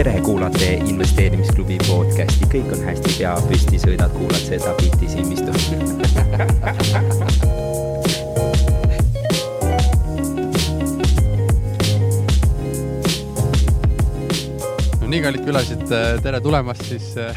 tere, 0.00 0.20
kuulate 0.24 0.68
investeerimisklubi 0.88 1.76
podcasti, 1.84 2.46
kõik 2.48 2.70
on 2.72 2.86
hästi, 2.86 3.10
pea 3.18 3.34
püsti, 3.44 3.76
sõidad, 3.82 4.08
kuulad 4.14 4.40
seda 4.40 4.72
bitti 4.78 5.10
silmistu 5.12 5.52
no 15.02 15.10
nii, 15.10 15.20
kallid 15.20 15.44
külalised, 15.44 15.84
tere 16.24 16.40
tulemast 16.48 16.88
siis 16.88 17.12
äh, 17.20 17.36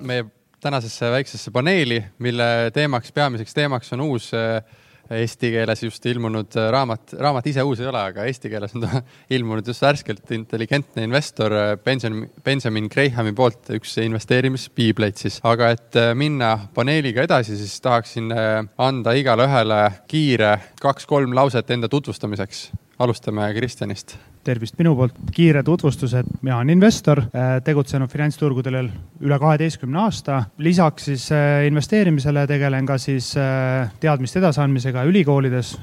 meie 0.00 0.24
tänasesse 0.64 1.12
väiksesse 1.12 1.52
paneeli, 1.52 2.00
mille 2.16 2.70
teemaks, 2.72 3.12
peamiseks 3.12 3.52
teemaks 3.60 3.92
on 3.92 4.08
uus 4.08 4.32
äh, 4.32 4.62
eesti 5.10 5.50
keeles 5.54 5.82
just 5.82 6.06
ilmunud 6.06 6.56
äh, 6.58 6.68
raamat, 6.74 7.14
raamat 7.18 7.50
ise 7.50 7.64
uus 7.66 7.82
ei 7.82 7.90
ole, 7.90 8.02
aga 8.12 8.26
eesti 8.28 8.52
keeles 8.52 8.74
on 8.76 8.86
ta 8.86 9.02
ilmunud 9.36 9.66
just 9.66 9.82
värskelt, 9.84 10.24
Intelligentne 10.36 11.04
investor 11.08 11.54
Benjamin, 11.84 12.30
Benjamin 12.44 12.88
Grahami 12.92 13.34
poolt, 13.36 13.72
üks 13.76 13.96
investeerimispiibleid 14.04 15.20
siis. 15.20 15.40
aga 15.46 15.72
et 15.74 16.00
minna 16.14 16.56
paneeliga 16.74 17.26
edasi, 17.26 17.58
siis 17.58 17.78
tahaksin 17.84 18.30
anda 18.78 19.14
igale 19.18 19.48
ühele 19.50 19.82
kiire 20.10 20.56
kaks-kolm 20.80 21.34
lauset 21.36 21.70
enda 21.74 21.90
tutvustamiseks. 21.90 22.68
alustame 23.00 23.48
Kristjanist 23.56 24.18
tervist 24.44 24.78
minu 24.80 24.94
poolt, 24.96 25.16
kiire 25.34 25.62
tutvustus, 25.64 26.14
et 26.16 26.28
mina 26.40 26.56
olen 26.56 26.72
investor, 26.72 27.20
äh, 27.28 27.58
tegutsenud 27.64 28.10
finantsturgudel 28.10 28.78
üle 28.80 29.38
kaheteistkümne 29.40 30.00
aasta. 30.00 30.42
lisaks 30.58 31.08
siis 31.10 31.26
äh, 31.32 31.66
investeerimisele 31.68 32.46
tegelen 32.48 32.86
ka 32.86 32.96
siis 32.98 33.34
äh, 33.36 33.90
teadmiste 34.00 34.40
edasiandmisega 34.40 35.04
ülikoolides, 35.04 35.76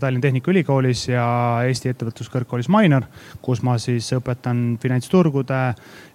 Tallinna 0.00 0.22
Tehnikaülikoolis 0.22 1.06
ja 1.08 1.24
Eesti 1.66 1.92
Ettevõtluskõrgkoolis 1.92 2.68
Minor, 2.72 3.08
kus 3.42 3.62
ma 3.62 3.78
siis 3.80 4.12
õpetan 4.16 4.76
finantsturgude, 4.82 5.60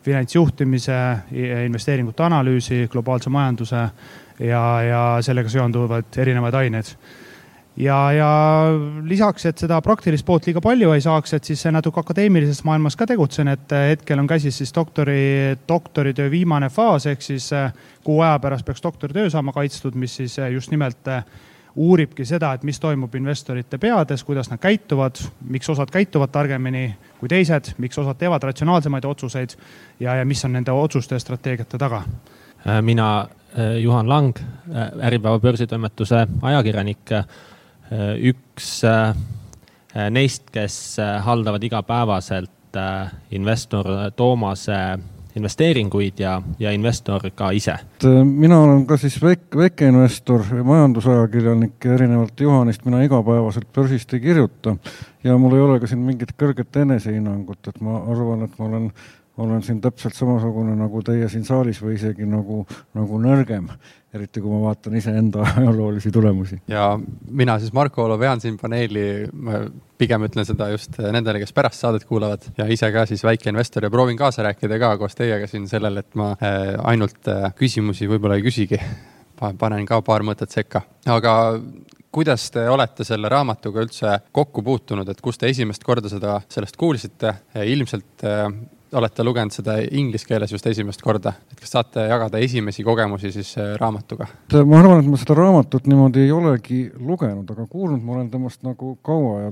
finantsjuhtimise, 0.05 0.97
investeeringute 1.65 2.23
analüüsi, 2.23 2.85
globaalse 2.91 3.29
majanduse 3.33 3.87
ja, 4.39 4.63
ja 4.85 5.01
sellega 5.25 5.49
seonduvaid 5.51 6.21
erinevaid 6.21 6.59
aineid 6.61 6.93
ja, 7.77 7.97
ja 8.11 8.29
lisaks, 9.03 9.45
et 9.45 9.61
seda 9.61 9.79
praktilist 9.85 10.25
poolt 10.25 10.47
liiga 10.49 10.61
palju 10.63 10.91
ei 10.95 11.03
saaks, 11.03 11.35
et 11.37 11.49
siis 11.49 11.63
natuke 11.71 12.01
akadeemilises 12.01 12.63
maailmas 12.67 12.97
ka 12.97 13.07
tegutsen, 13.09 13.51
et 13.53 13.75
hetkel 13.91 14.19
on 14.21 14.29
käsis 14.29 14.57
siis 14.57 14.73
doktori, 14.75 15.57
doktoritöö 15.69 16.31
viimane 16.31 16.69
faas, 16.73 17.05
ehk 17.11 17.21
siis 17.21 17.51
äh, 17.53 17.73
kuu 18.03 18.21
aja 18.21 18.39
pärast 18.39 18.65
peaks 18.65 18.83
doktoritöö 18.83 19.29
saama 19.29 19.53
kaitstud, 19.53 19.95
mis 19.95 20.15
siis 20.15 20.39
äh, 20.39 20.51
just 20.51 20.71
nimelt 20.73 21.07
äh, 21.07 21.23
uuribki 21.77 22.25
seda, 22.25 22.55
et 22.57 22.63
mis 22.65 22.79
toimub 22.81 23.13
investorite 23.15 23.77
peades, 23.77 24.23
kuidas 24.25 24.49
nad 24.49 24.59
käituvad, 24.59 25.21
miks 25.49 25.69
osad 25.69 25.93
käituvad 25.93 26.33
targemini 26.33 26.89
kui 27.19 27.29
teised, 27.29 27.75
miks 27.77 27.99
osad 28.01 28.17
teevad 28.17 28.43
ratsionaalsemaid 28.49 29.05
otsuseid 29.05 29.53
ja, 29.99 30.15
ja 30.17 30.25
mis 30.25 30.41
on 30.45 30.57
nende 30.57 30.73
otsuste 30.73 31.15
ja 31.15 31.21
strateegiate 31.21 31.77
taga. 31.77 32.01
mina, 32.81 33.27
Juhan 33.79 34.09
Lang, 34.09 34.37
Äripäeva 35.01 35.39
börsitoimetuse 35.39 36.27
ajakirjanik 36.41 37.13
Äh, 37.13 37.23
üks 37.91 38.71
äh, 38.87 39.15
neist, 40.11 40.49
kes 40.51 40.97
äh, 40.99 41.17
haldavad 41.23 41.63
igapäevaselt 41.63 42.53
investor 43.31 43.87
Toomase 44.15 44.99
investeeringuid 45.37 46.19
ja, 46.19 46.37
ja 46.59 46.71
investor 46.75 47.29
ka 47.35 47.51
ise. 47.55 47.77
mina 48.23 48.59
olen 48.59 48.85
ka 48.87 48.97
siis 48.97 49.17
väike, 49.21 49.57
väikeinvestor, 49.57 50.45
majandusajakirjanik 50.63 51.85
ja 51.85 51.93
erinevalt 51.93 52.39
Juhanist 52.41 52.85
mina 52.85 53.01
igapäevaselt 53.05 53.69
börsist 53.73 54.13
ei 54.13 54.19
kirjuta. 54.19 54.75
ja 55.23 55.37
mul 55.37 55.55
ei 55.55 55.61
ole 55.61 55.79
ka 55.79 55.87
siin 55.87 56.03
mingit 56.05 56.33
kõrget 56.37 56.81
enesehinnangut, 56.81 57.67
et 57.67 57.81
ma 57.81 58.01
arvan, 58.03 58.43
et 58.47 58.59
ma 58.59 58.65
olen 58.65 58.91
olen 59.37 59.61
siin 59.63 59.81
täpselt 59.81 60.15
samasugune 60.17 60.75
nagu 60.77 61.01
teie 61.05 61.29
siin 61.29 61.45
saalis 61.45 61.79
või 61.83 61.95
isegi 61.97 62.25
nagu, 62.29 62.63
nagu 62.97 63.19
nõrgem, 63.21 63.67
eriti 64.13 64.41
kui 64.41 64.51
ma 64.51 64.61
vaatan 64.69 64.95
iseenda 64.97 65.45
ajaloolisi 65.61 66.11
tulemusi. 66.13 66.61
ja 66.67 66.89
mina 67.29 67.59
siis 67.59 67.73
Marko 67.73 68.05
Olo 68.05 68.19
vean 68.19 68.41
siin 68.41 68.57
paneeli, 68.57 69.27
ma 69.33 69.61
pigem 69.97 70.25
ütlen 70.27 70.47
seda 70.47 70.69
just 70.73 70.97
nendele, 71.01 71.41
kes 71.43 71.53
pärast 71.53 71.83
saadet 71.83 72.07
kuulavad 72.09 72.49
ja 72.57 72.67
ise 72.71 72.89
ka 72.93 73.05
siis 73.09 73.23
väike 73.23 73.51
investor 73.53 73.85
ja 73.85 73.93
proovin 73.93 74.17
kaasa 74.17 74.45
rääkida 74.47 74.79
ka 74.79 74.95
koos 74.97 75.15
teiega 75.17 75.49
siin 75.49 75.67
sellel, 75.69 76.01
et 76.01 76.17
ma 76.17 76.33
äh, 76.41 76.73
ainult 76.89 77.29
äh, 77.31 77.51
küsimusi 77.57 78.09
võib-olla 78.09 78.39
ei 78.39 78.45
küsigi. 78.45 78.81
panen 79.37 79.85
ka 79.85 80.01
paar 80.01 80.23
mõtet 80.25 80.49
sekka, 80.49 80.81
aga 81.05 81.33
kuidas 82.11 82.47
te 82.51 82.63
olete 82.69 83.05
selle 83.05 83.29
raamatuga 83.29 83.83
üldse 83.85 84.15
kokku 84.33 84.63
puutunud, 84.65 85.09
et 85.09 85.21
kus 85.21 85.37
te 85.37 85.49
esimest 85.51 85.83
korda 85.83 86.09
seda, 86.09 86.39
sellest 86.49 86.77
kuulsite? 86.77 87.33
ilmselt 87.61 88.25
äh, 88.25 88.49
olete 88.95 89.23
lugenud 89.23 89.51
seda 89.51 89.77
inglise 89.91 90.27
keeles 90.27 90.51
just 90.51 90.67
esimest 90.69 91.01
korda, 91.03 91.33
et 91.51 91.59
kas 91.59 91.73
saate 91.75 92.05
jagada 92.07 92.39
esimesi 92.43 92.83
kogemusi 92.87 93.31
siis 93.35 93.49
äh, 93.59 93.73
raamatuga? 93.79 94.27
ma 94.65 94.79
arvan, 94.79 95.01
et 95.01 95.09
ma 95.11 95.19
seda 95.19 95.35
raamatut 95.37 95.87
niimoodi 95.89 96.23
ei 96.23 96.31
olegi 96.31 96.79
lugenud, 96.95 97.49
aga 97.51 97.65
kuulnud 97.67 98.03
ma 98.03 98.15
olen 98.15 98.29
temast 98.31 98.63
nagu 98.67 98.93
kaua 99.03 99.41
ja 99.41 99.51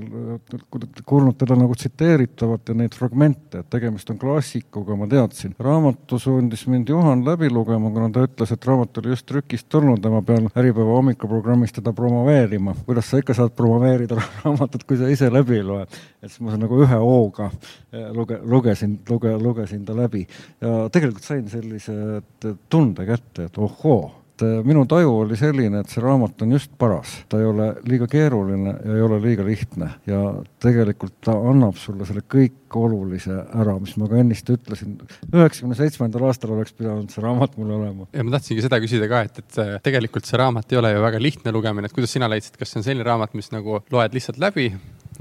kuulnud 1.06 1.36
teda 1.38 1.58
nagu 1.58 1.76
tsiteeritavat 1.76 2.72
ja 2.72 2.78
neid 2.80 2.96
fragmente, 2.96 3.60
et 3.60 3.70
tegemist 3.72 4.10
on 4.12 4.20
klassikuga, 4.20 4.96
ma 4.96 5.08
teadsin. 5.10 5.54
raamatu 5.58 6.18
sundis 6.22 6.66
mind 6.72 6.88
Juhan 6.88 7.24
läbi 7.26 7.50
lugema, 7.52 7.90
kuna 7.92 8.10
ta 8.14 8.24
ütles, 8.24 8.52
et 8.52 8.64
raamat 8.70 9.02
oli 9.02 9.12
just 9.12 9.26
trükist 9.28 9.68
tulnud 9.68 10.04
ja 10.04 10.12
ma 10.12 10.22
pean 10.22 10.48
Äripäeva 10.56 10.96
hommikuprogrammis 10.96 11.76
teda 11.76 11.92
promoveerima. 11.92 12.74
kuidas 12.86 13.10
sa 13.10 13.20
ikka 13.20 13.36
saad 13.36 13.52
promoveerida 13.56 14.16
raamatut, 14.44 14.88
kui 14.88 14.96
sa 14.96 15.12
ise 15.12 15.30
läbi 15.32 15.60
ei 15.60 15.66
loe? 15.66 15.84
et 16.22 16.30
siis 16.30 16.40
ma 16.40 16.56
nagu 16.56 16.80
ühe 16.82 17.02
hooga 17.04 17.50
äh, 17.50 18.08
luge-, 18.16 18.40
lugesin, 18.42 18.98
lugesin 19.08 19.25
luge, 19.34 19.42
lugesin 19.66 19.84
ta 19.86 19.96
läbi. 19.96 20.26
Ja 20.60 20.86
tegelikult 20.92 21.26
sain 21.26 21.48
sellise 21.50 22.22
tunde 22.70 23.06
kätte, 23.08 23.50
et 23.50 23.58
ohoo 23.58 24.26
et 24.36 24.44
äh, 24.44 24.58
minu 24.66 24.84
taju 24.88 25.12
oli 25.22 25.36
selline, 25.38 25.80
et 25.80 25.92
see 25.92 26.02
raamat 26.04 26.42
on 26.44 26.52
just 26.56 26.72
paras, 26.78 27.12
ta 27.30 27.38
ei 27.40 27.46
ole 27.48 27.70
liiga 27.88 28.08
keeruline 28.10 28.74
ja 28.74 28.96
ei 28.96 29.04
ole 29.04 29.18
liiga 29.22 29.44
lihtne. 29.46 29.88
Ja 30.08 30.20
tegelikult 30.62 31.14
ta 31.24 31.32
annab 31.50 31.78
sulle 31.80 32.06
selle 32.08 32.20
kõik 32.20 32.76
olulise 32.76 33.38
ära, 33.56 33.78
mis 33.80 33.96
ma 33.96 34.08
ka 34.10 34.20
ennist 34.20 34.50
ütlesin. 34.52 34.98
üheksakümne 35.32 35.78
seitsmendal 35.78 36.28
aastal 36.28 36.52
oleks 36.56 36.76
pidanud 36.76 37.12
see 37.12 37.24
raamat 37.24 37.56
mul 37.56 37.72
olema. 37.78 38.10
ja 38.12 38.26
ma 38.26 38.36
tahtsingi 38.36 38.66
seda 38.66 38.80
küsida 38.82 39.08
ka, 39.08 39.24
et, 39.24 39.40
et 39.40 39.80
tegelikult 39.86 40.28
see 40.28 40.40
raamat 40.40 40.72
ei 40.72 40.82
ole 40.82 40.92
ju 40.92 41.06
väga 41.06 41.22
lihtne 41.22 41.56
lugemine, 41.56 41.88
et 41.88 41.96
kuidas 41.96 42.12
sina 42.12 42.28
leidsid, 42.28 42.60
kas 42.60 42.72
see 42.74 42.82
on 42.82 42.88
selline 42.90 43.08
raamat, 43.08 43.32
mis 43.38 43.52
nagu 43.54 43.80
loed 43.92 44.16
lihtsalt 44.16 44.40
läbi 44.42 44.72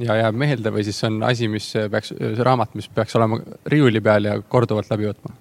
ja 0.01 0.15
jääb 0.19 0.37
meelde 0.39 0.71
või 0.73 0.83
siis 0.85 0.97
on 1.07 1.21
asi, 1.25 1.47
mis 1.51 1.67
peaks, 1.91 2.11
see 2.15 2.45
raamat, 2.45 2.73
mis 2.77 2.87
peaks 2.93 3.15
olema 3.17 3.39
riiuli 3.71 4.01
peal 4.03 4.27
ja 4.29 4.35
korduvalt 4.41 4.89
läbi 4.91 5.07
võtma? 5.09 5.33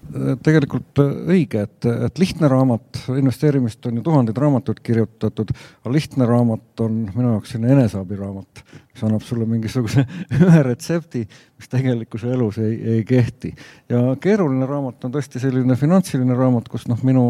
tegelikult 0.45 1.01
õige, 1.03 1.65
et, 1.65 1.87
et 2.07 2.21
lihtne 2.21 2.47
raamat, 2.51 3.01
investeerimist 3.17 3.85
on 3.89 3.99
ju 3.99 4.03
tuhandeid 4.05 4.37
raamatuid 4.39 4.79
kirjutatud, 4.85 5.51
aga 5.83 5.93
lihtne 5.93 6.27
raamat 6.29 6.85
on 6.85 7.01
minu 7.15 7.33
jaoks 7.33 7.55
selline 7.55 7.73
eneseabiraamat, 7.75 8.63
mis 8.93 9.03
annab 9.07 9.25
sulle 9.27 9.47
mingisuguse 9.49 10.05
ühe 10.47 10.63
retsepti, 10.69 11.25
mis 11.59 11.71
tegelikkuse 11.71 12.31
elus 12.35 12.61
ei, 12.63 12.77
ei 12.95 13.03
kehti. 13.07 13.51
ja 13.91 14.15
keeruline 14.21 14.69
raamat 14.69 15.07
on 15.07 15.17
tõesti 15.17 15.41
selline 15.43 15.75
finantsiline 15.79 16.37
raamat, 16.37 16.71
kus 16.71 16.87
noh, 16.91 17.01
minu 17.07 17.25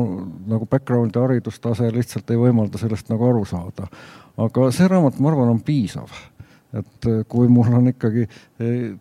nagu 0.52 0.69
background 0.69 1.16
ja 1.16 1.25
haridustase 1.25 1.90
lihtsalt 1.96 2.30
ei 2.30 2.40
võimalda 2.46 2.81
sellest 2.81 3.09
nagu 3.13 3.31
aru 3.31 3.46
saada. 3.50 3.90
aga 4.38 4.72
see 4.75 4.88
raamat, 4.92 5.19
ma 5.19 5.34
arvan, 5.34 5.56
on 5.56 5.66
piisav 5.66 6.13
et 6.80 7.09
äh, 7.09 7.24
kui 7.28 7.50
mul 7.52 7.74
on 7.74 7.91
ikkagi 7.91 8.25
äh, 8.28 8.96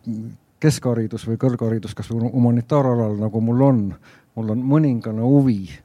keskharidus 0.63 1.25
või 1.29 1.39
kõrgharidus 1.41 1.95
kasvõi 1.97 2.29
humanitaaralal, 2.33 3.17
nagu 3.19 3.41
mul 3.43 3.65
on, 3.65 3.81
mul 4.37 4.53
on 4.55 4.61
mõningane 4.73 5.25
huvi 5.25 5.59
äh, 5.69 5.81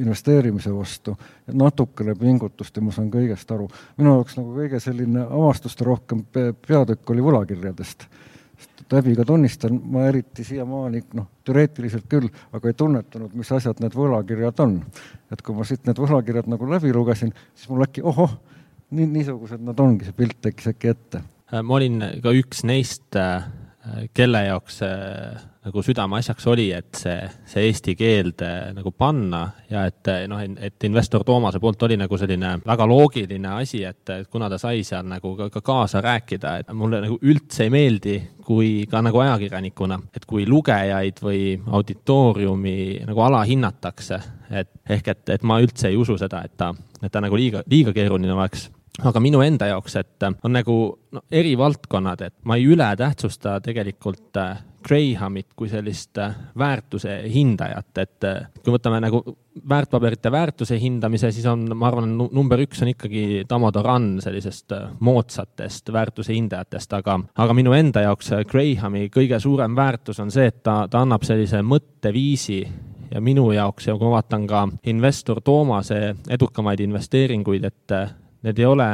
investeerimise 0.00 0.72
vastu, 0.74 1.16
natukene 1.52 2.16
pingutust 2.18 2.76
ja 2.76 2.84
ma 2.84 2.94
saan 2.94 3.12
kõigest 3.12 3.54
aru. 3.54 3.68
minu 4.00 4.16
jaoks 4.18 4.40
nagu 4.40 4.56
kõige 4.56 4.82
selline 4.82 5.26
avastuste 5.28 5.86
rohkem 5.86 6.26
peatükk 6.32 7.14
oli 7.14 7.24
võlakirjadest. 7.30 8.08
läbi 8.90 9.14
ka 9.16 9.24
tunnistan, 9.24 9.76
ma 9.84 10.08
eriti 10.08 10.44
siiamaani, 10.44 11.04
noh, 11.14 11.26
teoreetiliselt 11.46 12.08
küll, 12.10 12.26
aga 12.52 12.68
ei 12.68 12.74
tunnetanud, 12.74 13.34
mis 13.38 13.52
asjad 13.52 13.78
need 13.80 13.94
võlakirjad 13.94 14.60
on. 14.66 14.80
et 15.30 15.42
kui 15.42 15.54
ma 15.54 15.64
siit 15.64 15.86
need 15.86 15.98
võlakirjad 15.98 16.50
nagu 16.50 16.70
läbi 16.70 16.92
lugesin, 16.92 17.32
siis 17.54 17.70
mul 17.70 17.86
äkki 17.86 18.02
ohoh 18.02 18.40
nii, 18.90 19.06
niisugused 19.18 19.62
nad 19.64 19.80
ongi, 19.80 20.08
see 20.08 20.16
pilt 20.16 20.40
tekkis 20.42 20.72
äkki 20.74 20.92
ette. 20.94 21.22
Äh, 21.50 21.62
ma 21.62 21.78
olin 21.78 22.02
ka 22.22 22.34
üks 22.36 22.64
neist, 22.68 23.08
äh, 23.18 23.46
kelle 24.14 24.44
jaoks 24.46 24.82
nagu 25.60 25.82
südameasjaks 25.84 26.46
oli, 26.48 26.70
et 26.72 26.96
see, 26.96 27.16
see 27.48 27.66
eesti 27.68 27.92
keelde 27.98 28.48
nagu 28.72 28.92
panna 28.96 29.42
ja 29.68 29.82
et 29.88 30.08
noh, 30.30 30.40
et 30.40 30.86
investor 30.88 31.24
Toomase 31.26 31.60
poolt 31.60 31.82
oli 31.84 31.98
nagu 32.00 32.16
selline 32.20 32.54
väga 32.64 32.86
loogiline 32.88 33.52
asi, 33.58 33.82
et 33.84 34.14
kuna 34.32 34.48
ta 34.48 34.56
sai 34.60 34.80
seal 34.86 35.04
nagu 35.10 35.34
ka, 35.36 35.50
ka 35.52 35.60
kaasa 35.64 36.00
rääkida, 36.04 36.54
et 36.62 36.72
mulle 36.72 37.02
nagu 37.04 37.20
üldse 37.20 37.66
ei 37.66 37.74
meeldi, 37.74 38.16
kui 38.46 38.86
ka 38.90 39.04
nagu 39.04 39.20
ajakirjanikuna, 39.20 40.00
et 40.16 40.24
kui 40.28 40.48
lugejaid 40.48 41.20
või 41.20 41.44
auditooriumi 41.60 42.78
nagu 43.10 43.28
alahinnatakse, 43.28 44.20
et 44.62 44.72
ehk 44.96 45.12
et, 45.12 45.24
et 45.36 45.44
ma 45.44 45.60
üldse 45.60 45.92
ei 45.92 46.00
usu 46.00 46.16
seda, 46.20 46.40
et 46.48 46.56
ta, 46.56 46.72
et 47.02 47.12
ta 47.12 47.20
nagu 47.20 47.36
liiga, 47.36 47.66
liiga 47.68 47.92
keeruline 47.96 48.32
oleks 48.32 48.70
aga 49.04 49.20
minu 49.22 49.42
enda 49.44 49.70
jaoks, 49.70 49.96
et 50.00 50.26
on 50.28 50.52
nagu 50.54 50.76
no, 51.12 51.22
eri 51.30 51.56
valdkonnad, 51.58 52.26
et 52.26 52.34
ma 52.44 52.58
ei 52.58 52.66
ületähtsusta 52.70 53.58
tegelikult 53.64 54.36
äh, 54.40 54.58
Grahamit 54.80 55.52
kui 55.56 55.68
sellist 55.68 56.16
väärtuse 56.58 57.18
hindajat, 57.28 57.98
et 58.00 58.26
kui 58.64 58.72
võtame 58.72 59.00
nagu 59.04 59.20
väärtpaberite 59.68 60.30
väärtuse 60.32 60.78
hindamise, 60.80 61.28
siis 61.36 61.44
on, 61.50 61.66
ma 61.76 61.90
arvan, 61.90 62.14
number 62.16 62.62
üks 62.64 62.80
on 62.80 62.92
ikkagi 62.94 63.44
Tamado 63.48 63.82
Run 63.84 64.14
sellisest 64.24 64.72
moodsatest 65.04 65.92
väärtuse 65.92 66.32
hindajatest, 66.32 66.96
aga, 66.96 67.18
aga 67.44 67.56
minu 67.56 67.74
enda 67.76 68.06
jaoks 68.06 68.32
Grahami 68.48 69.10
kõige 69.12 69.40
suurem 69.42 69.76
väärtus 69.76 70.22
on 70.24 70.32
see, 70.32 70.48
et 70.48 70.62
ta, 70.64 70.86
ta 70.90 71.04
annab 71.04 71.26
sellise 71.28 71.60
mõtteviisi 71.66 72.62
ja 73.10 73.20
minu 73.20 73.50
jaoks 73.52 73.90
ja 73.90 73.98
kui 73.98 74.06
ma 74.06 74.16
vaatan 74.16 74.46
ka 74.48 74.64
investor 74.90 75.42
Toomase 75.44 76.14
edukamaid 76.30 76.80
investeeringuid, 76.86 77.68
et 77.68 77.96
need 78.42 78.58
ei 78.58 78.68
ole 78.68 78.88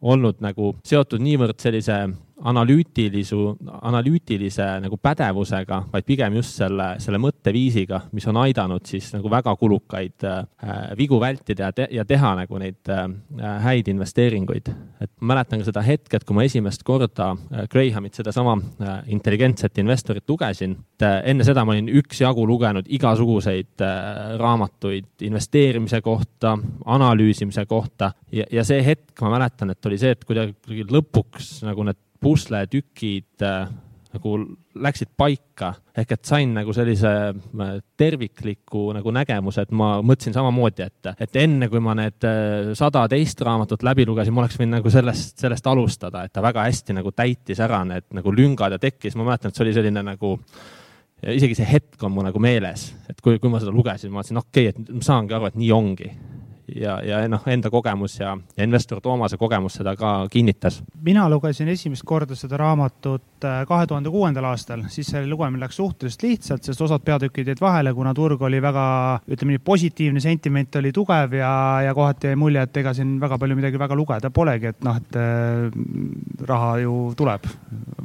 olnud 0.00 0.40
nagu 0.40 0.74
seotud 0.86 1.20
niivõrd 1.22 1.58
sellise 1.60 1.98
analüütilisu, 2.44 3.40
analüütilise 3.82 4.66
nagu 4.84 4.96
pädevusega, 5.02 5.82
vaid 5.92 6.06
pigem 6.08 6.38
just 6.38 6.56
selle, 6.60 6.94
selle 7.02 7.20
mõtteviisiga, 7.22 8.04
mis 8.16 8.26
on 8.30 8.40
aidanud 8.42 8.86
siis 8.88 9.10
nagu 9.14 9.30
väga 9.32 9.54
kulukaid 9.60 10.26
äh, 10.28 10.40
vigu 10.98 11.20
vältida 11.20 11.68
ja, 11.68 11.76
te, 11.76 11.88
ja 11.92 12.04
teha 12.08 12.32
nagu 12.40 12.60
neid 12.60 12.90
äh, 12.92 13.06
häid 13.66 13.90
investeeringuid. 13.92 14.72
et 15.00 15.10
mäletan 15.20 15.60
ka 15.60 15.68
seda 15.68 15.82
hetket, 15.84 16.24
kui 16.24 16.36
ma 16.36 16.44
esimest 16.44 16.84
korda 16.86 17.30
äh, 17.34 17.66
Grahamit, 17.70 18.16
sedasama 18.16 18.56
äh, 18.56 18.96
intelligentset 19.12 19.78
investorit 19.78 20.28
lugesin. 20.28 20.76
Äh, 21.02 21.20
enne 21.30 21.44
seda 21.44 21.64
ma 21.64 21.76
olin 21.76 21.90
üksjagu 22.00 22.46
lugenud 22.48 22.88
igasuguseid 22.88 23.84
äh, 23.84 24.36
raamatuid 24.40 25.26
investeerimise 25.28 26.00
kohta, 26.04 26.56
analüüsimise 26.84 27.66
kohta 27.68 28.12
ja, 28.32 28.46
ja 28.52 28.64
see 28.64 28.80
hetk, 28.84 29.16
ma 29.20 29.36
mäletan, 29.36 29.74
et 29.74 29.86
oli 29.86 29.98
see, 30.00 30.14
et 30.16 30.24
kuidagi 30.24 30.86
lõpuks 30.90 31.60
nagu 31.68 31.84
need 31.88 32.00
pusletükid 32.20 33.44
äh, 33.46 33.70
nagu 34.10 34.32
läksid 34.82 35.12
paika. 35.18 35.70
Ehk 35.96 36.16
et 36.16 36.26
sain 36.26 36.52
nagu 36.54 36.74
sellise 36.74 37.12
äh, 37.30 37.70
tervikliku 38.00 38.88
nagu 38.96 39.12
nägemuse, 39.14 39.64
et 39.64 39.74
ma 39.76 39.92
mõtlesin 40.04 40.34
samamoodi, 40.34 40.86
et, 40.86 41.12
et 41.26 41.40
enne 41.42 41.70
kui 41.70 41.82
ma 41.84 41.94
need 41.98 42.26
äh, 42.26 42.72
sada 42.78 43.06
teist 43.10 43.40
raamatut 43.46 43.84
läbi 43.86 44.06
lugesin, 44.08 44.34
ma 44.34 44.44
oleks 44.44 44.58
võinud 44.60 44.78
nagu 44.78 44.92
sellest, 44.92 45.38
sellest 45.40 45.70
alustada, 45.70 46.24
et 46.26 46.34
ta 46.34 46.44
väga 46.44 46.66
hästi 46.66 46.98
nagu 46.98 47.14
täitis 47.14 47.62
ära 47.62 47.82
need 47.88 48.08
nagu 48.18 48.34
lüngad 48.34 48.76
ja 48.76 48.82
tekkis, 48.82 49.16
ma 49.18 49.28
mäletan, 49.28 49.52
et 49.52 49.58
see 49.58 49.66
oli 49.66 49.76
selline 49.76 50.04
nagu 50.12 50.36
isegi 51.20 51.56
see 51.58 51.68
hetk 51.68 52.00
on 52.06 52.14
mul 52.14 52.24
nagu 52.24 52.40
meeles, 52.40 52.90
et 53.10 53.18
kui, 53.20 53.38
kui 53.38 53.52
ma 53.52 53.60
seda 53.60 53.72
lugesin, 53.74 54.12
ma 54.12 54.22
mõtlesin, 54.22 54.40
okei 54.40 54.70
okay,, 54.70 54.84
et 54.88 54.94
ma 54.96 55.04
saangi 55.04 55.36
aru, 55.36 55.50
et 55.50 55.58
nii 55.60 55.72
ongi 55.76 56.12
ja, 56.76 56.98
ja 57.04 57.20
noh, 57.28 57.42
enda 57.50 57.70
kogemus 57.70 58.18
ja, 58.20 58.34
ja 58.56 58.64
investor 58.66 59.00
Toomase 59.00 59.38
kogemus 59.40 59.78
seda 59.78 59.94
ka 59.96 60.26
kinnitas. 60.30 60.80
mina 61.02 61.28
lugesin 61.30 61.68
esimest 61.68 62.04
korda 62.06 62.36
seda 62.36 62.58
raamatut 62.60 63.44
äh, 63.44 63.62
kahe 63.68 63.86
tuhande 63.86 64.10
kuuendal 64.10 64.44
aastal, 64.50 64.84
siis 64.92 65.10
see 65.12 65.22
lugemine 65.26 65.64
läks 65.64 65.78
suhteliselt 65.80 66.22
lihtsalt, 66.26 66.64
sest 66.66 66.80
osad 66.86 67.04
peatükid 67.04 67.48
jäid 67.52 67.60
vahele, 67.60 67.94
kuna 67.94 68.14
turg 68.14 68.42
oli 68.46 68.60
väga, 68.62 68.84
ütleme 69.30 69.56
nii, 69.56 69.62
positiivne 69.64 70.22
sentiment 70.22 70.80
oli 70.80 70.92
tugev 70.92 71.34
ja, 71.38 71.52
ja 71.86 71.94
kohati 71.96 72.30
jäi 72.30 72.38
mulje, 72.40 72.64
et 72.66 72.82
ega 72.82 72.94
siin 72.96 73.16
väga 73.20 73.38
palju 73.40 73.58
midagi 73.58 73.80
väga 73.80 73.98
lugeda 73.98 74.30
polegi, 74.34 74.72
et 74.74 74.84
noh, 74.86 75.00
et 75.00 75.20
äh, 75.20 76.44
raha 76.48 76.76
ju 76.84 76.96
tuleb, 77.18 77.48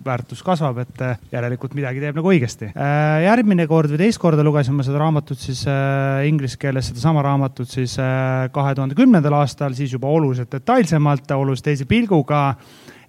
väärtus 0.05 0.43
kasvab, 0.45 0.81
et 0.85 1.05
äh, 1.05 1.19
järelikult 1.33 1.75
midagi 1.77 2.03
teeb 2.03 2.17
nagu 2.17 2.31
õigesti. 2.31 2.71
järgmine 3.25 3.67
kord 3.67 3.91
või 3.91 3.99
teist 4.05 4.19
korda 4.21 4.43
lugesin 4.45 4.75
ma 4.77 4.83
seda 4.85 4.99
raamatut 5.01 5.39
siis 5.39 5.63
inglise 6.27 6.57
keeles, 6.59 6.89
sedasama 6.91 7.23
raamatut 7.25 7.69
siis 7.69 7.97
kahe 8.55 8.75
tuhande 8.77 8.97
kümnendal 8.97 9.35
aastal, 9.41 9.75
siis 9.77 9.93
juba 9.93 10.09
oluliselt 10.11 10.51
detailsemalt, 10.55 11.31
oluliselt 11.35 11.69
teise 11.71 11.87
pilguga 11.89 12.41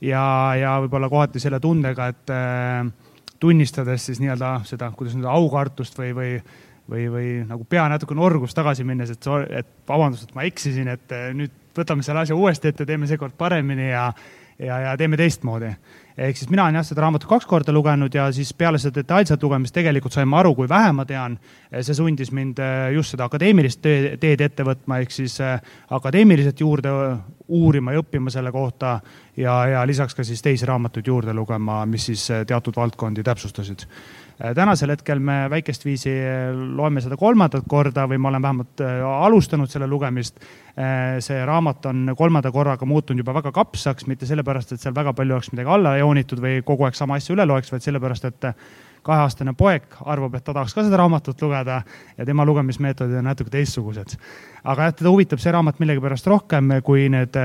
ja, 0.01 0.23
ja 0.59 0.77
võib-olla 0.85 1.11
kohati 1.13 1.43
selle 1.43 1.61
tundega, 1.63 2.11
et 2.13 2.33
äh, 2.35 2.87
tunnistades 3.41 4.09
siis 4.09 4.23
nii-öelda 4.23 4.59
seda, 4.69 4.91
kuidas 4.97 5.17
öelda, 5.17 5.35
aukartust 5.35 5.99
või, 6.01 6.15
või 6.17 6.33
või, 6.87 7.09
või 7.11 7.29
nagu 7.49 7.65
pea 7.67 7.89
natuke 7.91 8.15
norgus 8.15 8.55
tagasi 8.55 8.85
minnes, 8.87 9.11
et, 9.11 9.27
et 9.59 9.71
vabandust, 9.89 10.29
et 10.29 10.37
ma 10.39 10.45
eksisin, 10.47 10.91
et 10.93 11.15
äh, 11.15 11.31
nüüd 11.35 11.55
võtame 11.77 12.05
selle 12.07 12.23
asja 12.23 12.37
uuesti 12.39 12.71
ette, 12.71 12.87
teeme 12.87 13.09
seekord 13.11 13.35
paremini 13.39 13.89
ja, 13.91 14.05
ja, 14.59 14.79
ja 14.85 14.93
teeme 15.01 15.19
teistmoodi 15.19 15.73
ehk 16.17 16.39
siis 16.39 16.51
mina 16.51 16.65
olen 16.65 16.79
jah 16.79 16.87
seda 16.89 17.05
raamatut 17.05 17.29
kaks 17.29 17.47
korda 17.49 17.73
lugenud 17.77 18.15
ja 18.15 18.31
siis 18.33 18.53
peale 18.57 18.79
seda 18.81 19.03
detailset 19.03 19.43
lugemist 19.43 19.75
tegelikult 19.77 20.15
sain 20.17 20.29
ma 20.29 20.41
aru, 20.41 20.55
kui 20.57 20.69
vähe 20.69 20.93
ma 20.97 21.05
tean. 21.05 21.37
See 21.83 21.97
sundis 21.97 22.33
mind 22.35 22.61
eh, 22.63 22.91
just 22.95 23.15
seda 23.15 23.27
akadeemilist 23.29 23.83
teed 23.83 24.45
ette 24.45 24.67
võtma, 24.67 25.01
ehk 25.03 25.15
siis 25.15 25.39
eh, 25.45 25.57
akadeemiliselt 25.97 26.61
juurde 26.61 26.93
uurima 27.47 27.95
ja 27.95 28.03
õppima 28.03 28.33
selle 28.33 28.53
kohta 28.55 28.99
ja, 29.39 29.57
ja 29.71 29.83
lisaks 29.89 30.17
ka 30.17 30.25
siis 30.27 30.43
teisi 30.43 30.67
raamatuid 30.69 31.07
juurde 31.07 31.35
lugema, 31.37 31.85
mis 31.89 32.09
siis 32.11 32.29
eh, 32.31 32.47
teatud 32.49 32.77
valdkondi 32.77 33.27
täpsustasid 33.27 33.87
tänasel 34.37 34.93
hetkel 34.93 35.21
me 35.25 35.47
väikest 35.49 35.85
viisi 35.87 36.13
loeme 36.77 37.01
seda 37.01 37.17
kolmandat 37.17 37.65
korda 37.69 38.05
või 38.11 38.19
ma 38.21 38.29
olen 38.29 38.45
vähemalt 38.45 38.83
äh, 38.85 39.01
alustanud 39.25 39.71
selle 39.73 39.89
lugemist. 39.89 40.41
see 41.25 41.45
raamat 41.49 41.87
on 41.89 42.11
kolmanda 42.17 42.51
korraga 42.53 42.85
muutunud 42.85 43.23
juba 43.23 43.33
väga 43.33 43.49
kapsaks, 43.53 44.05
mitte 44.07 44.27
sellepärast, 44.29 44.75
et 44.75 44.83
seal 44.83 44.93
väga 44.95 45.15
palju 45.17 45.33
oleks 45.33 45.49
midagi 45.55 45.71
alla 45.73 45.95
joonitud 45.97 46.43
või 46.45 46.59
kogu 46.69 46.85
aeg 46.85 46.99
sama 46.99 47.17
asja 47.17 47.33
üle 47.33 47.47
loeks, 47.49 47.73
vaid 47.73 47.81
sellepärast, 47.87 48.27
et 48.29 48.45
kaheaastane 49.07 49.55
poeg 49.59 49.87
arvab, 50.05 50.35
et 50.37 50.45
ta 50.45 50.55
tahaks 50.57 50.75
ka 50.75 50.85
seda 50.87 51.01
raamatut 51.01 51.43
lugeda 51.47 51.81
ja 52.17 52.27
tema 52.27 52.45
lugemismeetodid 52.49 53.21
on 53.21 53.29
natuke 53.31 53.53
teistsugused. 53.55 54.17
aga 54.65 54.89
jah, 54.89 54.95
teda 54.99 55.13
huvitab 55.15 55.43
see 55.43 55.55
raamat 55.55 55.81
millegipärast 55.83 56.27
rohkem 56.31 56.79
kui 56.85 57.09
need 57.13 57.37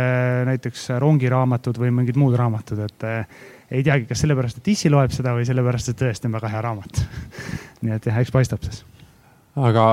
näiteks 0.50 0.90
rongiraamatud 1.02 1.78
või 1.82 1.94
mingid 2.02 2.18
muud 2.18 2.38
raamatud, 2.40 2.82
et 2.88 3.08
ei 3.72 3.84
teagi, 3.84 4.08
kas 4.10 4.24
sellepärast, 4.26 4.60
et 4.60 4.72
issi 4.74 4.90
loeb 4.92 5.14
seda 5.16 5.36
või 5.38 5.46
sellepärast, 5.48 5.94
et 5.94 6.02
tõesti 6.02 6.28
on 6.28 6.40
väga 6.40 6.50
hea 6.56 6.64
raamat 6.66 7.04
nii 7.86 7.96
et 7.98 8.10
jah, 8.10 8.20
eks 8.22 8.34
paistab 8.34 8.66
siis. 8.66 8.84
aga 9.60 9.86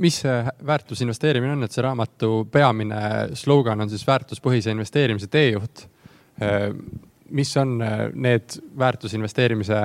mis 0.00 0.20
see 0.24 0.36
väärtusinvesteerimine 0.66 1.56
on, 1.56 1.66
et 1.66 1.74
see 1.74 1.84
raamatu 1.84 2.44
peamine 2.52 3.00
slogan 3.38 3.84
on 3.84 3.92
siis 3.92 4.06
väärtuspõhise 4.06 4.72
investeerimise 4.72 5.28
teejuht. 5.32 5.86
Äh, 6.42 6.70
mis 7.34 7.56
on 7.56 7.78
need 8.14 8.56
väärtusinvesteerimise 8.78 9.78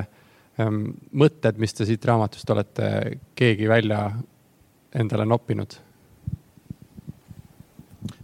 mõtted, 0.60 1.60
mis 1.62 1.74
te 1.74 1.88
siit 1.88 2.06
raamatust 2.06 2.50
olete 2.52 2.90
keegi 3.38 3.70
välja 3.70 4.10
endale 4.96 5.28
noppinud? 5.30 5.78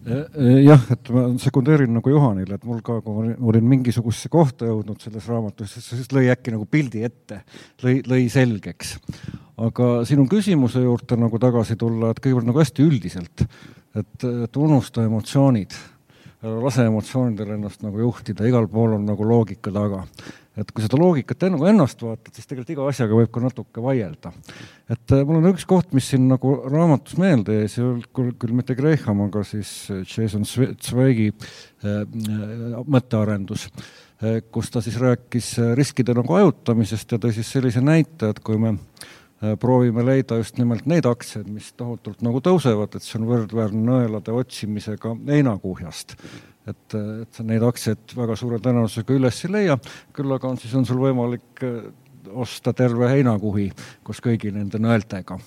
Äh, 0.06 0.62
jah, 0.62 0.84
et 0.94 1.10
ma 1.10 1.24
sekundeerin 1.42 1.90
nagu 1.98 2.12
Juhanile, 2.12 2.60
et 2.60 2.66
mul 2.68 2.84
ka, 2.86 3.00
kui 3.02 3.32
ma 3.32 3.50
olin 3.50 3.66
mingisugusesse 3.66 4.30
kohta 4.34 4.68
jõudnud 4.70 5.02
selles 5.02 5.26
raamatus, 5.32 5.74
siis 5.82 6.12
lõi 6.14 6.28
äkki 6.30 6.54
nagu 6.54 6.68
pildi 6.70 7.02
ette, 7.08 7.42
lõi, 7.82 7.98
lõi 8.06 8.28
selgeks. 8.30 9.00
aga 9.66 9.90
sinu 10.06 10.28
küsimuse 10.30 10.84
juurde 10.84 11.18
nagu 11.18 11.40
tagasi 11.42 11.78
tulla, 11.80 12.12
et 12.12 12.22
kõigepealt 12.22 12.52
nagu 12.52 12.62
hästi 12.62 12.86
üldiselt, 12.86 13.46
et, 13.98 14.28
et 14.46 14.62
unusta 14.62 15.08
emotsioonid, 15.08 15.74
lase 16.46 16.86
emotsioonidel 16.90 17.56
ennast 17.58 17.86
nagu 17.86 18.02
juhtida, 18.04 18.46
igal 18.48 18.68
pool 18.72 18.98
on 19.00 19.06
nagu 19.10 19.28
loogika 19.28 19.74
taga 19.74 20.04
et 20.60 20.72
kui 20.72 20.84
seda 20.86 20.98
loogikat 21.00 21.46
nagu 21.52 21.68
ennast 21.68 22.02
vaatad, 22.04 22.32
siis 22.36 22.48
tegelikult 22.48 22.72
iga 22.72 22.88
asjaga 22.88 23.18
võib 23.18 23.32
ka 23.34 23.44
natuke 23.44 23.84
vaielda. 23.84 24.32
et 24.90 25.16
äh, 25.16 25.24
mul 25.28 25.42
on 25.42 25.50
üks 25.52 25.66
koht, 25.68 25.92
mis 25.96 26.08
siin 26.12 26.30
nagu 26.32 26.56
raamatus 26.72 27.18
meelde 27.20 27.60
jäi, 27.60 27.68
see 27.72 27.82
ei 27.82 27.90
olnud 27.90 28.08
küll, 28.16 28.32
küll 28.40 28.56
mitte 28.56 28.78
Graham, 28.78 29.26
aga 29.28 29.44
siis 29.48 29.74
äh, 29.92 30.04
Jason 30.08 30.48
Zweigi 30.48 31.32
äh, 31.32 32.04
mõttearendus, 32.88 33.70
kus 34.56 34.72
ta 34.72 34.80
siis 34.82 34.96
rääkis 34.96 35.50
riskide 35.76 36.14
nagu 36.16 36.38
hajutamisest 36.38 37.12
ja 37.12 37.20
tõi 37.22 37.34
siis 37.36 37.50
sellise 37.52 37.82
näite, 37.84 38.32
et 38.32 38.40
kui 38.40 38.56
me 38.58 38.72
proovime 39.60 40.04
leida 40.06 40.38
just 40.40 40.58
nimelt 40.60 40.86
neid 40.90 41.06
aktsiaid, 41.10 41.48
mis 41.52 41.74
tohutult 41.78 42.22
nagu 42.26 42.40
tõusevad, 42.44 42.96
et 42.96 43.04
see 43.04 43.20
on 43.20 43.28
võrdväärne 43.30 43.82
nõelade 43.84 44.34
otsimisega 44.36 45.12
heinakuhjast. 45.28 46.16
Et, 46.66 46.96
et 46.96 47.36
sa 47.36 47.44
neid 47.46 47.64
aktsiaid 47.66 48.16
väga 48.18 48.38
suure 48.40 48.58
tõenäosusega 48.64 49.14
üles 49.14 49.44
ei 49.46 49.52
leia, 49.54 49.76
küll 50.16 50.34
aga 50.34 50.50
on 50.50 50.58
siis, 50.58 50.74
on 50.78 50.88
sul 50.88 51.02
võimalik 51.04 51.62
äh, 51.66 51.84
osta 52.34 52.74
terve 52.74 53.10
heinakuhi 53.12 53.68
koos 54.04 54.22
kõigi 54.24 54.54
nende 54.56 54.82
nõeltega. 54.82 55.38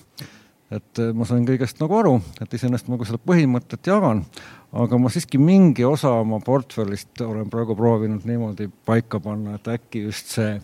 et 0.71 1.01
äh, 1.01 1.11
ma 1.17 1.25
sain 1.27 1.43
kõigest 1.49 1.81
nagu 1.81 1.97
aru, 1.97 2.13
et 2.39 2.53
iseenesest 2.53 2.87
ma 2.87 3.01
ka 3.01 3.09
seda 3.09 3.19
põhimõtet 3.25 3.89
jagan, 3.89 4.23
aga 4.71 5.01
ma 5.01 5.11
siiski 5.11 5.41
mingi 5.41 5.83
osa 5.83 6.13
oma 6.21 6.39
portfellist 6.45 7.25
olen 7.25 7.49
praegu 7.49 7.75
proovinud 7.75 8.23
niimoodi 8.29 8.69
paika 8.85 9.19
panna, 9.19 9.57
et 9.57 9.67
äkki 9.67 10.05
just 10.05 10.31
see 10.37 10.55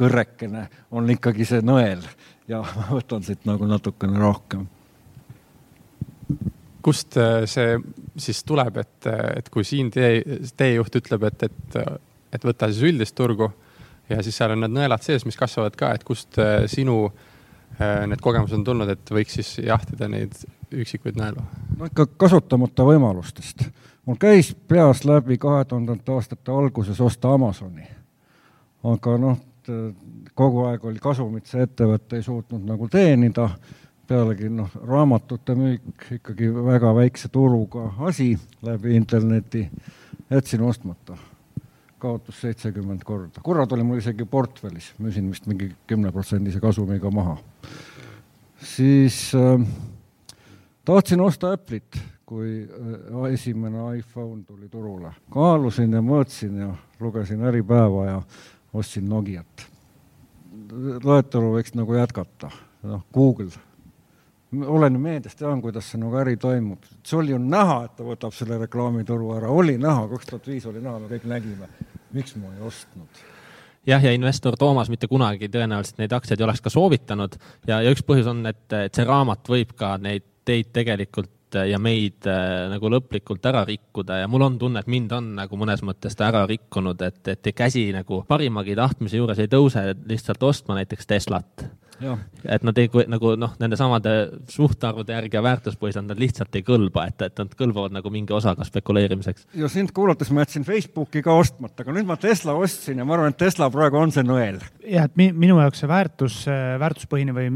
kõrrekene 0.00 0.66
on 0.90 1.06
ikkagi 1.12 1.46
see 1.46 1.62
nõel 1.62 2.02
ja 2.50 2.62
ma 2.76 2.90
võtan 2.90 3.24
siit 3.26 3.46
nagu 3.48 3.68
natukene 3.70 4.20
rohkem 4.20 4.68
kust 6.82 7.16
äh, 7.20 7.44
see 7.50 7.78
siis 8.20 8.44
tuleb, 8.44 8.76
et, 8.82 9.08
et 9.36 9.48
kui 9.52 9.64
siin 9.64 9.90
tee, 9.94 10.20
teejuht 10.56 10.96
ütleb, 11.00 11.26
et, 11.30 11.48
et, 11.48 11.76
et 12.34 12.46
võta 12.46 12.68
siis 12.70 12.82
üldist 12.90 13.16
turgu 13.16 13.50
ja 14.10 14.22
siis 14.24 14.36
seal 14.36 14.54
on 14.54 14.64
need 14.64 14.74
nõelad 14.74 15.04
sees, 15.04 15.24
mis 15.28 15.38
kasvavad 15.38 15.76
ka, 15.78 15.92
et 15.96 16.06
kust 16.06 16.40
äh, 16.42 16.64
sinu 16.70 17.02
äh, 17.08 18.06
need 18.10 18.22
kogemused 18.24 18.58
on 18.58 18.64
tulnud, 18.66 18.90
et 18.92 19.14
võiks 19.14 19.38
siis 19.38 19.52
jahtida 19.64 20.08
neid 20.10 20.34
üksikuid 20.70 21.18
nõelu? 21.20 21.44
no 21.78 21.90
ikka 21.90 22.08
kasutamata 22.20 22.86
võimalustest. 22.88 23.68
mul 24.06 24.18
käis 24.20 24.52
peas 24.68 25.04
läbi 25.08 25.38
kahe 25.40 25.64
tuhandete 25.64 26.16
aastate 26.16 26.52
alguses 26.54 27.00
osta 27.00 27.34
Amazoni. 27.34 27.86
aga 28.94 29.16
noh, 29.20 29.38
et 29.70 30.32
kogu 30.34 30.66
aeg 30.68 30.84
oli 30.84 31.02
kasumit 31.02 31.46
see 31.46 31.64
ettevõte 31.66 32.18
ei 32.18 32.26
suutnud 32.26 32.66
nagu 32.66 32.88
teenida, 32.88 33.48
pealegi 34.10 34.50
noh, 34.50 34.70
raamatute 34.86 35.54
müük 35.54 36.06
ikkagi 36.18 36.50
väga 36.54 36.94
väikse 36.94 37.30
turuga 37.32 37.92
asi 38.06 38.32
läbi 38.66 38.96
interneti, 38.98 39.68
jätsin 40.30 40.62
ostmata 40.66 41.18
kaotus 42.00 42.40
seitsekümmend 42.40 43.04
korda. 43.04 43.42
korrad 43.42 43.72
oli 43.72 43.84
mul 43.84 44.00
isegi 44.00 44.24
portfellis, 44.24 44.92
müüsin 44.98 45.28
vist 45.30 45.46
mingi 45.50 45.70
kümneprotsendise 45.86 46.60
kasumiga 46.60 47.10
maha. 47.10 47.36
siis 48.62 49.32
äh, 49.34 49.66
tahtsin 50.84 51.20
osta 51.20 51.52
Apple'it, 51.52 52.00
kui 52.26 52.62
äh, 52.64 53.32
esimene 53.32 53.98
iPhone 53.98 54.42
tuli 54.48 54.68
turule. 54.68 55.12
kaalusin 55.32 55.92
ja 55.92 56.00
mõõtsin 56.00 56.56
ja 56.62 56.72
lugesin 57.00 57.44
Äripäeva 57.44 58.06
ja 58.06 58.22
ostsin 58.74 59.08
Nokiat. 59.08 59.66
loetelu 61.04 61.56
võiks 61.56 61.74
nagu 61.74 61.94
jätkata, 61.94 62.50
noh, 62.82 63.02
Google 63.14 63.50
olen 64.66 64.94
ju 64.94 65.00
meediast 65.00 65.38
tean, 65.38 65.60
kuidas 65.62 65.90
see 65.90 66.00
nagu 66.00 66.16
äri 66.18 66.36
toimub. 66.36 66.84
see 67.06 67.18
oli 67.18 67.30
ju 67.30 67.38
näha, 67.38 67.84
et 67.86 67.96
ta 67.96 68.04
võtab 68.04 68.34
selle 68.34 68.58
reklaamituru 68.58 69.34
ära, 69.36 69.50
oli 69.50 69.76
näha, 69.78 70.08
kaks 70.10 70.30
tuhat 70.30 70.48
viis 70.50 70.66
oli 70.66 70.82
näha, 70.82 70.98
me 70.98 71.10
kõik 71.10 71.26
nägime. 71.30 71.68
miks 72.12 72.34
ma 72.36 72.50
ei 72.56 72.62
ostnud? 72.66 73.22
jah, 73.86 74.02
ja 74.04 74.12
investor 74.12 74.56
Toomas 74.58 74.90
mitte 74.90 75.08
kunagi 75.08 75.48
tõenäoliselt 75.48 76.02
neid 76.02 76.12
aktsiaid 76.12 76.40
ei 76.40 76.48
oleks 76.48 76.64
ka 76.64 76.70
soovitanud 76.70 77.36
ja, 77.66 77.80
ja 77.80 77.90
üks 77.90 78.02
põhjus 78.06 78.30
on, 78.30 78.42
et, 78.46 78.66
et 78.72 78.94
see 78.94 79.06
raamat 79.06 79.48
võib 79.48 79.74
ka 79.76 79.96
neid 80.02 80.26
teid 80.44 80.72
tegelikult 80.74 81.30
ja 81.54 81.78
meid 81.82 82.28
äh, 82.28 82.68
nagu 82.72 82.90
lõplikult 82.92 83.44
ära 83.50 83.64
rikkuda 83.68 84.20
ja 84.22 84.30
mul 84.30 84.46
on 84.46 84.58
tunne, 84.60 84.82
et 84.82 84.90
mind 84.90 85.12
on 85.16 85.34
nagu 85.38 85.60
mõnes 85.60 85.84
mõttes 85.86 86.16
ta 86.16 86.28
ära 86.30 86.44
rikkunud, 86.50 87.02
et, 87.06 87.20
et 87.28 87.52
käsi 87.56 87.88
nagu 87.96 88.22
parimagi 88.28 88.78
tahtmise 88.78 89.20
juures 89.20 89.40
ei 89.42 89.50
tõuse 89.50 89.90
lihtsalt 90.08 90.42
ostma 90.50 90.78
näiteks 90.80 91.10
Teslat 91.10 91.70
et 92.00 92.64
nad 92.64 92.78
ei, 92.80 92.88
nagu 93.10 93.34
noh, 93.38 93.52
nende 93.60 93.76
samade 93.78 94.12
suhtarvude 94.50 95.14
järgi 95.14 95.36
ja 95.36 95.42
väärtuspõhiselt 95.44 96.08
nad 96.08 96.20
lihtsalt 96.20 96.56
ei 96.56 96.64
kõlba, 96.66 97.06
et, 97.10 97.24
et 97.26 97.42
nad 97.42 97.52
kõlbavad 97.58 97.94
nagu 97.96 98.12
mingi 98.12 98.34
osaga 98.36 98.64
spekuleerimiseks. 98.66 99.48
ja 99.60 99.68
sind 99.72 99.92
kuulates 99.96 100.30
ma 100.32 100.44
jätsin 100.44 100.64
Facebooki 100.68 101.22
ka 101.24 101.36
ostmata, 101.36 101.84
aga 101.84 101.94
nüüd 101.96 102.08
ma 102.08 102.16
Tesla 102.20 102.56
ostsin 102.56 103.00
ja 103.00 103.08
ma 103.08 103.16
arvan, 103.16 103.34
et 103.34 103.40
Tesla 103.40 103.70
praegu 103.72 104.00
on 104.00 104.14
see 104.14 104.24
nõel. 104.26 104.60
jah, 104.86 105.10
et 105.10 105.20
mi, 105.20 105.30
minu 105.46 105.60
jaoks 105.60 105.84
see 105.84 105.90
väärtus, 105.90 106.40
väärtuspõhine 106.80 107.36
või 107.36 107.50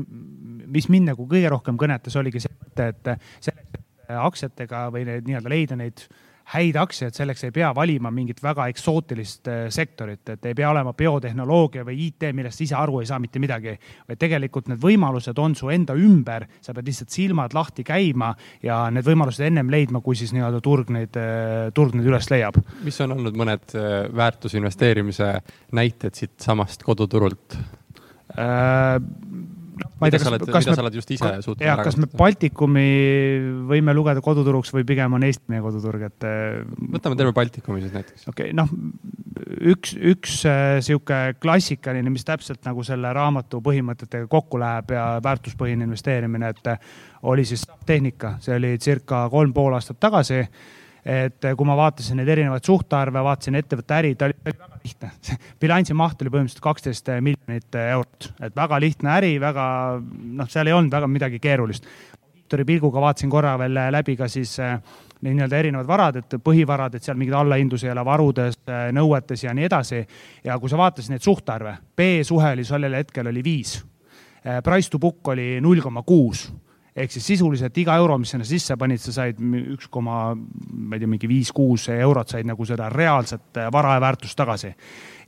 mis 0.75 0.91
mind 0.93 1.13
nagu 1.13 1.29
kõige 1.31 1.53
rohkem 1.53 1.81
kõnetas, 1.81 2.17
oligi 2.21 2.45
see 2.45 2.53
mõte, 2.53 2.91
et 2.93 3.15
selleks, 3.41 3.79
et 3.79 3.84
aktsiatega 4.09 4.87
või 4.95 5.07
need 5.09 5.29
nii-öelda 5.29 5.53
leida 5.53 5.79
neid 5.81 6.07
häid 6.53 6.77
aktsiaid, 6.77 7.15
selleks 7.17 7.47
ei 7.47 7.53
pea 7.55 7.71
valima 7.75 8.11
mingit 8.13 8.43
väga 8.45 8.67
eksootilist 8.73 9.49
äh, 9.49 9.63
sektorit, 9.73 10.29
et 10.29 10.45
ei 10.47 10.57
pea 10.57 10.69
olema 10.71 10.93
biotehnoloogia 10.97 11.85
või 11.87 11.97
IT, 12.09 12.29
millest 12.37 12.61
ise 12.67 12.77
aru 12.77 13.01
ei 13.01 13.09
saa 13.09 13.19
mitte 13.23 13.41
midagi. 13.41 13.77
vaid 14.09 14.21
tegelikult 14.21 14.69
need 14.69 14.83
võimalused 14.83 15.39
on 15.41 15.57
su 15.57 15.71
enda 15.73 15.97
ümber, 15.97 16.47
sa 16.61 16.75
pead 16.77 16.91
lihtsalt 16.91 17.15
silmad 17.15 17.57
lahti 17.57 17.85
käima 17.85 18.35
ja 18.63 18.83
need 18.93 19.07
võimalused 19.07 19.47
ennem 19.47 19.73
leidma, 19.73 20.03
kui 20.05 20.17
siis 20.21 20.35
nii-öelda 20.37 20.61
turg 20.65 20.93
neid, 20.93 21.17
äh, 21.17 21.71
turg 21.75 21.97
neid 21.97 22.13
üles 22.13 22.29
leiab. 22.31 22.61
mis 22.85 23.01
on 23.01 23.17
olnud 23.17 23.41
mõned 23.41 23.77
äh, 23.79 23.97
väärtusinvesteerimise 24.13 25.33
näited 25.73 26.21
siitsamast 26.21 26.85
koduturult 26.85 27.57
äh,? 28.37 29.01
Ma 29.75 30.09
ei 30.09 30.14
tea, 30.14 30.21
kas, 30.23 30.45
kas 30.52 30.69
me, 30.69 30.76
oled 30.85 30.97
just 30.99 31.11
ise 31.14 31.31
suutnud 31.45 31.64
jah, 31.64 31.81
kas 31.83 31.97
me 31.99 32.09
Baltikumi 32.11 32.87
võime 33.71 33.95
lugeda 33.97 34.23
koduturuks 34.25 34.73
või 34.75 34.87
pigem 34.88 35.16
on 35.16 35.26
Eesti 35.26 35.54
meie 35.54 35.64
koduturg, 35.64 36.07
et. 36.09 36.26
Äh, 36.28 36.61
võtame 36.95 37.19
terve 37.19 37.35
Baltikumi 37.37 37.83
siis 37.83 37.95
näiteks. 37.95 38.28
okei 38.31 38.52
okay,, 38.52 38.57
noh, 38.57 38.71
üks, 39.73 39.97
üks 39.99 40.38
äh, 40.50 40.78
sihuke 40.85 41.21
klassikaline, 41.43 42.12
mis 42.14 42.26
täpselt 42.26 42.62
nagu 42.69 42.85
selle 42.87 43.12
raamatu 43.16 43.62
põhimõtetega 43.64 44.31
kokku 44.31 44.61
läheb 44.62 44.95
ja 44.95 45.09
väärtuspõhine 45.25 45.88
investeerimine, 45.88 46.54
et 46.54 46.73
äh, 46.75 46.95
oli 47.31 47.47
siis 47.49 47.66
tehnika, 47.87 48.37
see 48.45 48.57
oli 48.59 48.76
circa 48.83 49.26
kolm 49.33 49.54
pool 49.57 49.75
aastat 49.78 50.00
tagasi 50.02 50.43
et 51.05 51.47
kui 51.57 51.69
ma 51.69 51.77
vaatasin 51.77 52.17
neid 52.17 52.31
erinevaid 52.33 52.65
suhtarve, 52.65 53.21
vaatasin 53.25 53.59
ettevõtte 53.61 53.97
äri, 53.99 54.15
ta 54.17 54.29
oli 54.29 54.37
väga 54.47 54.69
lihtne. 54.81 55.11
bilansi 55.63 55.97
maht 55.97 56.23
oli 56.23 56.33
põhimõtteliselt 56.33 56.65
kaksteist 56.65 57.11
miljonit 57.21 57.79
eurot, 57.81 58.31
et 58.49 58.57
väga 58.57 58.81
lihtne 58.81 59.13
äri, 59.19 59.35
väga 59.41 59.67
noh, 60.01 60.51
seal 60.51 60.71
ei 60.71 60.77
olnud 60.77 60.95
väga 60.97 61.11
midagi 61.11 61.41
keerulist. 61.45 61.89
audiitori 62.25 62.65
pilguga 62.65 63.01
vaatasin 63.01 63.31
korra 63.31 63.59
veel 63.59 63.77
läbi 63.93 64.17
ka 64.17 64.29
siis 64.29 64.59
äh, 64.61 64.81
nii-öelda 65.21 65.57
erinevad 65.61 65.87
varad, 65.87 66.17
et 66.17 66.37
põhivarad, 66.45 66.95
et 66.95 67.03
seal 67.03 67.21
mingeid 67.21 67.37
allahindlusi 67.37 67.87
ei 67.87 67.93
ole 67.93 68.05
varudes, 68.05 68.59
äh, 68.69 68.89
nõuetes 68.93 69.45
ja 69.45 69.55
nii 69.55 69.65
edasi. 69.65 70.07
ja 70.45 70.59
kui 70.59 70.73
sa 70.73 70.81
vaatasid 70.81 71.13
neid 71.13 71.23
suhtarve, 71.23 71.77
B-suhe 71.97 72.53
oli 72.57 72.65
sellel 72.65 72.95
hetkel 72.95 73.27
oli 73.27 73.45
viis. 73.45 73.83
Price 74.45 74.91
to 74.91 74.99
book 74.99 75.29
oli 75.29 75.57
null 75.61 75.81
koma 75.81 76.03
kuus 76.03 76.51
ehk 76.95 77.11
siis 77.11 77.27
sisuliselt 77.33 77.77
iga 77.83 77.97
euro, 77.99 78.17
mis 78.23 78.31
sinna 78.35 78.47
sisse 78.47 78.77
panid, 78.79 79.03
sa 79.03 79.13
said 79.17 79.41
üks 79.75 79.89
koma, 79.93 80.29
ma 80.35 80.95
ei 80.97 81.03
tea, 81.03 81.11
mingi 81.11 81.31
viis-kuus 81.31 81.89
eurot 81.97 82.31
said 82.31 82.47
nagu 82.47 82.67
seda 82.69 82.89
reaalset 82.93 83.59
äh, 83.59 83.71
vara 83.75 83.97
väärtust 84.03 84.39
tagasi. 84.39 84.73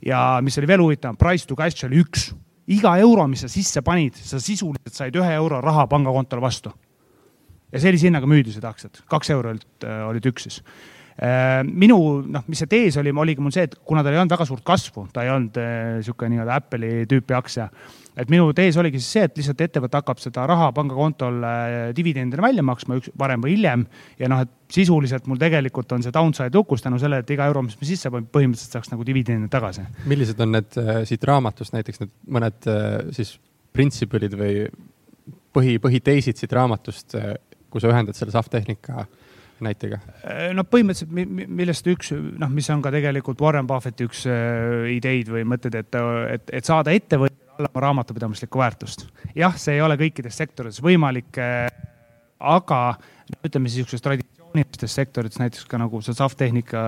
ja 0.05 0.39
mis 0.41 0.57
oli 0.57 0.67
veel 0.67 0.83
huvitavam, 0.85 1.17
price 1.19 1.47
to 1.47 1.55
cash 1.59 1.85
oli 1.85 1.99
üks. 2.03 2.31
iga 2.71 2.97
euro, 3.03 3.27
mis 3.27 3.43
sa 3.43 3.51
sisse 3.51 3.83
panid, 3.83 4.15
sa 4.15 4.39
sisuliselt 4.39 4.95
said 4.95 5.15
ühe 5.15 5.33
euro 5.35 5.61
raha 5.61 5.87
pangakontole 5.91 6.41
vastu. 6.41 6.71
ja 7.71 7.83
sellise 7.83 8.07
hinnaga 8.07 8.27
müüdi 8.27 8.55
seda 8.55 8.71
aktsiat, 8.71 9.03
kaks 9.11 9.35
eurot 9.35 9.83
äh, 9.83 10.07
olid 10.07 10.31
üks 10.31 10.47
siis 10.47 10.61
äh, 11.19 11.67
minu 11.67 12.23
noh, 12.23 12.47
mis 12.47 12.63
see 12.63 12.71
tees 12.71 12.95
oli, 12.95 13.11
oligi 13.11 13.43
mul 13.43 13.51
see, 13.51 13.67
et 13.67 13.75
kuna 13.83 14.07
tal 14.07 14.15
ei 14.15 14.23
olnud 14.23 14.39
väga 14.39 14.47
suurt 14.47 14.63
kasvu, 14.63 15.09
ta 15.11 15.27
ei 15.27 15.35
olnud 15.35 15.59
niisugune 15.99 16.37
nii-öelda 16.37 16.61
Apple'i 16.63 17.03
tüüpi 17.11 17.35
aktsia, 17.35 17.67
et 18.17 18.31
minu 18.33 18.49
tees 18.57 18.77
oligi 18.81 18.99
siis 19.01 19.09
see, 19.13 19.25
et 19.27 19.39
lihtsalt 19.39 19.61
ettevõte 19.67 19.99
hakkab 19.99 20.21
seda 20.21 20.45
raha 20.49 20.71
pangakontol 20.75 21.43
äh, 21.45 21.75
dividendina 21.97 22.43
välja 22.47 22.65
maksma 22.65 22.97
üks, 22.99 23.11
varem 23.19 23.43
või 23.45 23.53
hiljem. 23.55 23.85
ja 24.19 24.29
noh, 24.31 24.41
et 24.45 24.73
sisuliselt 24.73 25.29
mul 25.29 25.39
tegelikult 25.41 25.93
on 25.95 26.03
see 26.05 26.13
downside 26.13 26.57
lukus 26.57 26.83
tänu 26.83 26.99
sellele, 27.01 27.23
et 27.25 27.35
iga 27.35 27.47
euro, 27.49 27.63
mis 27.67 27.77
me 27.79 27.89
sisse 27.89 28.11
paneme, 28.13 28.29
põhimõtteliselt 28.33 28.79
saaks 28.79 28.91
nagu 28.93 29.05
dividende 29.07 29.51
tagasi. 29.53 29.85
millised 30.09 30.41
on 30.43 30.55
need 30.57 30.81
äh, 30.81 31.03
siit 31.09 31.29
raamatust 31.29 31.77
näiteks 31.77 32.03
need 32.03 32.15
mõned 32.39 32.71
äh, 32.71 32.89
siis 33.15 33.37
principle'id 33.77 34.33
või 34.37 34.65
põhi, 35.53 35.77
põhiteisid 35.83 36.39
siit 36.39 36.53
raamatust, 36.57 37.13
kui 37.69 37.81
sa 37.83 37.91
ühendad 37.91 38.17
selle 38.17 38.33
SAF-tehnika 38.33 39.05
näitega? 39.61 39.99
no 40.57 40.65
põhimõtteliselt, 40.65 41.13
millest 41.45 41.89
üks, 41.89 42.13
noh, 42.13 42.49
mis 42.53 42.69
on 42.73 42.81
ka 42.81 42.89
tegelikult 42.93 43.41
Warren 43.41 43.69
Buffetti 43.69 44.07
üks 44.09 44.25
ideid 44.93 45.29
või 45.29 45.45
mõtted, 45.49 45.77
et, 45.77 45.97
et, 46.33 46.55
et 46.57 46.65
saada 46.65 46.93
ettevõtja 46.97 47.36
alla 47.57 47.69
oma 47.73 47.81
raamatupidamislikku 47.81 48.59
väärtust. 48.59 49.07
jah, 49.35 49.57
see 49.57 49.77
ei 49.77 49.81
ole 49.81 49.97
kõikides 49.99 50.37
sektorites 50.37 50.81
võimalik, 50.83 51.37
äh, 51.41 51.67
aga 52.39 52.81
ütleme 53.43 53.69
siis 53.69 53.81
niisugustes 53.81 54.05
traditsioonilistes 54.05 54.97
sektorites, 55.01 55.39
näiteks 55.41 55.65
ka 55.69 55.79
nagu 55.81 56.01
see 56.01 56.17
SAF-tehnika 56.17 56.81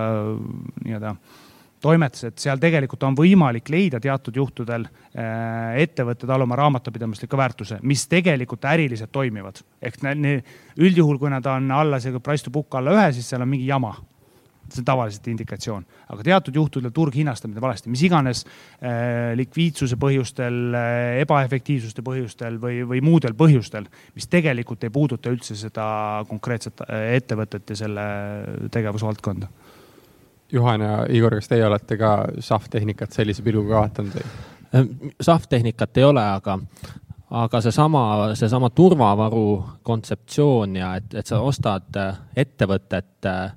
nii-öelda 0.86 1.16
toimetus, 1.82 2.26
et 2.28 2.44
seal 2.44 2.60
tegelikult 2.60 3.04
on 3.08 3.16
võimalik 3.16 3.70
leida 3.72 4.02
teatud 4.04 4.36
juhtudel 4.36 4.86
äh, 4.86 5.80
ettevõtted 5.86 6.30
alla 6.30 6.48
oma 6.48 6.60
raamatupidamisliku 6.60 7.40
väärtuse, 7.40 7.80
mis 7.84 8.06
tegelikult 8.12 8.66
äriliselt 8.66 9.12
toimivad. 9.12 9.64
ehk 9.82 10.04
üldjuhul, 10.78 11.18
kui 11.18 11.30
nad 11.30 11.46
on 11.46 11.72
alla 11.72 12.00
see 12.00 12.20
price 12.20 12.44
to 12.44 12.52
book 12.52 12.76
alla 12.76 12.96
ühe, 12.96 13.12
siis 13.14 13.30
seal 13.30 13.42
on 13.42 13.50
mingi 13.50 13.68
jama 13.68 13.96
see 14.74 14.84
on 14.84 14.88
tavaliselt 14.88 15.28
indikatsioon, 15.32 15.86
aga 16.14 16.26
teatud 16.26 16.60
juhtudel 16.60 16.94
turg 16.96 17.16
hinnastab 17.16 17.52
neid 17.52 17.64
valesti, 17.64 17.92
mis 17.94 18.04
iganes 18.08 18.44
äh, 18.46 19.32
likviidsuse 19.40 19.98
põhjustel 20.02 20.60
äh,, 20.78 21.22
ebaefektiivsuste 21.24 22.06
põhjustel 22.06 22.60
või, 22.62 22.82
või 22.90 23.02
muudel 23.06 23.36
põhjustel, 23.40 23.90
mis 24.16 24.30
tegelikult 24.32 24.84
ei 24.86 24.94
puuduta 24.94 25.34
üldse 25.34 25.58
seda 25.60 25.88
konkreetset 26.30 26.86
äh, 26.86 27.16
ettevõtet 27.20 27.74
ja 27.74 27.82
selle 27.84 28.06
tegevusvaldkonda. 28.72 29.52
Juhan 30.52 30.82
ja 30.82 30.94
Igor, 31.14 31.36
kas 31.38 31.52
teie 31.52 31.66
olete 31.68 31.98
ka 32.00 32.14
SAF-tehnikat 32.42 33.14
sellise 33.14 33.46
pilguga 33.46 33.84
vaadanud 33.84 34.18
või? 34.18 34.32
Äh, 34.74 34.90
SAF-tehnikat 35.22 36.02
ei 36.02 36.10
ole, 36.10 36.26
aga 36.40 36.60
aga 37.30 37.62
seesama, 37.62 38.04
seesama 38.34 38.70
turvavaru 38.74 39.64
kontseptsioon 39.84 40.76
ja 40.80 40.96
et, 40.98 41.14
et 41.14 41.30
sa 41.30 41.42
ostad 41.46 41.98
ettevõtet 42.36 43.30
äh, 43.30 43.52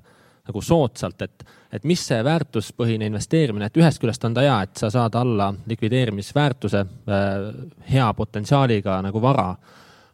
nagu 0.47 0.61
soodsalt, 0.61 1.21
et, 1.21 1.45
et 1.71 1.85
mis 1.87 2.01
see 2.07 2.19
väärtuspõhine 2.23 3.07
investeerimine, 3.07 3.69
et 3.69 3.79
ühest 3.79 4.01
küljest 4.01 4.25
on 4.27 4.35
ta 4.35 4.43
hea, 4.43 4.57
et 4.65 4.81
sa 4.81 4.89
saad 4.91 5.15
alla 5.15 5.53
likvideerimisväärtuse 5.69 6.81
äh, 6.83 7.47
hea 7.91 8.09
potentsiaaliga 8.13 8.99
nagu 9.05 9.21
vara. 9.21 9.55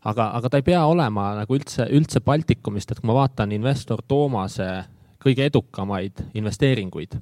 aga, 0.06 0.30
aga 0.38 0.50
ta 0.50 0.58
ei 0.58 0.64
pea 0.64 0.86
olema 0.86 1.34
nagu 1.36 1.56
üldse, 1.56 1.90
üldse 1.92 2.22
Baltikumist, 2.22 2.92
et 2.92 3.00
kui 3.00 3.10
ma 3.10 3.18
vaatan 3.24 3.52
investor 3.52 4.02
Toomase 4.08 4.70
kõige 5.20 5.50
edukamaid 5.50 6.22
investeeringuid 6.34 7.18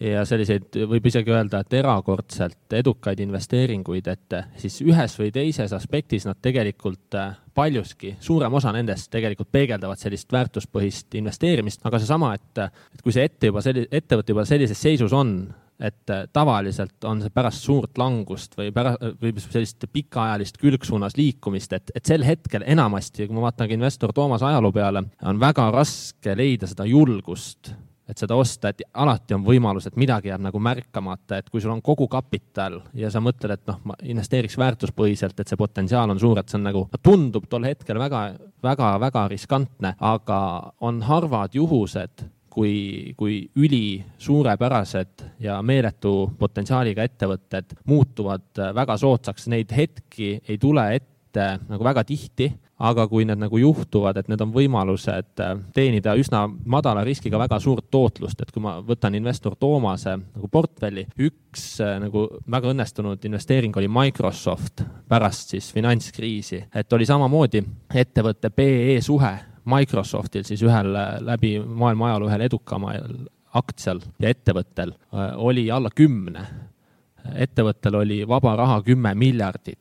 ja 0.00 0.24
selliseid, 0.28 0.80
võib 0.88 1.06
isegi 1.10 1.32
öelda, 1.32 1.60
et 1.60 1.76
erakordselt 1.80 2.76
edukaid 2.78 3.20
investeeringuid, 3.20 4.08
et 4.08 4.36
siis 4.60 4.80
ühes 4.86 5.16
või 5.20 5.30
teises 5.34 5.72
aspektis 5.76 6.26
nad 6.28 6.40
tegelikult 6.42 7.18
äh, 7.20 7.34
paljuski, 7.54 8.14
suurem 8.22 8.54
osa 8.56 8.72
nendest 8.74 9.10
tegelikult 9.12 9.50
peegeldavad 9.52 10.00
sellist 10.00 10.32
väärtuspõhist 10.32 11.18
investeerimist, 11.20 11.84
aga 11.84 12.00
seesama, 12.00 12.34
et, 12.38 12.62
et 12.94 13.02
kui 13.04 13.14
see 13.14 13.26
ette 13.28 13.50
juba 13.50 13.64
selli-, 13.64 13.88
ettevõte 13.90 14.32
juba 14.32 14.46
sellises 14.48 14.80
seisus 14.80 15.12
on, 15.16 15.34
et 15.80 16.12
tavaliselt 16.32 17.06
on 17.08 17.22
see 17.22 17.32
pärast 17.32 17.64
suurt 17.64 17.96
langust 18.00 18.56
või 18.58 18.68
pärast, 18.76 19.00
või 19.20 19.32
sellist 19.40 19.86
pikaajalist 19.92 20.58
külgsuunas 20.60 21.16
liikumist, 21.16 21.72
et, 21.76 21.92
et 21.96 22.04
sel 22.04 22.24
hetkel 22.24 22.66
enamasti, 22.68 23.26
kui 23.26 23.36
ma 23.36 23.46
vaatan 23.48 23.68
ka 23.68 23.78
investor 23.78 24.12
Toomase 24.16 24.48
ajaloo 24.48 24.72
peale, 24.76 25.06
on 25.24 25.40
väga 25.40 25.70
raske 25.72 26.36
leida 26.36 26.68
seda 26.68 26.88
julgust 26.88 27.72
et 28.10 28.20
seda 28.20 28.36
osta, 28.38 28.70
et 28.70 28.82
alati 29.02 29.36
on 29.36 29.44
võimalus, 29.46 29.86
et 29.86 29.98
midagi 30.00 30.32
jääb 30.32 30.42
nagu 30.44 30.60
märkamata, 30.62 31.38
et 31.38 31.50
kui 31.50 31.62
sul 31.62 31.72
on 31.74 31.82
kogu 31.84 32.08
kapital 32.10 32.80
ja 32.98 33.10
sa 33.12 33.22
mõtled, 33.24 33.54
et 33.54 33.70
noh, 33.70 33.78
ma 33.86 33.96
investeeriks 34.02 34.58
väärtuspõhiselt, 34.60 35.38
et 35.38 35.50
see 35.50 35.60
potentsiaal 35.60 36.10
on 36.10 36.20
suur, 36.20 36.40
et 36.40 36.50
see 36.50 36.58
on 36.58 36.68
nagu, 36.68 36.84
tundub 37.02 37.46
tol 37.50 37.68
hetkel 37.68 38.00
väga, 38.00 38.24
väga, 38.62 38.92
väga 39.02 39.24
riskantne, 39.32 39.94
aga 39.98 40.40
on 40.86 41.00
harvad 41.06 41.54
juhused 41.56 42.26
kui, 42.50 43.14
kui 43.16 43.44
ülisuurepärased 43.56 45.26
ja 45.44 45.60
meeletu 45.62 46.32
potentsiaaliga 46.38 47.06
ettevõtted 47.06 47.76
muutuvad 47.88 48.64
väga 48.74 48.98
soodsaks, 49.00 49.46
neid 49.52 49.72
hetki 49.76 50.34
ei 50.48 50.58
tule 50.60 50.88
ette 50.98 51.46
nagu 51.70 51.86
väga 51.86 52.04
tihti, 52.04 52.50
aga 52.80 53.06
kui 53.10 53.26
need 53.28 53.40
nagu 53.42 53.58
juhtuvad, 53.60 54.16
et 54.16 54.30
need 54.32 54.40
on 54.40 54.52
võimalused 54.54 55.42
äh, 55.44 55.52
teenida 55.76 56.14
üsna 56.18 56.46
madala 56.48 57.04
riskiga 57.04 57.38
väga 57.40 57.60
suurt 57.60 57.90
tootlust, 57.92 58.40
et 58.40 58.52
kui 58.54 58.62
ma 58.64 58.78
võtan 58.84 59.16
investor 59.18 59.56
Toomase 59.60 60.16
nagu 60.20 60.48
portfelli, 60.52 61.06
üks 61.26 61.66
äh, 61.84 61.98
nagu 62.02 62.26
väga 62.50 62.72
õnnestunud 62.72 63.28
investeering 63.28 63.76
oli 63.76 63.90
Microsoft 63.92 64.84
pärast 65.08 65.54
siis 65.56 65.70
finantskriisi, 65.74 66.64
et 66.74 66.96
oli 66.96 67.08
samamoodi 67.08 67.64
ettevõtte 68.00 68.52
PE 68.54 69.00
suhe 69.04 69.34
Microsoftil 69.70 70.46
siis 70.48 70.62
ühel 70.64 70.94
läbi 71.26 71.58
maailma 71.60 72.08
ajaloo 72.10 72.30
ühel 72.30 72.46
edukamal 72.46 73.12
aktsial 73.60 74.00
ja 74.22 74.32
ettevõttel 74.32 74.94
äh, 74.94 75.32
oli 75.36 75.70
alla 75.70 75.90
kümne. 75.94 76.46
ettevõttel 77.34 77.94
oli 77.94 78.22
vaba 78.28 78.54
raha 78.56 78.82
kümme 78.82 79.14
miljardit 79.14 79.78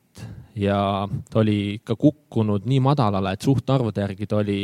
ja 0.56 1.08
ta 1.32 1.39
oli 1.39 1.74
ikka 1.79 1.96
kukkunud 1.96 2.65
nii 2.70 2.79
madalale, 2.84 3.34
et 3.34 3.46
suhtarvude 3.46 4.01
järgi 4.01 4.27
ta 4.27 4.39
oli 4.41 4.60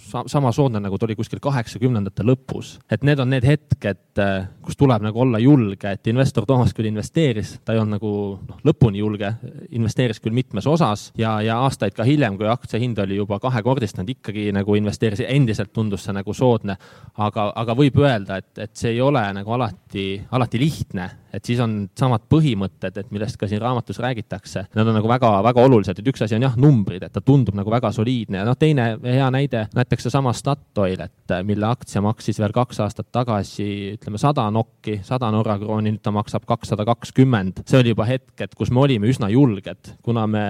sa 0.00 0.24
sama 0.26 0.52
soodne, 0.52 0.80
nagu 0.80 0.98
ta 0.98 1.06
oli 1.06 1.16
kuskil 1.18 1.40
kaheksakümnendate 1.42 2.24
lõpus. 2.26 2.78
et 2.90 3.02
need 3.02 3.18
on 3.20 3.30
need 3.30 3.44
hetked, 3.44 4.22
kus 4.62 4.76
tuleb 4.76 5.02
nagu 5.02 5.20
olla 5.20 5.38
julge, 5.38 5.90
et 5.90 6.06
investor 6.06 6.46
Toomas 6.46 6.74
küll 6.74 6.88
investeeris, 6.90 7.58
ta 7.64 7.72
ei 7.72 7.82
olnud 7.82 7.98
nagu 7.98 8.12
noh, 8.48 8.60
lõpuni 8.64 9.02
julge, 9.02 9.34
investeeris 9.70 10.20
küll 10.20 10.34
mitmes 10.34 10.66
osas 10.66 11.10
ja, 11.18 11.40
ja 11.42 11.58
aastaid 11.64 11.94
ka 11.94 12.06
hiljem, 12.06 12.38
kui 12.38 12.48
aktsia 12.48 12.80
hind 12.80 12.98
oli 12.98 13.18
juba 13.18 13.40
kahekordistunud, 13.42 14.14
ikkagi 14.16 14.50
nagu 14.54 14.78
investeeris, 14.78 15.24
endiselt 15.28 15.72
tundus 15.72 16.06
see 16.06 16.14
nagu 16.14 16.34
soodne. 16.34 16.76
aga, 17.18 17.50
aga 17.56 17.76
võib 17.78 17.98
öelda, 18.02 18.38
et, 18.38 18.52
et 18.58 18.76
see 18.76 18.94
ei 18.94 19.00
ole 19.00 19.22
nagu 19.34 19.52
alati, 19.52 20.22
alati 20.30 20.60
lihtne, 20.60 21.10
et 21.34 21.44
siis 21.44 21.60
on 21.62 21.76
samad 21.98 22.24
põhimõtted, 22.30 22.98
et 23.00 23.10
millest 23.14 23.38
ka 23.40 23.48
siin 23.50 23.62
raamatus 23.62 23.98
räägitakse, 24.02 24.66
need 24.74 24.90
on 24.90 24.98
nagu 24.98 25.10
väga 25.10 25.30
väga 25.44 25.64
olulised, 25.66 25.98
et 25.98 26.10
üks 26.10 26.24
asi 26.24 26.36
on 26.38 26.46
jah, 26.46 26.56
numbrid, 26.60 27.02
et 27.06 27.14
ta 27.14 27.22
tundub 27.24 27.56
nagu 27.58 27.72
väga 27.72 27.90
soliidne. 27.94 28.40
Ja 28.40 28.46
noh, 28.48 28.58
teine 28.58 28.94
hea 29.02 29.28
näide, 29.34 29.66
näiteks 29.74 30.08
seesama 30.08 30.34
Statoil, 30.36 31.04
et 31.04 31.36
mille 31.46 31.68
aktsia 31.68 32.02
maksis 32.04 32.40
veel 32.42 32.54
kaks 32.54 32.80
aastat 32.84 33.10
tagasi, 33.14 33.68
ütleme 33.98 34.20
sada 34.20 34.46
nokki, 34.54 35.00
sada 35.06 35.30
Norra 35.34 35.58
krooni, 35.60 35.94
nüüd 35.94 36.04
ta 36.04 36.14
maksab 36.14 36.46
kakssada 36.48 36.86
kakskümmend. 36.88 37.64
see 37.68 37.80
oli 37.80 37.94
juba 37.94 38.08
hetk, 38.08 38.34
et 38.40 38.54
kus 38.54 38.70
me 38.70 38.84
olime 38.84 39.10
üsna 39.10 39.30
julged, 39.32 39.94
kuna 40.02 40.26
me 40.26 40.44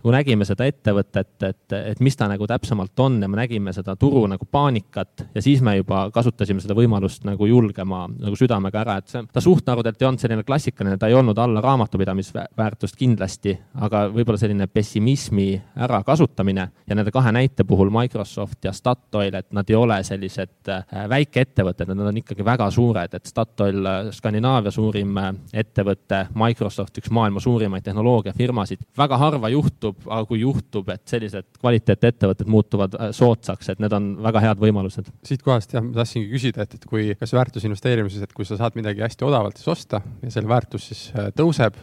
nagu 0.00 0.14
nägime 0.14 0.46
seda 0.48 0.66
ettevõtet, 0.68 1.34
et, 1.44 1.76
et 1.92 2.00
mis 2.00 2.16
ta 2.16 2.28
nagu 2.30 2.46
täpsemalt 2.48 3.04
on 3.04 3.20
ja 3.22 3.28
me 3.28 3.40
nägime 3.40 3.74
seda 3.76 3.94
turu 4.00 4.24
nagu 4.30 4.46
paanikat 4.50 5.26
ja 5.34 5.42
siis 5.44 5.60
me 5.64 5.76
juba 5.76 6.06
kasutasime 6.14 6.62
seda 6.64 6.76
võimalust 6.78 7.26
nagu 7.28 7.46
julgema 7.46 8.06
nagu 8.10 8.36
südamega 8.38 8.80
ära, 8.82 8.96
et 9.00 9.12
see, 9.12 9.22
ta 9.32 9.42
suhtarvudelt 9.44 10.00
ei 10.00 10.08
olnud 10.08 10.22
selline 10.22 10.44
klassikaline, 10.46 10.96
ta 11.00 11.10
ei 11.10 11.16
olnud 11.18 11.38
alla 11.38 11.62
raamatupidamisväärtust 11.64 12.96
kindlasti, 12.98 13.54
aga 13.84 14.06
võib-olla 14.12 14.40
selline 14.40 14.66
pessimismi 14.72 15.50
ärakasutamine 15.84 16.66
ja 16.88 16.96
nende 16.96 17.12
kahe 17.14 17.32
näite 17.34 17.64
puhul 17.68 17.92
Microsoft 17.94 18.64
ja 18.64 18.72
Statoil, 18.72 19.34
et 19.34 19.50
nad 19.56 19.68
ei 19.70 19.76
ole 19.76 20.00
sellised 20.06 20.70
äh, 20.72 20.84
väikeettevõtted, 21.10 21.92
nad 21.92 22.10
on 22.10 22.20
ikkagi 22.22 22.44
väga 22.46 22.70
suured, 22.74 23.14
et 23.16 23.28
Statoil, 23.28 23.80
äh, 23.86 24.10
Skandinaavia 24.16 24.72
suurim 24.74 25.18
äh, 25.20 25.30
ettevõte, 25.64 26.24
Microsoft, 26.38 26.98
üks 27.02 27.12
maailma 27.14 27.42
suurimaid 27.42 27.84
tehnoloogiafirmasid, 27.86 28.84
väga 28.98 29.18
harva 29.20 29.50
juhtub, 29.52 29.89
juhtub, 29.90 30.08
aga 30.10 30.26
kui 30.28 30.40
juhtub, 30.40 30.88
et 30.94 31.02
sellised 31.10 31.46
kvaliteetettevõtted 31.60 32.50
muutuvad 32.50 32.96
äh, 32.96 33.12
soodsaks, 33.16 33.72
et 33.72 33.82
need 33.82 33.92
on 33.96 34.10
väga 34.22 34.42
head 34.46 34.62
võimalused. 34.62 35.10
siitkohast 35.26 35.74
jah, 35.74 35.84
ma 35.84 36.00
tahtsingi 36.00 36.30
küsida, 36.30 36.64
et, 36.64 36.74
et 36.74 36.88
kui, 36.88 37.14
kas 37.18 37.34
väärtusinvesteerimises, 37.36 38.22
et 38.24 38.32
kui 38.32 38.48
sa 38.48 38.58
saad 38.60 38.76
midagi 38.78 39.04
hästi 39.04 39.26
odavalt 39.26 39.60
siis 39.60 39.68
osta 39.68 40.02
ja 40.22 40.30
selle 40.30 40.48
väärtus 40.50 40.90
siis 40.90 41.08
äh, 41.14 41.30
tõuseb, 41.36 41.78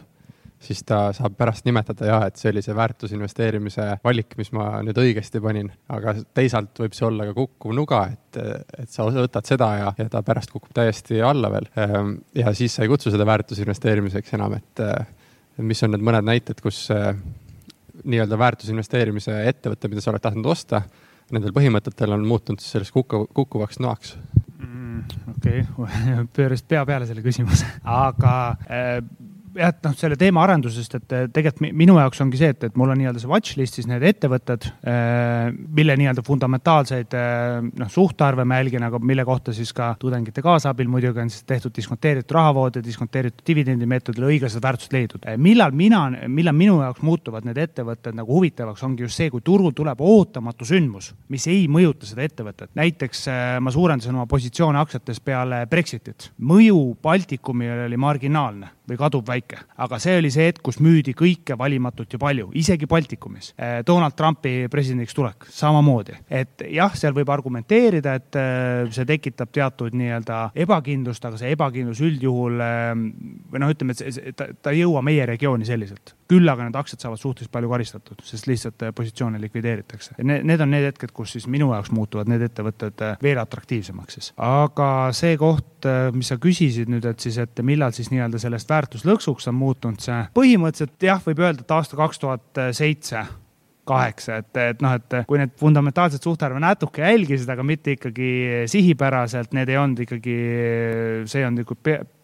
siis 0.58 0.80
ta 0.82 1.12
saab 1.14 1.36
pärast 1.38 1.68
nimetada 1.68 2.08
jah, 2.08 2.24
et 2.26 2.38
see 2.40 2.50
oli 2.50 2.62
see 2.64 2.74
väärtusinvesteerimise 2.74 3.84
valik, 4.04 4.34
mis 4.40 4.50
ma 4.56 4.80
nüüd 4.82 4.98
õigesti 4.98 5.42
panin, 5.42 5.70
aga 5.94 6.16
teisalt 6.34 6.80
võib 6.82 6.96
see 6.96 7.06
olla 7.06 7.28
ka 7.28 7.36
kukkuv 7.36 7.76
nuga, 7.78 8.00
et, 8.10 8.40
et 8.82 8.90
sa 8.90 9.06
võtad 9.06 9.46
seda 9.46 9.68
ja, 9.78 9.92
ja 9.98 10.08
ta 10.10 10.24
pärast 10.26 10.50
kukub 10.50 10.74
täiesti 10.74 11.22
alla 11.22 11.52
veel. 11.52 11.70
Ehm, 11.78 12.16
ja 12.34 12.50
siis 12.58 12.74
sa 12.74 12.82
ei 12.82 12.90
kutsu 12.90 13.14
seda 13.14 13.26
väärtusinvesteerimiseks 13.28 14.34
enam, 14.34 14.58
et 14.58 14.82
mis 15.62 15.82
on 15.86 15.94
need 15.94 16.02
mõned 16.06 16.26
näited, 16.26 16.58
kus 16.62 16.88
nii-öelda 18.04 18.38
väärtusinvesteerimise 18.38 19.40
ettevõte, 19.50 19.90
mida 19.90 20.04
sa 20.04 20.12
oled 20.12 20.24
tahtnud 20.24 20.46
osta, 20.50 20.82
nendel 21.32 21.54
põhimõtetel 21.56 22.14
on 22.16 22.26
muutunud 22.28 22.62
sellest 22.62 22.94
kukku, 22.94 23.26
kukkuvaks 23.36 23.80
noaks 23.84 24.14
mm,? 24.58 25.02
okei 25.36 25.64
okay. 25.76 26.26
pöörasid 26.36 26.68
pea 26.70 26.84
peale 26.88 27.08
selle 27.08 27.24
küsimuse, 27.24 27.68
aga 28.06 28.34
äh, 28.68 28.94
jah, 29.56 29.72
et 29.72 29.84
noh, 29.84 29.94
selle 29.98 30.16
teema 30.18 30.42
arendusest, 30.44 30.96
et 30.98 31.14
tegelikult 31.34 31.72
minu 31.76 31.96
jaoks 31.98 32.20
ongi 32.24 32.40
see, 32.40 32.52
et, 32.54 32.66
et 32.68 32.76
mul 32.78 32.92
on 32.92 32.98
nii-öelda 33.00 33.22
see 33.22 33.30
watch 33.30 33.58
list'is 33.58 33.88
need 33.88 34.04
ettevõtted, 34.08 34.68
äh, 34.88 35.48
mille 35.52 35.96
nii-öelda 35.98 36.24
fundamentaalseid 36.26 37.16
äh, 37.18 37.58
noh, 37.80 37.90
suhtarve 37.92 38.46
ma 38.48 38.60
jälgin, 38.60 38.86
aga 38.88 39.00
mille 39.02 39.24
kohta 39.28 39.54
siis 39.56 39.72
ka 39.76 39.90
tudengite 40.00 40.44
kaasabil 40.44 40.90
muidugi 40.90 41.22
on 41.22 41.32
siis 41.32 41.46
tehtud 41.48 41.74
diskonteeritud 41.76 42.36
rahavood 42.36 42.78
ja 42.78 42.84
diskonteeritud 42.84 43.44
dividendimeetodil 43.48 44.28
õiglased 44.30 44.64
väärtused 44.64 44.96
leidnud. 44.96 45.28
Millal 45.42 45.74
mina, 45.76 46.04
millal 46.28 46.56
minu 46.58 46.78
jaoks 46.82 47.04
muutuvad 47.06 47.48
need 47.48 47.60
ettevõtted 47.62 48.16
nagu 48.18 48.38
huvitavaks, 48.38 48.84
ongi 48.86 49.06
just 49.06 49.20
see, 49.20 49.32
kui 49.32 49.44
turul 49.44 49.74
tuleb 49.76 50.00
ootamatu 50.00 50.68
sündmus, 50.68 51.12
mis 51.32 51.46
ei 51.50 51.66
mõjuta 51.70 52.08
seda 52.08 52.26
ettevõtet. 52.26 52.72
näiteks 52.78 53.26
ma 53.60 53.72
suurendasin 53.74 54.14
oma 54.14 54.26
positsioone 54.30 54.80
aktsiates 54.80 55.20
peale 55.20 55.64
Brexitit. 55.70 56.30
mõju 56.38 56.96
Baltikumile 57.02 57.86
oli 57.86 57.96
marginaalne 57.96 58.77
või 58.88 58.98
kaduvväike. 59.00 59.58
aga 59.76 59.98
see 60.02 60.16
oli 60.18 60.30
see 60.32 60.48
hetk, 60.48 60.62
kus 60.64 60.80
müüdi 60.84 61.14
kõike 61.16 61.56
valimatult 61.58 62.12
ja 62.12 62.20
palju, 62.22 62.50
isegi 62.58 62.86
Baltikumis. 62.90 63.52
Eh, 63.58 63.78
Donald 63.86 64.16
Trumpi 64.16 64.68
presidendiks 64.70 65.14
tulek 65.14 65.48
samamoodi, 65.52 66.16
et 66.30 66.64
jah, 66.72 66.94
seal 66.96 67.14
võib 67.16 67.30
argumenteerida, 67.32 68.14
et 68.18 68.38
eh, 68.40 68.84
see 68.94 69.08
tekitab 69.08 69.52
teatud 69.54 69.96
nii-öelda 69.98 70.42
ebakindlust, 70.66 71.24
aga 71.24 71.40
see 71.40 71.52
ebakindlus 71.56 72.02
üldjuhul 72.04 72.62
eh, 72.64 72.92
või 73.52 73.64
noh, 73.64 73.74
ütleme, 73.74 73.96
et 73.96 74.04
see, 74.04 74.36
ta, 74.36 74.50
ta 74.62 74.74
ei 74.74 74.84
jõua 74.84 75.04
meie 75.04 75.26
regiooni 75.28 75.68
selliselt 75.68 76.14
küll 76.28 76.48
aga 76.52 76.66
need 76.66 76.76
aktsiad 76.76 77.00
saavad 77.00 77.20
suhteliselt 77.20 77.52
palju 77.54 77.70
karistatud, 77.72 78.18
sest 78.24 78.48
lihtsalt 78.50 78.82
positsioone 78.96 79.40
likvideeritakse. 79.40 80.18
Need, 80.20 80.44
need 80.48 80.60
on 80.60 80.72
need 80.74 80.84
hetked, 80.90 81.14
kus 81.16 81.32
siis 81.36 81.46
minu 81.48 81.70
jaoks 81.72 81.88
muutuvad 81.96 82.28
need 82.28 82.44
ettevõtted 82.44 83.04
veel 83.24 83.40
atraktiivsemaks 83.40 84.18
siis. 84.18 84.30
aga 84.36 84.90
see 85.16 85.38
koht, 85.40 85.88
mis 86.12 86.28
sa 86.28 86.36
küsisid 86.42 86.90
nüüd, 86.92 87.06
et 87.08 87.24
siis, 87.24 87.38
et 87.40 87.62
millal 87.64 87.94
siis 87.96 88.12
nii-öelda 88.12 88.40
sellest 88.42 88.70
väärtuslõksuks 88.78 89.50
on 89.50 89.58
muutunud 89.58 90.00
see, 90.02 90.22
põhimõtteliselt 90.38 91.10
jah, 91.10 91.20
võib 91.26 91.44
öelda, 91.44 91.66
et 91.66 91.76
aasta 91.78 91.98
kaks 91.98 92.24
tuhat 92.24 92.64
seitse 92.76 93.26
kaheksa, 93.88 94.42
et, 94.42 94.50
et 94.60 94.84
noh, 94.84 94.94
et 94.98 95.16
kui 95.28 95.40
need 95.40 95.54
fundamentaalsed 95.58 96.24
suhtarve 96.24 96.60
natuke 96.62 97.04
jälgisid, 97.04 97.48
aga 97.52 97.64
mitte 97.66 97.96
ikkagi 97.96 98.28
sihipäraselt, 98.70 99.54
need 99.56 99.72
ei 99.72 99.80
olnud 99.80 100.04
ikkagi, 100.04 100.36
see 101.30 101.46
on 101.46 101.58
nagu 101.62 101.78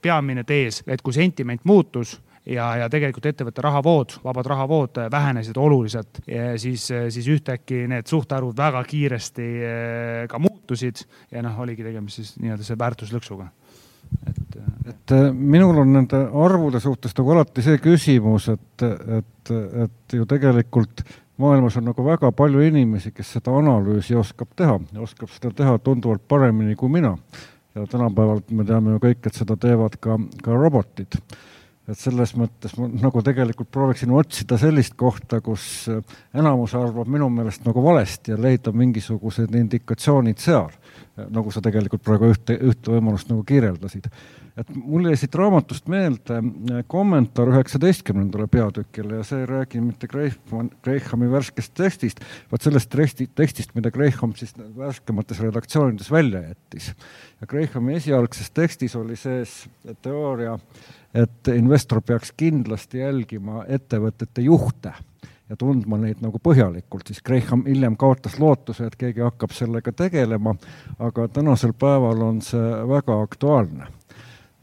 peamine 0.04 0.44
tees, 0.48 0.82
et 0.86 1.02
kui 1.04 1.16
sentiment 1.16 1.64
muutus 1.68 2.18
ja, 2.44 2.68
ja 2.82 2.90
tegelikult 2.92 3.30
ettevõtte 3.30 3.64
rahavood, 3.64 4.18
vabad 4.24 4.50
rahavood 4.52 5.02
vähenesid 5.12 5.58
oluliselt, 5.60 6.20
siis, 6.60 6.86
siis 7.16 7.30
ühtäkki 7.32 7.84
need 7.90 8.10
suhtarvud 8.10 8.56
väga 8.58 8.84
kiiresti 8.88 9.50
ka 10.30 10.40
muutusid 10.42 11.06
ja 11.32 11.44
noh, 11.44 11.56
oligi 11.64 11.86
tegemist 11.86 12.20
siis 12.20 12.36
nii-öelda 12.42 12.66
see 12.66 12.80
väärtuslõksuga 12.80 13.48
et, 14.28 14.56
et 14.88 15.14
äh, 15.16 15.26
minul 15.32 15.82
on 15.82 15.92
nende 15.92 16.20
arvude 16.44 16.80
suhtes 16.80 17.16
nagu 17.18 17.34
alati 17.34 17.64
see 17.64 17.80
küsimus, 17.82 18.48
et, 18.54 18.86
et, 19.18 19.54
et 19.84 20.18
ju 20.18 20.26
tegelikult 20.30 21.04
maailmas 21.38 21.76
on 21.76 21.88
nagu 21.90 22.04
väga 22.06 22.30
palju 22.32 22.62
inimesi, 22.62 23.12
kes 23.14 23.34
seda 23.36 23.54
analüüsi 23.58 24.16
oskab 24.18 24.52
teha, 24.56 24.78
oskab 25.02 25.32
seda 25.34 25.50
teha 25.56 25.78
tunduvalt 25.82 26.22
paremini 26.28 26.76
kui 26.76 26.88
mina. 26.88 27.16
ja 27.74 27.86
tänapäeval 27.90 28.40
me 28.50 28.64
teame 28.64 28.92
ju 28.94 29.00
kõik, 29.02 29.26
et 29.26 29.34
seda 29.34 29.56
teevad 29.58 29.96
ka, 30.00 30.18
ka 30.42 30.54
robotid. 30.54 31.18
Et 31.88 31.98
selles 32.00 32.32
mõttes 32.38 32.76
ma 32.78 32.88
nagu 32.88 33.22
tegelikult 33.24 33.68
prooviksin 33.74 34.12
otsida 34.16 34.56
sellist 34.60 34.94
kohta, 34.96 35.42
kus 35.44 35.88
enamus 36.34 36.72
arvab 36.78 37.10
minu 37.12 37.28
meelest 37.32 37.66
nagu 37.68 37.82
valesti 37.84 38.32
ja 38.32 38.40
leida 38.40 38.72
mingisugused 38.72 39.52
indikatsioonid 39.54 40.40
seal 40.40 40.72
nagu 41.14 41.52
sa 41.54 41.62
tegelikult 41.62 42.02
praegu 42.04 42.32
ühte, 42.32 42.56
ühte 42.58 42.90
võimalust 42.90 43.28
nagu 43.30 43.44
kirjeldasid. 43.46 44.08
et 44.58 44.68
mul 44.74 45.08
jäi 45.08 45.16
siit 45.18 45.34
raamatust 45.34 45.88
meelde 45.90 46.36
kommentaar 46.90 47.50
üheksateistkümnendale 47.50 48.46
peatükile 48.50 49.18
ja 49.18 49.26
see 49.26 49.40
ei 49.42 49.48
räägi 49.50 49.82
mitte 49.82 50.06
Grahami 50.06 51.30
värskest 51.30 51.74
tekstist, 51.74 52.20
vaid 52.50 52.62
sellest 52.62 52.90
teksti, 52.90 53.28
tekstist, 53.34 53.74
mida 53.74 53.90
Graham 53.94 54.34
siis 54.38 54.54
värskemates 54.76 55.42
redaktsioonides 55.42 56.10
välja 56.10 56.42
jättis. 56.48 56.92
ja 57.40 57.46
Grahami 57.46 57.94
esialgses 57.94 58.50
tekstis 58.50 58.96
oli 58.96 59.16
sees 59.16 59.64
teooria, 60.02 60.58
et 61.14 61.48
investor 61.54 62.02
peaks 62.02 62.32
kindlasti 62.36 62.98
jälgima 62.98 63.64
ettevõtete 63.68 64.42
juhte 64.42 64.94
ja 65.48 65.56
tundma 65.60 65.98
neid 66.00 66.22
nagu 66.24 66.40
põhjalikult, 66.42 67.06
siis 67.08 67.22
Graham 67.22 67.66
hiljem 67.68 67.96
kaotas 68.00 68.38
lootuse, 68.40 68.88
et 68.88 68.96
keegi 68.96 69.22
hakkab 69.22 69.52
sellega 69.52 69.92
tegelema, 69.92 70.56
aga 70.98 71.28
tänasel 71.28 71.74
päeval 71.78 72.22
on 72.24 72.40
see 72.42 72.70
väga 72.88 73.20
aktuaalne 73.26 73.90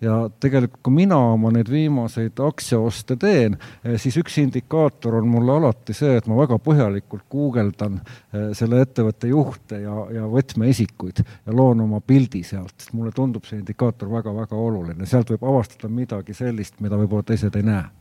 ja 0.02 0.16
tegelikult, 0.42 0.82
kui 0.86 0.96
mina 0.96 1.18
oma 1.34 1.52
neid 1.54 1.70
viimaseid 1.72 2.40
aktsiaoste 2.42 3.18
teen, 3.22 3.58
eh, 3.84 3.98
siis 4.02 4.18
üks 4.22 4.38
indikaator 4.42 5.20
on 5.22 5.30
mul 5.30 5.54
alati 5.56 5.96
see, 5.98 6.18
et 6.18 6.28
ma 6.32 6.40
väga 6.42 6.58
põhjalikult 6.64 7.28
guugeldan 7.32 8.00
eh, 8.02 8.52
selle 8.58 8.82
ettevõtte 8.86 9.32
juhte 9.32 9.82
ja, 9.84 9.98
ja 10.18 10.28
võtmeisikuid 10.32 11.24
ja 11.24 11.56
loon 11.56 11.86
oma 11.86 12.02
pildi 12.02 12.44
sealt, 12.48 12.76
sest 12.78 12.96
mulle 12.98 13.14
tundub 13.16 13.46
see 13.50 13.62
indikaator 13.62 14.12
väga-väga 14.12 14.58
oluline, 14.58 15.10
sealt 15.10 15.34
võib 15.36 15.48
avastada 15.54 15.92
midagi 15.92 16.36
sellist, 16.38 16.80
mida 16.82 17.00
võib-olla 17.00 17.28
teised 17.32 17.56
ei 17.58 17.68
näe 17.68 18.01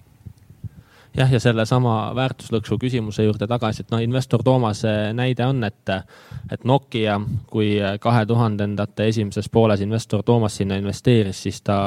jah, 1.16 1.32
ja 1.32 1.40
sellesama 1.40 2.12
väärtuslõksu 2.16 2.78
küsimuse 2.80 3.24
juurde 3.24 3.48
tagasi, 3.50 3.84
et 3.84 3.92
noh, 3.92 4.02
investor 4.04 4.42
Toomase 4.46 4.92
näide 5.16 5.46
on, 5.46 5.64
et, 5.66 5.92
et 6.52 6.64
Nokia, 6.68 7.18
kui 7.50 7.72
kahe 8.00 8.24
tuhandendate 8.26 9.08
esimeses 9.10 9.50
pooles 9.52 9.82
investor 9.84 10.22
Toomas 10.26 10.56
sinna 10.60 10.78
investeeris, 10.80 11.42
siis 11.46 11.60
ta, 11.66 11.78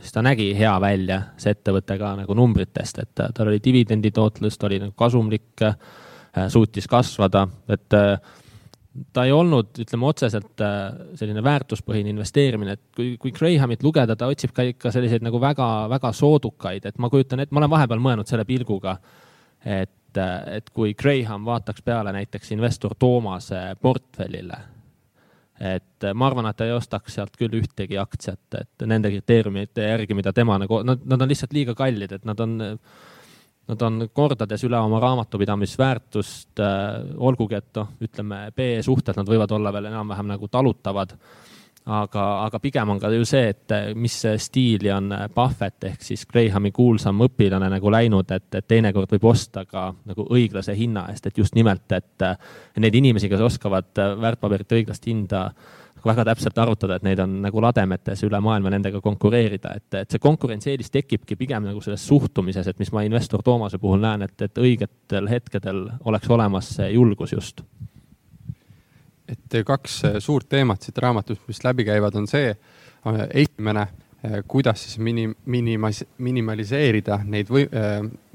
siis 0.00 0.16
ta 0.16 0.24
nägi 0.24 0.50
hea 0.58 0.74
välja, 0.80 1.22
see 1.40 1.54
ettevõte 1.56 1.98
ka 2.00 2.14
nagu 2.22 2.36
numbritest, 2.36 3.02
et 3.04 3.24
tal 3.34 3.52
oli 3.52 3.62
dividenditootlus, 3.64 4.58
ta 4.58 4.70
oli 4.70 4.80
nagu 4.84 4.96
kasumlik, 4.96 5.66
suutis 6.48 6.86
kasvada, 6.88 7.46
et 7.68 7.98
ta 9.14 9.24
ei 9.26 9.32
olnud, 9.32 9.70
ütleme 9.84 10.08
otseselt 10.08 10.62
äh, 10.64 10.80
selline 11.18 11.42
väärtuspõhine 11.46 12.10
investeerimine, 12.10 12.74
et 12.74 12.82
kui, 12.96 13.12
kui 13.22 13.32
Grahamit 13.34 13.84
lugeda, 13.86 14.16
ta 14.18 14.28
otsib 14.30 14.52
ka 14.56 14.64
ikka 14.66 14.90
selliseid 14.94 15.22
nagu 15.24 15.40
väga-väga 15.42 16.10
soodukaid, 16.16 16.88
et 16.90 16.98
ma 16.98 17.10
kujutan 17.12 17.42
ette, 17.42 17.54
ma 17.54 17.62
olen 17.62 17.74
vahepeal 17.76 18.02
mõelnud 18.02 18.30
selle 18.30 18.46
pilguga, 18.48 18.96
et, 19.62 20.18
äh, 20.18 20.34
et 20.58 20.74
kui 20.74 20.96
Graham 20.98 21.46
vaataks 21.46 21.86
peale 21.86 22.14
näiteks 22.16 22.50
investor 22.56 22.96
Toomase 22.98 23.62
portfellile, 23.80 24.58
et 25.60 26.08
äh, 26.08 26.16
ma 26.16 26.26
arvan, 26.26 26.50
et 26.50 26.58
ta 26.58 26.66
ei 26.66 26.74
ostaks 26.74 27.14
sealt 27.14 27.38
küll 27.38 27.60
ühtegi 27.60 28.00
aktsiat, 28.00 28.58
et 28.58 28.88
nende 28.90 29.12
kriteeriumite 29.14 29.86
järgi, 29.86 30.18
mida 30.18 30.34
tema 30.34 30.58
nagu, 30.58 30.82
nad, 30.86 31.06
nad 31.06 31.22
on 31.22 31.30
lihtsalt 31.30 31.54
liiga 31.54 31.78
kallid, 31.78 32.18
et 32.18 32.26
nad 32.26 32.42
on 32.42 32.58
Nad 33.70 33.82
on 33.86 34.08
kordades 34.12 34.64
üle 34.66 34.78
oma 34.82 34.98
raamatupidamisväärtust 35.02 36.62
äh,, 36.64 36.96
olgugi 37.22 37.58
et 37.58 37.70
noh, 37.78 37.92
ütleme 38.02 38.48
PE 38.56 38.80
suhted, 38.82 39.18
nad 39.18 39.28
võivad 39.28 39.52
olla 39.54 39.72
veel 39.74 39.90
enam-vähem 39.92 40.34
nagu 40.34 40.48
talutavad. 40.50 41.14
aga, 41.90 42.24
aga 42.44 42.58
pigem 42.60 42.90
on 42.92 42.98
ka 43.00 43.08
ju 43.10 43.24
see, 43.24 43.48
et 43.48 43.72
mis 43.96 44.14
stiili 44.36 44.90
on 44.92 45.14
Buffett 45.34 45.84
ehk 45.84 46.02
siis 46.04 46.26
Grahami 46.26 46.70
kuulsam 46.76 47.22
õpilane 47.24 47.70
nagu 47.72 47.90
läinud, 47.90 48.30
et, 48.30 48.54
et 48.54 48.66
teinekord 48.68 49.10
võib 49.10 49.24
osta 49.24 49.64
ka 49.64 49.88
nagu 50.04 50.26
õiglase 50.30 50.74
hinna 50.76 51.06
eest, 51.10 51.26
et 51.26 51.38
just 51.38 51.54
nimelt, 51.54 51.90
et 51.92 52.26
neid 52.76 52.94
inimesi, 52.94 53.28
kes 53.28 53.40
oskavad 53.40 53.96
väärtpaberite 53.96 54.76
õiglast 54.76 55.08
hinda 55.08 55.46
äh, 55.46 55.79
väga 56.06 56.24
täpselt 56.30 56.58
arvutada, 56.58 56.96
et 56.96 57.04
neid 57.06 57.20
on 57.22 57.36
nagu 57.44 57.62
lademetes 57.62 58.24
üle 58.26 58.40
maailma 58.42 58.72
nendega 58.72 59.00
konkureerida, 59.04 59.74
et, 59.76 59.88
et 60.02 60.10
see 60.10 60.22
konkurentsieelis 60.22 60.92
tekibki 60.92 61.36
pigem 61.40 61.66
nagu 61.68 61.82
selles 61.84 62.04
suhtumises, 62.06 62.66
et 62.70 62.78
mis 62.80 62.92
ma 62.94 63.04
investor 63.06 63.42
Toomase 63.46 63.78
puhul 63.82 64.02
näen, 64.02 64.24
et, 64.26 64.36
et 64.46 64.60
õigetel 64.62 65.30
hetkedel 65.30 65.86
oleks 66.08 66.30
olemas 66.30 66.74
see 66.78 66.90
julgus 66.94 67.34
just. 67.36 67.64
et 69.30 69.60
kaks 69.66 70.00
suurt 70.18 70.48
teemat 70.48 70.82
siit 70.82 70.98
raamatust, 70.98 71.42
mis 71.46 71.62
läbi 71.64 71.84
käivad, 71.86 72.16
on 72.18 72.26
see, 72.26 72.54
esimene, 73.30 73.86
kuidas 74.50 74.82
siis 74.84 74.98
minim-, 74.98 75.36
minimas-, 75.46 76.04
minimaliseerida 76.18 77.20
neid 77.24 77.50
või, 77.50 77.68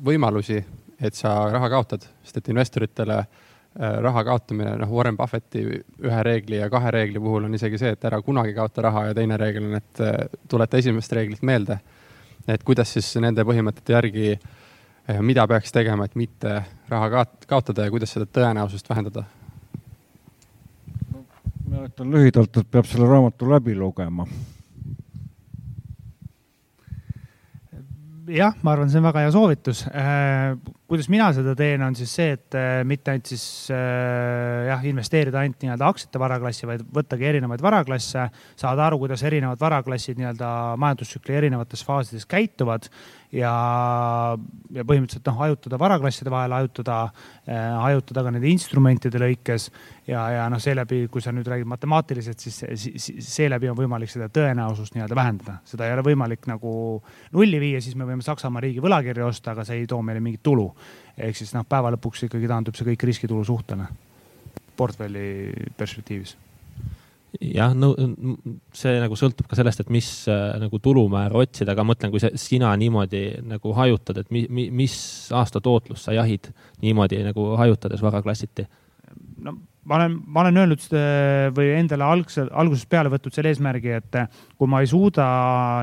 võimalusi, 0.04 0.62
et 1.02 1.14
sa 1.14 1.36
raha 1.52 1.70
kaotad, 1.70 2.08
sest 2.24 2.40
et 2.40 2.54
investoritele 2.54 3.20
Äh, 3.20 3.45
raha 3.76 4.24
kaotamine, 4.24 4.78
noh, 4.80 4.92
Warren 4.92 5.18
Buffetti 5.18 5.64
ühe 6.04 6.20
reegli 6.24 6.62
ja 6.62 6.70
kahe 6.72 6.92
reegli 6.96 7.20
puhul 7.20 7.50
on 7.50 7.58
isegi 7.58 7.80
see, 7.82 7.92
et 7.96 8.06
ära 8.08 8.22
kunagi 8.24 8.54
kaota 8.56 8.86
raha 8.88 9.08
ja 9.10 9.16
teine 9.18 9.38
reegel 9.38 9.68
on, 9.68 9.76
et 9.82 10.04
äh, 10.04 10.14
tuleta 10.48 10.80
esimest 10.80 11.12
reeglit 11.12 11.44
meelde. 11.44 11.80
et 12.48 12.64
kuidas 12.64 12.94
siis 12.94 13.10
nende 13.20 13.44
põhimõtete 13.44 13.94
järgi, 13.98 14.36
äh, 15.10 15.20
mida 15.22 15.48
peaks 15.48 15.76
tegema, 15.76 16.06
et 16.06 16.16
mitte 16.16 16.62
raha 16.90 17.26
kaotada 17.48 17.88
ja 17.88 17.92
kuidas 17.92 18.16
seda 18.16 18.26
tõenäosust 18.26 18.90
vähendada? 18.90 19.26
ma 21.66 21.88
ütlen 21.90 22.12
lühidalt, 22.16 22.58
et 22.58 22.72
peab 22.72 22.88
selle 22.88 23.10
raamatu 23.12 23.50
läbi 23.50 23.76
lugema 23.76 24.28
jah, 28.32 28.56
ma 28.64 28.74
arvan, 28.74 28.90
see 28.90 29.02
on 29.02 29.08
väga 29.10 29.26
hea 29.26 29.32
soovitus 29.34 29.84
äh, 29.90 30.56
kuidas 30.96 31.10
mina 31.12 31.28
seda 31.36 31.52
teen, 31.60 31.84
on 31.84 31.96
siis 31.98 32.14
see, 32.16 32.36
et 32.38 32.56
äh, 32.56 32.80
mitte 32.88 33.12
ainult 33.12 33.28
siis 33.28 33.44
äh, 33.74 34.70
jah, 34.70 34.86
investeerida 34.88 35.42
ainult 35.42 35.60
nii-öelda 35.66 35.90
aktsiate 35.92 36.22
varaklassi, 36.22 36.70
vaid 36.70 36.86
võttagi 36.96 37.28
erinevaid 37.34 37.64
varaklasse, 37.66 38.30
saada 38.56 38.88
aru, 38.88 39.02
kuidas 39.04 39.26
erinevad 39.28 39.60
varaklassid 39.60 40.22
nii-öelda 40.22 40.50
majandustsükli 40.80 41.36
erinevates 41.42 41.84
faasides 41.84 42.28
käituvad 42.32 42.88
ja, 43.36 43.52
ja 44.76 44.86
põhimõtteliselt 44.88 45.28
noh, 45.28 45.38
hajutada 45.42 45.80
varaklasside 45.82 46.32
vahel, 46.32 46.56
hajutada 46.56 46.98
äh,, 47.10 47.76
hajutada 47.84 48.24
ka 48.26 48.34
nende 48.36 48.50
instrumentide 48.52 49.20
lõikes 49.22 49.68
ja, 50.08 50.24
ja 50.32 50.46
noh, 50.52 50.62
seeläbi, 50.62 51.06
kui 51.12 51.24
sa 51.24 51.34
nüüd 51.36 51.48
räägid 51.50 51.70
matemaatiliselt, 51.70 52.42
siis 52.42 53.10
seeläbi 53.26 53.70
on 53.72 53.78
võimalik 53.80 54.12
seda 54.12 54.30
tõenäosust 54.34 54.96
nii-öelda 54.96 55.18
vähendada. 55.18 55.58
seda 55.68 55.90
ei 55.90 55.96
ole 55.98 56.06
võimalik 56.06 56.48
nagu 56.50 56.72
nulli 57.36 57.60
viia, 57.62 57.82
siis 57.84 57.98
me 58.00 58.08
võime 58.08 58.26
Saksamaa 58.26 58.64
riigi 58.64 58.84
võlakirja 58.84 59.28
osta, 59.28 59.56
aga 59.56 59.66
see 59.68 59.82
ei 59.82 59.90
too 59.90 60.02
meile 60.06 60.24
mingit 60.24 60.44
tulu 60.46 60.70
ehk 61.18 61.38
siis 61.38 61.54
noh, 61.56 61.66
päeva 61.68 61.94
lõpuks 61.96 62.26
ikkagi 62.28 62.50
taandub 62.52 62.76
see 62.78 62.88
kõik 62.92 63.08
riskitulu 63.12 63.46
suhtena 63.48 63.88
portfelli 64.76 65.28
perspektiivis 65.78 66.36
jah, 67.42 67.74
no 67.76 67.92
see 68.76 68.96
nagu 69.02 69.18
sõltub 69.20 69.48
ka 69.50 69.58
sellest, 69.60 69.84
et 69.84 69.92
mis 69.94 70.08
äh, 70.32 70.56
nagu 70.62 70.80
tulumäära 70.84 71.40
otsida, 71.42 71.74
aga 71.76 71.86
mõtlen, 71.88 72.14
kui 72.14 72.24
sa, 72.24 72.32
sina 72.40 72.72
niimoodi 72.80 73.26
nagu 73.48 73.76
hajutad, 73.76 74.22
et 74.24 74.34
mi, 74.36 74.46
mi, 74.50 74.70
mis 74.84 74.96
aasta 75.36 75.62
tootlust 75.64 76.08
sa 76.08 76.16
jahid 76.16 76.52
niimoodi 76.84 77.24
nagu 77.28 77.54
hajutades 77.60 78.04
varaklassiti? 78.06 78.68
no 79.46 79.56
ma 79.86 80.00
olen, 80.00 80.16
ma 80.34 80.42
olen 80.42 80.58
öelnud 80.58 80.86
või 81.56 81.68
endale 81.76 82.08
algse, 82.08 82.48
algusest 82.50 82.90
peale 82.90 83.12
võtnud 83.14 83.36
selle 83.36 83.52
eesmärgi, 83.54 83.92
et 84.00 84.18
kui 84.58 84.70
ma 84.72 84.80
ei 84.82 84.90
suuda 84.90 85.28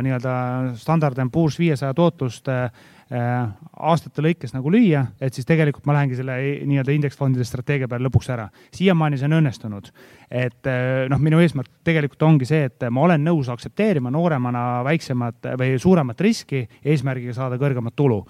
nii-öelda 0.02 0.32
Standard 0.80 1.20
and 1.22 1.30
Poor's 1.34 1.60
viiesaja 1.60 1.94
tootlust 1.94 2.50
Äh, 2.50 2.90
aastate 3.12 4.22
lõikes 4.24 4.54
nagu 4.54 4.70
lüüa, 4.72 5.02
et 5.20 5.34
siis 5.36 5.46
tegelikult 5.48 5.84
ma 5.88 5.96
lähengi 5.98 6.16
selle 6.16 6.36
nii-öelda 6.68 6.94
indeksfondide 6.94 7.44
strateegia 7.44 7.88
peale 7.90 8.06
lõpuks 8.06 8.30
ära. 8.32 8.48
siiamaani 8.72 9.18
see 9.20 9.28
on 9.28 9.38
õnnestunud. 9.40 9.90
et 10.30 10.70
äh, 10.70 11.04
noh, 11.12 11.20
minu 11.20 11.42
eesmärk 11.42 11.68
tegelikult 11.84 12.22
ongi 12.22 12.48
see, 12.48 12.64
et 12.70 12.88
ma 12.90 13.04
olen 13.04 13.24
nõus 13.24 13.50
aktsepteerima 13.52 14.10
nooremana 14.10 14.82
väiksemat 14.86 15.52
või 15.60 15.78
suuremat 15.78 16.20
riski 16.20 16.66
eesmärgiga 16.84 17.34
saada 17.36 17.60
kõrgemat 17.60 17.96
tulu 17.96 18.22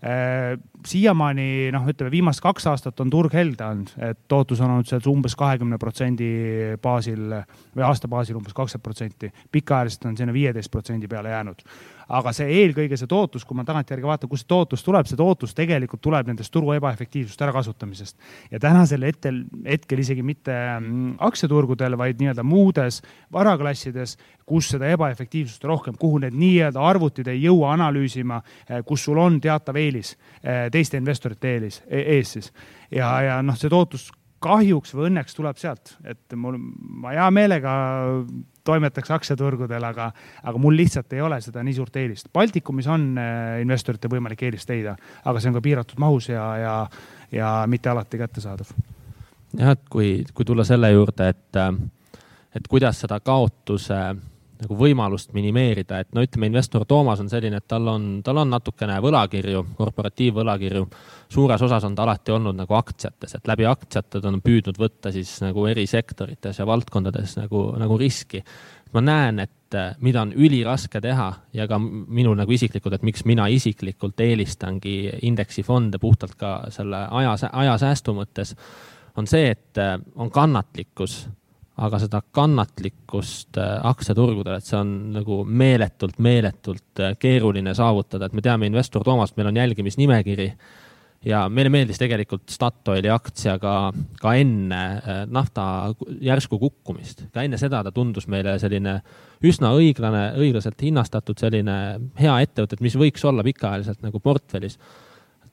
Äh, 0.00 0.56
siiamaani 0.88 1.68
noh, 1.74 1.84
ütleme 1.92 2.08
viimased 2.14 2.40
kaks 2.40 2.64
aastat 2.70 3.00
on 3.04 3.10
turg 3.12 3.34
helde 3.36 3.66
olnud, 3.66 3.90
et 4.00 4.16
tootlus 4.32 4.62
on 4.64 4.72
olnud 4.72 4.88
seal 4.88 5.04
umbes 5.12 5.34
kahekümne 5.36 5.76
protsendi 5.80 6.28
baasil 6.80 7.34
või 7.76 7.84
aasta 7.84 8.08
baasil 8.08 8.38
umbes 8.40 8.56
kakskümmend 8.56 8.86
protsenti. 8.86 9.28
pikaajaliselt 9.52 10.06
on 10.08 10.16
sinna 10.16 10.32
viieteist 10.32 10.72
protsendi 10.72 11.08
peale 11.08 11.34
jäänud. 11.34 11.60
Aga 12.10 12.32
see 12.34 12.48
eelkõige 12.60 12.98
see 12.98 13.08
tootlus, 13.10 13.44
kui 13.46 13.56
ma 13.58 13.64
tagantjärgi 13.66 14.08
vaatan, 14.08 14.30
kust 14.30 14.44
see 14.44 14.50
tootlus 14.50 14.82
tuleb, 14.86 15.08
see 15.08 15.18
tootlus 15.18 15.54
tegelikult 15.56 16.02
tuleb 16.02 16.30
nendest 16.30 16.52
turu 16.54 16.72
ebaefektiivsust 16.76 17.42
ärakasutamisest. 17.46 18.16
ja 18.50 18.58
tänasel 18.62 19.06
hetkel, 19.06 19.44
hetkel 19.66 20.02
isegi 20.02 20.24
mitte 20.26 20.52
mm, 20.52 21.16
aktsiaturgudel, 21.30 21.96
vaid 21.98 22.20
nii-öelda 22.20 22.44
muudes 22.46 23.00
varaklassides, 23.32 24.16
kus 24.46 24.72
seda 24.74 24.90
ebaefektiivsust 24.96 25.64
rohkem, 25.64 25.98
kuhu 25.98 26.18
need 26.24 26.34
nii-öelda 26.34 26.82
arvutid 26.82 27.30
ei 27.30 27.44
jõua 27.44 27.74
analüüsima, 27.76 28.42
eh, 28.68 28.82
kus 28.86 29.06
sul 29.06 29.20
on 29.22 29.38
teatav 29.40 29.78
eelis, 29.78 30.16
eh, 30.42 30.66
teiste 30.72 30.98
investorite 30.98 31.54
eelis, 31.54 31.82
e-, 31.86 32.06
ees 32.16 32.36
siis. 32.38 32.52
ja, 32.90 33.12
ja 33.22 33.42
noh, 33.42 33.58
see 33.58 33.70
tootlus 33.70 34.10
kahjuks 34.40 34.94
või 34.96 35.10
õnneks 35.10 35.36
tuleb 35.36 35.58
sealt, 35.60 35.94
et 36.08 36.36
mul, 36.38 36.56
ma 37.02 37.12
hea 37.14 37.26
meelega 37.34 37.72
toimetaks 38.64 39.12
aktsiaturgudel, 39.16 39.84
aga, 39.84 40.10
aga 40.42 40.60
mul 40.60 40.76
lihtsalt 40.80 41.12
ei 41.16 41.22
ole 41.24 41.40
seda 41.44 41.62
nii 41.64 41.76
suurt 41.76 41.96
eelist. 42.00 42.30
Baltikumis 42.32 42.88
on 42.92 43.06
eh, 43.20 43.60
investorite 43.64 44.10
võimalik 44.12 44.44
eelist 44.48 44.70
leida, 44.70 44.96
aga 45.24 45.40
see 45.40 45.52
on 45.52 45.58
ka 45.58 45.64
piiratud 45.64 46.00
mahus 46.02 46.30
ja, 46.32 46.46
ja, 46.60 46.74
ja 47.34 47.52
mitte 47.70 47.92
alati 47.92 48.20
kättesaadav. 48.20 48.74
jah, 49.58 49.72
et 49.74 49.88
kui, 49.90 50.12
kui 50.34 50.48
tulla 50.48 50.64
selle 50.68 50.92
juurde, 50.92 51.32
et 51.34 51.64
et 52.50 52.66
kuidas 52.66 53.04
seda 53.04 53.20
kaotuse 53.22 53.98
nagu 54.64 54.76
võimalust 54.76 55.32
minimeerida, 55.36 56.00
et 56.02 56.10
no 56.16 56.24
ütleme, 56.24 56.50
investor 56.50 56.84
Toomas 56.88 57.20
on 57.22 57.30
selline, 57.32 57.60
et 57.60 57.66
tal 57.68 57.86
on, 57.88 58.08
tal 58.24 58.40
on 58.42 58.50
natukene 58.52 58.98
võlakirju, 59.02 59.64
korporatiivvõlakirju. 59.78 60.86
suures 61.30 61.62
osas 61.62 61.84
on 61.84 61.94
ta 61.94 62.02
alati 62.02 62.32
olnud 62.34 62.58
nagu 62.58 62.74
aktsiates, 62.74 63.34
et 63.34 63.48
läbi 63.48 63.66
aktsiate 63.66 64.20
ta 64.20 64.28
on 64.28 64.40
püüdnud 64.44 64.78
võtta 64.78 65.12
siis 65.12 65.38
nagu 65.44 65.66
eri 65.66 65.86
sektorites 65.86 66.58
ja 66.58 66.66
valdkondades 66.66 67.36
nagu, 67.38 67.70
nagu 67.78 67.98
riski. 67.98 68.44
ma 68.92 69.00
näen, 69.00 69.38
et 69.38 69.76
mida 70.00 70.22
on 70.22 70.32
üliraske 70.34 71.00
teha 71.00 71.32
ja 71.52 71.66
ka 71.68 71.78
minul 71.78 72.36
nagu 72.36 72.52
isiklikult, 72.52 72.94
et 72.94 73.02
miks 73.02 73.24
mina 73.24 73.46
isiklikult 73.46 74.20
eelistangi 74.20 75.10
indeksifonde 75.22 75.98
puhtalt 75.98 76.34
ka 76.34 76.70
selle 76.70 77.06
aja, 77.10 77.36
ajasäästu 77.52 78.14
mõttes, 78.14 78.56
on 79.16 79.26
see, 79.26 79.50
et 79.50 79.78
on 80.16 80.30
kannatlikkus 80.30 81.28
aga 81.80 82.00
seda 82.02 82.20
kannatlikkust 82.36 83.58
äh, 83.60 83.78
aktsiaturgudel, 83.88 84.58
et 84.58 84.68
see 84.68 84.76
on 84.78 84.92
nagu 85.14 85.40
meeletult, 85.44 86.18
meeletult 86.22 87.00
äh, 87.00 87.16
keeruline 87.20 87.74
saavutada, 87.76 88.28
et 88.28 88.36
me 88.36 88.44
teame 88.44 88.68
investor 88.68 89.04
Toomast, 89.06 89.36
meil 89.38 89.48
on 89.50 89.60
jälgimisnimekiri 89.62 90.50
ja 91.24 91.42
meile 91.52 91.72
meeldis 91.72 92.00
tegelikult 92.00 92.48
Statoili 92.52 93.10
aktsia 93.12 93.56
ka, 93.60 93.74
ka 94.20 94.34
enne 94.40 94.80
äh, 95.00 95.20
nafta 95.28 95.64
järsku 96.20 96.58
kukkumist. 96.60 97.26
ka 97.32 97.44
enne 97.44 97.60
seda 97.60 97.82
ta 97.84 97.92
tundus 97.92 98.28
meile 98.28 98.58
selline 98.60 99.00
üsna 99.44 99.72
õiglane, 99.76 100.24
õiglaselt 100.40 100.80
hinnastatud 100.84 101.40
selline 101.40 101.76
hea 102.20 102.40
ettevõte, 102.44 102.80
mis 102.84 102.96
võiks 103.00 103.24
olla 103.28 103.44
pikaajaliselt 103.46 104.04
nagu 104.04 104.20
portfellis 104.20 104.78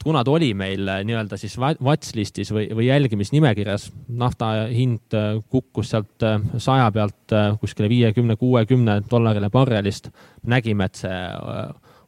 kuna 0.08 0.24
ta 0.24 0.32
oli 0.32 0.54
meil 0.56 0.88
äh, 0.88 1.02
nii-öelda 1.04 1.36
siis 1.40 1.58
watchlist'is 1.60 2.54
või, 2.56 2.70
või 2.76 2.86
jälgimisnimekirjas, 2.88 3.90
nafta 4.16 4.54
hind 4.72 5.16
äh, 5.18 5.42
kukkus 5.52 5.92
sealt 5.92 6.24
äh, 6.24 6.38
saja 6.64 6.86
pealt 6.96 7.36
kuskile 7.60 7.90
viiekümne, 7.92 8.38
kuuekümne 8.40 9.02
dollarile 9.12 9.50
barrelist. 9.52 10.08
nägime, 10.48 10.88
et 10.88 10.96
see 10.96 11.18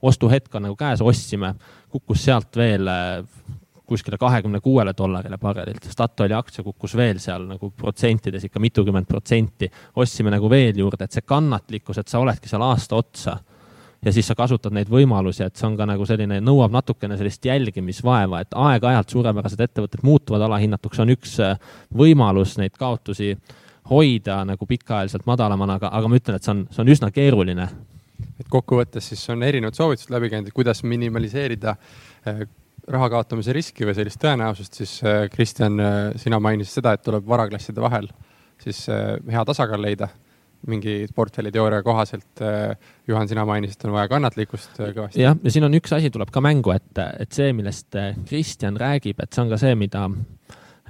ostuhetk 0.02 0.56
on 0.56 0.70
nagu 0.70 0.78
käes, 0.80 1.04
ostsime, 1.04 1.54
kukkus 1.92 2.24
sealt 2.24 2.56
veel 2.56 2.88
kuskile 3.90 4.18
kahekümne 4.22 4.62
kuuele 4.64 4.94
dollarile 4.98 5.38
barrelilt. 5.38 5.90
Statoili 5.92 6.38
aktsia 6.38 6.64
kukkus 6.64 6.96
veel 6.96 7.20
seal 7.20 7.50
nagu 7.50 7.72
protsentides 7.76 8.46
ikka 8.48 8.64
mitukümmend 8.64 9.10
protsenti. 9.10 9.68
ostsime 9.96 10.32
nagu 10.32 10.50
veel 10.50 10.78
juurde, 10.80 11.04
et 11.04 11.12
see 11.12 11.28
kannatlikkus, 11.28 12.00
et 12.00 12.08
sa 12.08 12.24
oledki 12.24 12.48
seal 12.48 12.64
aasta 12.64 12.96
otsa 12.96 13.40
ja 14.06 14.14
siis 14.14 14.28
sa 14.28 14.36
kasutad 14.36 14.74
neid 14.76 14.90
võimalusi, 14.92 15.44
et 15.44 15.60
see 15.60 15.68
on 15.68 15.76
ka 15.80 15.88
nagu 15.90 16.06
selline, 16.08 16.40
nõuab 16.44 16.74
natukene 16.74 17.18
sellist 17.20 17.46
jälgimisvaeva, 17.46 18.44
et 18.44 18.56
aeg-ajalt 18.56 19.16
suurepärased 19.16 19.64
ettevõtted 19.66 20.04
muutuvad 20.08 20.46
alahinnatuks, 20.48 21.02
on 21.04 21.14
üks 21.16 21.36
äh, 21.44 21.58
võimalus 21.96 22.58
neid 22.62 22.78
kaotusi 22.80 23.34
hoida 23.90 24.44
nagu 24.48 24.68
pikaajaliselt 24.70 25.26
madalamana, 25.28 25.80
aga, 25.80 25.92
aga 26.00 26.12
ma 26.12 26.20
ütlen, 26.20 26.38
et 26.40 26.48
see 26.48 26.54
on, 26.56 26.64
see 26.72 26.84
on 26.84 26.94
üsna 26.96 27.12
keeruline. 27.12 27.68
et 28.40 28.48
kokkuvõttes 28.52 29.12
siis 29.12 29.26
on 29.34 29.44
erinevad 29.44 29.76
soovitused 29.76 30.12
läbi 30.14 30.30
käinud, 30.32 30.54
kuidas 30.56 30.84
minimaliseerida 30.84 31.76
äh, 31.76 32.42
raha 32.88 33.10
kaotamise 33.10 33.54
riski 33.54 33.86
või 33.86 33.98
sellist 33.98 34.22
tõenäosust, 34.24 34.80
siis 34.80 34.96
äh, 35.04 35.28
Kristjan, 35.34 35.76
sina 36.16 36.40
mainisid 36.40 36.80
seda, 36.80 36.96
et 36.96 37.04
tuleb 37.04 37.28
varaklasside 37.28 37.84
vahel 37.84 38.08
siis 38.60 38.88
hea 39.32 39.44
tasakaal 39.48 39.80
leida 39.80 40.10
mingi 40.68 41.08
portfelliteooria 41.16 41.84
kohaselt, 41.84 42.42
äh, 42.44 42.76
Juhan, 43.08 43.30
sina 43.30 43.46
mainisid, 43.48 43.86
on 43.88 43.96
vaja 43.96 44.10
kannatlikkust 44.12 44.80
äh, 44.80 44.92
kõvasti. 44.96 45.22
jah, 45.24 45.38
ja 45.44 45.54
siin 45.54 45.68
on 45.68 45.78
üks 45.80 45.94
asi 45.96 46.12
tuleb 46.14 46.34
ka 46.36 46.44
mängu, 46.44 46.74
et, 46.76 46.92
et 47.24 47.32
see, 47.36 47.54
millest 47.56 47.96
äh, 48.00 48.12
Kristjan 48.28 48.80
räägib, 48.80 49.22
et 49.24 49.34
see 49.34 49.46
on 49.46 49.54
ka 49.54 49.60
see, 49.62 49.78
mida, 49.80 50.08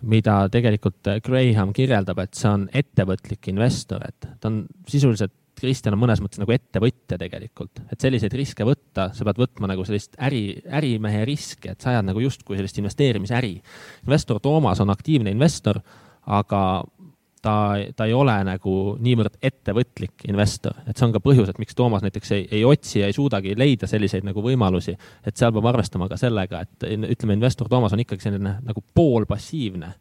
mida 0.01 0.39
tegelikult 0.51 1.11
Graham 1.25 1.75
kirjeldab, 1.75 2.23
et 2.25 2.39
see 2.39 2.49
on 2.49 2.65
ettevõtlik 2.81 3.51
investor, 3.53 4.07
et 4.09 4.31
ta 4.39 4.51
on 4.51 4.63
sisuliselt 4.89 5.35
Kristjan 5.59 5.95
on 5.95 5.99
mõnes 5.99 6.21
mõttes 6.23 6.39
nagu 6.39 6.53
ettevõtja 6.55 7.17
tegelikult, 7.19 7.81
et 7.91 7.99
selliseid 7.99 8.33
riske 8.37 8.65
võtta, 8.67 9.09
sa 9.15 9.25
pead 9.27 9.41
võtma 9.41 9.67
nagu 9.67 9.83
sellist 9.87 10.15
äri, 10.23 10.61
ärimehe 10.65 11.25
riski, 11.27 11.73
et 11.73 11.83
sa 11.83 11.93
ajad 11.93 12.07
nagu 12.07 12.23
justkui 12.23 12.57
sellist 12.57 12.79
investeerimisäri. 12.79 13.57
investor 14.07 14.39
Toomas 14.39 14.79
on 14.79 14.93
aktiivne 14.93 15.33
investor, 15.35 15.81
aga 16.29 16.61
ta, 17.41 17.75
ta 17.95 18.07
ei 18.07 18.13
ole 18.15 18.35
nagu 18.47 18.73
niivõrd 19.03 19.39
ettevõtlik 19.45 20.25
investor, 20.29 20.75
et 20.87 20.97
see 20.97 21.07
on 21.07 21.15
ka 21.15 21.21
põhjus, 21.23 21.51
et 21.51 21.61
miks 21.61 21.77
Toomas 21.77 22.03
näiteks 22.05 22.35
ei, 22.35 22.45
ei 22.59 22.65
otsi 22.67 23.01
ja 23.01 23.09
ei 23.09 23.15
suudagi 23.15 23.55
leida 23.59 23.87
selliseid 23.87 24.27
nagu 24.27 24.43
võimalusi. 24.43 24.95
et 25.25 25.37
seal 25.37 25.53
peab 25.55 25.69
arvestama 25.71 26.09
ka 26.09 26.17
sellega, 26.19 26.63
et 26.65 26.87
ütleme, 26.89 27.37
investor 27.39 27.69
Toomas 27.69 27.95
on 27.95 28.03
ikkagi 28.03 28.27
selline 28.27 28.59
nagu 28.65 28.83
poolpassiivne. 28.95 29.93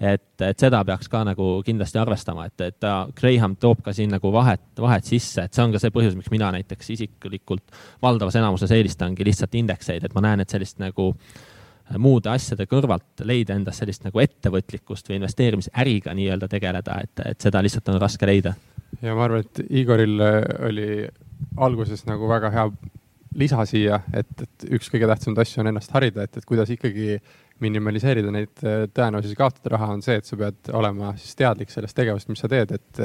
et, 0.00 0.40
et 0.42 0.58
seda 0.58 0.84
peaks 0.84 1.08
ka 1.08 1.22
nagu 1.24 1.62
kindlasti 1.66 1.98
arvestama, 2.02 2.46
et, 2.50 2.60
et 2.60 2.78
ta, 2.80 3.06
Graham 3.14 3.56
toob 3.56 3.82
ka 3.84 3.92
siin 3.94 4.10
nagu 4.10 4.32
vahet, 4.32 4.66
vahet 4.80 5.04
sisse, 5.06 5.46
et 5.46 5.54
see 5.54 5.62
on 5.62 5.72
ka 5.72 5.78
see 5.78 5.94
põhjus, 5.94 6.16
miks 6.18 6.32
mina 6.34 6.50
näiteks 6.54 6.90
isiklikult 6.96 7.82
valdavas 8.02 8.36
enamuses 8.40 8.74
eelistangi 8.74 9.24
lihtsalt 9.24 9.54
indekseid, 9.54 10.04
et 10.04 10.14
ma 10.14 10.26
näen, 10.26 10.42
et 10.42 10.50
sellist 10.50 10.82
nagu 10.82 11.12
äh, 11.14 11.53
muude 12.00 12.30
asjade 12.32 12.66
kõrvalt 12.70 13.24
leida 13.28 13.56
endas 13.58 13.78
sellist 13.80 14.06
nagu 14.06 14.20
ettevõtlikkust 14.22 15.08
või 15.10 15.18
investeerimisäriga 15.20 16.14
nii-öelda 16.16 16.48
tegeleda, 16.50 16.98
et, 17.04 17.24
et 17.34 17.44
seda 17.44 17.62
lihtsalt 17.64 17.90
on 17.92 18.00
raske 18.02 18.26
leida. 18.28 18.54
ja 19.02 19.14
ma 19.14 19.26
arvan, 19.28 19.44
et 19.44 19.62
Igoril 19.70 20.20
äh, 20.24 20.40
oli 20.68 20.88
alguses 21.60 22.06
nagu 22.08 22.28
väga 22.30 22.50
hea 22.54 22.68
lisa 23.34 23.64
siia, 23.66 24.00
et, 24.14 24.30
et 24.42 24.68
üks 24.78 24.90
kõige 24.92 25.08
tähtsamaid 25.10 25.42
asju 25.42 25.62
on 25.62 25.72
ennast 25.72 25.92
harida, 25.94 26.24
et, 26.24 26.36
et 26.38 26.46
kuidas 26.48 26.70
ikkagi 26.70 27.18
minimaliseerida 27.64 28.32
neid 28.34 28.64
äh, 28.64 28.84
tõenäosusi 28.94 29.36
kaotada 29.38 29.76
raha, 29.76 29.92
on 29.94 30.02
see, 30.04 30.16
et 30.18 30.28
sa 30.28 30.38
pead 30.40 30.72
olema 30.74 31.14
siis 31.20 31.36
teadlik 31.38 31.72
sellest 31.72 31.96
tegevusest, 31.98 32.32
mis 32.32 32.44
sa 32.44 32.50
teed, 32.50 32.74
et, 32.78 33.02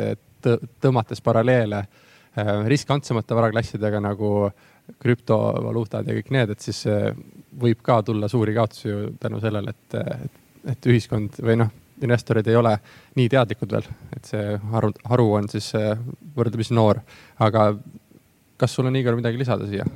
tõmmates 0.79 1.19
paralleele 1.19 1.81
äh, 1.83 2.51
riskantsemate 2.71 3.35
varaklassidega 3.35 3.99
nagu 3.99 4.47
krüptovaluutad 5.01 6.07
ja 6.07 6.15
kõik 6.17 6.31
need, 6.33 6.53
et 6.53 6.63
siis 6.63 6.85
võib 7.59 7.83
ka 7.85 8.01
tulla 8.05 8.29
suuri 8.31 8.55
kaotusi 8.55 8.89
ju 8.89 9.05
tänu 9.19 9.39
sellele, 9.43 9.73
et, 9.75 9.99
et, 10.25 10.41
et 10.73 10.89
ühiskond 10.91 11.39
või 11.43 11.57
noh, 11.61 11.71
investorid 12.03 12.47
ei 12.47 12.55
ole 12.55 12.75
nii 13.19 13.29
teadlikud 13.31 13.73
veel, 13.75 13.87
et 14.15 14.29
see 14.29 14.43
haru, 14.73 14.91
haru 15.11 15.27
on 15.39 15.49
siis 15.51 15.71
äh, 15.77 15.97
võrdlemisi 16.35 16.75
noor. 16.77 17.01
aga 17.39 17.71
kas 18.59 18.75
sul 18.75 18.89
on, 18.89 18.97
Igor, 18.99 19.17
midagi 19.19 19.39
lisada 19.39 19.67
siia? 19.67 19.87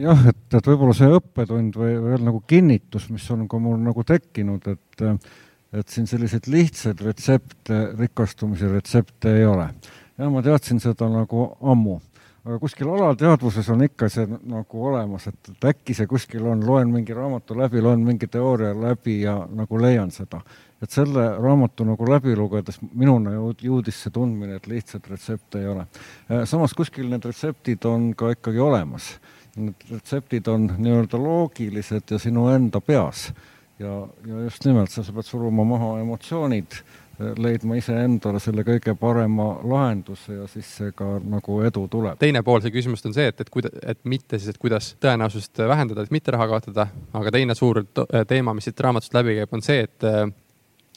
jah, 0.00 0.26
et, 0.30 0.44
et 0.58 0.68
võib-olla 0.68 0.94
see 0.96 1.10
õppetund 1.18 1.76
või 1.78 1.96
veel 2.02 2.24
nagu 2.26 2.42
kinnitus, 2.48 3.08
mis 3.12 3.26
on 3.34 3.46
ka 3.50 3.60
mul 3.62 3.80
nagu 3.82 4.06
tekkinud, 4.06 4.70
et 4.72 5.08
et 5.74 5.90
siin 5.90 6.06
selliseid 6.06 6.46
lihtsaid 6.46 7.00
retsepte, 7.02 7.78
rikastumise 7.98 8.68
retsepte 8.70 9.32
ei 9.40 9.46
ole. 9.46 9.66
ja 10.18 10.28
ma 10.30 10.42
teadsin 10.46 10.78
seda 10.82 11.08
nagu 11.10 11.48
ammu 11.60 11.98
aga 12.44 12.58
kuskil 12.60 12.90
alateadvuses 12.92 13.68
on 13.72 13.86
ikka 13.86 14.08
see 14.12 14.26
nagu 14.28 14.82
olemas, 14.90 15.28
et, 15.30 15.50
et 15.54 15.66
äkki 15.70 15.96
see 15.96 16.08
kuskil 16.08 16.44
on, 16.50 16.60
loen 16.66 16.90
mingi 16.92 17.16
raamatu 17.16 17.56
läbi, 17.56 17.80
loen 17.84 18.04
mingi 18.04 18.28
teooria 18.28 18.74
läbi 18.76 19.22
ja 19.22 19.38
nagu 19.48 19.80
leian 19.80 20.12
seda. 20.12 20.42
et 20.84 20.92
selle 20.92 21.22
raamatu 21.40 21.86
nagu 21.88 22.04
läbi 22.04 22.34
lugedes 22.36 22.76
minuni 22.92 23.32
jõudis 23.64 24.02
see 24.04 24.12
tundmine, 24.12 24.58
et 24.58 24.66
lihtsalt 24.68 25.06
retsepte 25.08 25.62
ei 25.62 25.70
ole. 25.72 25.86
Äh, 26.28 26.42
samas 26.44 26.74
kuskil 26.76 27.08
need 27.08 27.24
retseptid 27.24 27.86
on 27.88 28.10
ka 28.12 28.34
ikkagi 28.34 28.60
olemas. 28.60 29.14
Need 29.56 29.86
retseptid 29.88 30.50
on 30.52 30.66
nii-öelda 30.76 31.16
loogilised 31.16 32.12
ja 32.12 32.18
sinu 32.20 32.50
enda 32.52 32.82
peas. 32.84 33.30
ja, 33.78 34.06
ja 34.26 34.44
just 34.44 34.66
nimelt, 34.68 34.92
sa 34.92 35.02
pead 35.02 35.26
suruma 35.26 35.64
maha 35.64 35.94
emotsioonid 36.02 36.76
leidma 37.38 37.78
iseendale 37.78 38.40
selle 38.42 38.64
kõige 38.66 38.94
parema 38.98 39.46
lahenduse 39.62 40.38
ja 40.40 40.46
siis 40.50 40.68
see 40.78 40.94
ka 40.96 41.18
nagu 41.22 41.60
edu 41.66 41.86
tuleb. 41.90 42.18
teine 42.18 42.42
pool 42.42 42.62
see 42.64 42.74
küsimust 42.74 43.06
on 43.06 43.14
see, 43.16 43.28
et, 43.30 43.40
et 43.40 43.50
kuida-, 43.52 43.72
et 43.82 44.00
mitte 44.08 44.38
siis, 44.38 44.54
et 44.54 44.60
kuidas 44.60 44.94
tõenäosust 45.02 45.62
vähendada, 45.68 46.04
et 46.04 46.14
mitte 46.14 46.34
raha 46.34 46.48
kaotada, 46.54 46.88
aga 47.14 47.34
teine 47.34 47.54
suur 47.58 47.84
teema, 48.28 48.54
mis 48.54 48.68
siit 48.68 48.80
raamatust 48.86 49.14
läbi 49.14 49.38
käib, 49.38 49.54
on 49.54 49.64
see, 49.64 49.86
et 49.86 50.08
äh, 50.08 50.24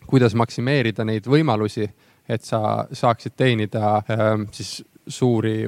kuidas 0.08 0.36
maksimeerida 0.40 1.06
neid 1.08 1.28
võimalusi, 1.30 1.90
et 2.28 2.44
sa 2.44 2.88
saaksid 2.92 3.38
teenida 3.38 3.98
äh, 4.00 4.30
siis 4.56 4.80
suuri 5.08 5.60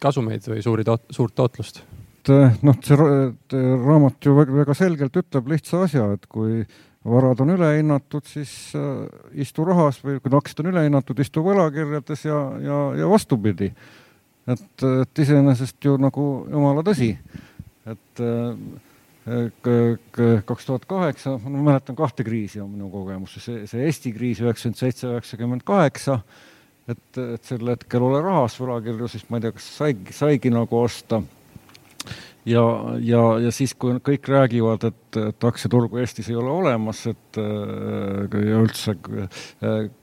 kasumeid 0.00 0.46
või 0.48 0.62
suuri 0.64 0.86
toot-, 0.86 1.10
suurt 1.12 1.34
tootlust 1.36 1.82
et 2.28 2.62
noh, 2.66 2.76
see 2.84 2.96
raamat 3.00 4.26
ju 4.26 4.34
väga, 4.36 4.54
väga 4.60 4.74
selgelt 4.76 5.16
ütleb 5.16 5.48
lihtsa 5.54 5.84
asja, 5.86 6.06
et 6.16 6.26
kui 6.30 6.60
varad 7.04 7.40
on 7.40 7.54
ülehinnatud, 7.54 8.26
siis 8.28 8.52
äh, 8.76 9.06
istu 9.40 9.64
rahas 9.64 10.02
või 10.04 10.20
kui 10.20 10.34
aktsiad 10.36 10.64
on 10.64 10.72
ülehinnatud, 10.74 11.22
istu 11.22 11.44
võlakirjades 11.44 12.26
ja, 12.26 12.40
ja, 12.60 12.82
ja 13.00 13.08
vastupidi. 13.08 13.70
et, 14.50 14.84
et 14.84 15.24
iseenesest 15.24 15.84
ju 15.84 15.96
nagu 16.00 16.26
jumala 16.50 16.84
tõsi, 16.84 17.14
et 17.88 18.24
äh, 18.24 18.54
kaks 20.44 20.66
tuhat 20.66 20.84
kaheksa, 20.88 21.38
ma 21.44 21.64
mäletan 21.70 21.96
kahte 21.96 22.24
kriisi 22.24 22.60
on 22.60 22.70
minu 22.72 22.90
kogemus, 22.92 23.36
see, 23.44 23.66
see 23.70 23.84
Eesti 23.86 24.12
kriis 24.12 24.40
üheksakümmend 24.42 24.80
seitse, 24.80 25.08
üheksakümmend 25.08 25.64
kaheksa, 25.64 26.20
et, 26.88 27.04
et 27.16 27.44
sel 27.44 27.68
hetkel 27.72 28.04
ole 28.04 28.20
rahas 28.24 28.56
võlakirju, 28.60 29.08
siis 29.12 29.28
ma 29.30 29.38
ei 29.38 29.46
tea, 29.46 29.56
kas 29.56 29.68
saigi, 29.76 30.16
saigi 30.16 30.52
nagu 30.52 30.80
osta 30.80 31.22
ja, 32.48 32.64
ja, 33.04 33.22
ja 33.44 33.52
siis, 33.54 33.74
kui 33.74 33.98
kõik 34.04 34.28
räägivad, 34.30 34.84
et, 34.88 35.20
et 35.20 35.46
aktsiaturgu 35.48 36.00
Eestis 36.00 36.30
ei 36.30 36.38
ole 36.40 36.50
olemas, 36.50 37.04
et 37.10 37.40
ja 37.40 38.60
üldse 38.60 38.96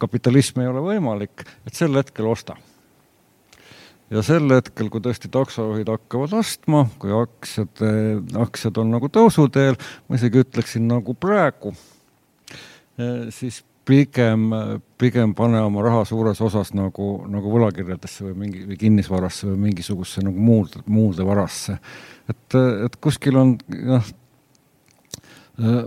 kapitalism 0.01 0.63
ei 0.63 0.71
ole 0.71 0.83
võimalik, 0.85 1.45
et 1.67 1.77
sel 1.77 1.95
hetkel 1.97 2.29
osta. 2.29 2.57
Ja 4.07 4.21
sel 4.23 4.47
hetkel, 4.53 4.87
kui 4.87 5.03
tõesti 5.03 5.27
taksojuhid 5.31 5.89
hakkavad 5.91 6.37
ostma, 6.37 6.85
kui 7.01 7.11
aktsiad, 7.11 7.81
aktsiad 8.39 8.77
on 8.79 8.93
nagu 8.95 9.09
tõusuteel, 9.11 9.75
ma 10.07 10.19
isegi 10.19 10.45
ütleksin 10.45 10.85
nagu 10.87 11.15
praegu, 11.19 11.73
siis 13.35 13.59
pigem, 13.87 14.49
pigem 14.99 15.33
pane 15.37 15.61
oma 15.63 15.83
raha 15.85 16.03
suures 16.07 16.41
osas 16.43 16.73
nagu, 16.75 17.07
nagu 17.31 17.51
võlakirjadesse 17.53 18.27
või 18.27 18.35
mingi, 18.43 18.63
või 18.67 18.79
kinnisvarasse 18.81 19.47
või 19.49 19.57
mingisugusesse 19.69 20.25
nagu 20.27 20.43
muud, 20.43 20.75
muude 20.85 21.25
varasse. 21.27 21.77
et, 22.29 22.57
et 22.85 22.97
kuskil 23.01 23.39
on 23.39 23.55
jah, 23.71 24.11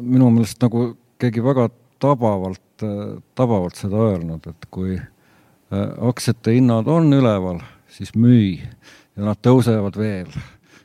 minu 0.00 0.30
meelest 0.32 0.62
nagu 0.64 0.94
keegi 1.20 1.44
väga 1.44 1.68
tabavalt, 2.00 2.86
tabavalt 3.36 3.76
seda 3.76 4.06
öelnud, 4.08 4.46
et 4.48 4.70
kui 4.72 4.96
eh, 4.96 6.08
aktsiate 6.08 6.56
hinnad 6.56 6.88
on 6.88 7.12
üleval 7.12 7.60
siis 7.90 8.14
müü 8.16 8.56
ja 8.60 9.26
nad 9.26 9.40
tõusevad 9.44 9.98
veel 9.98 10.30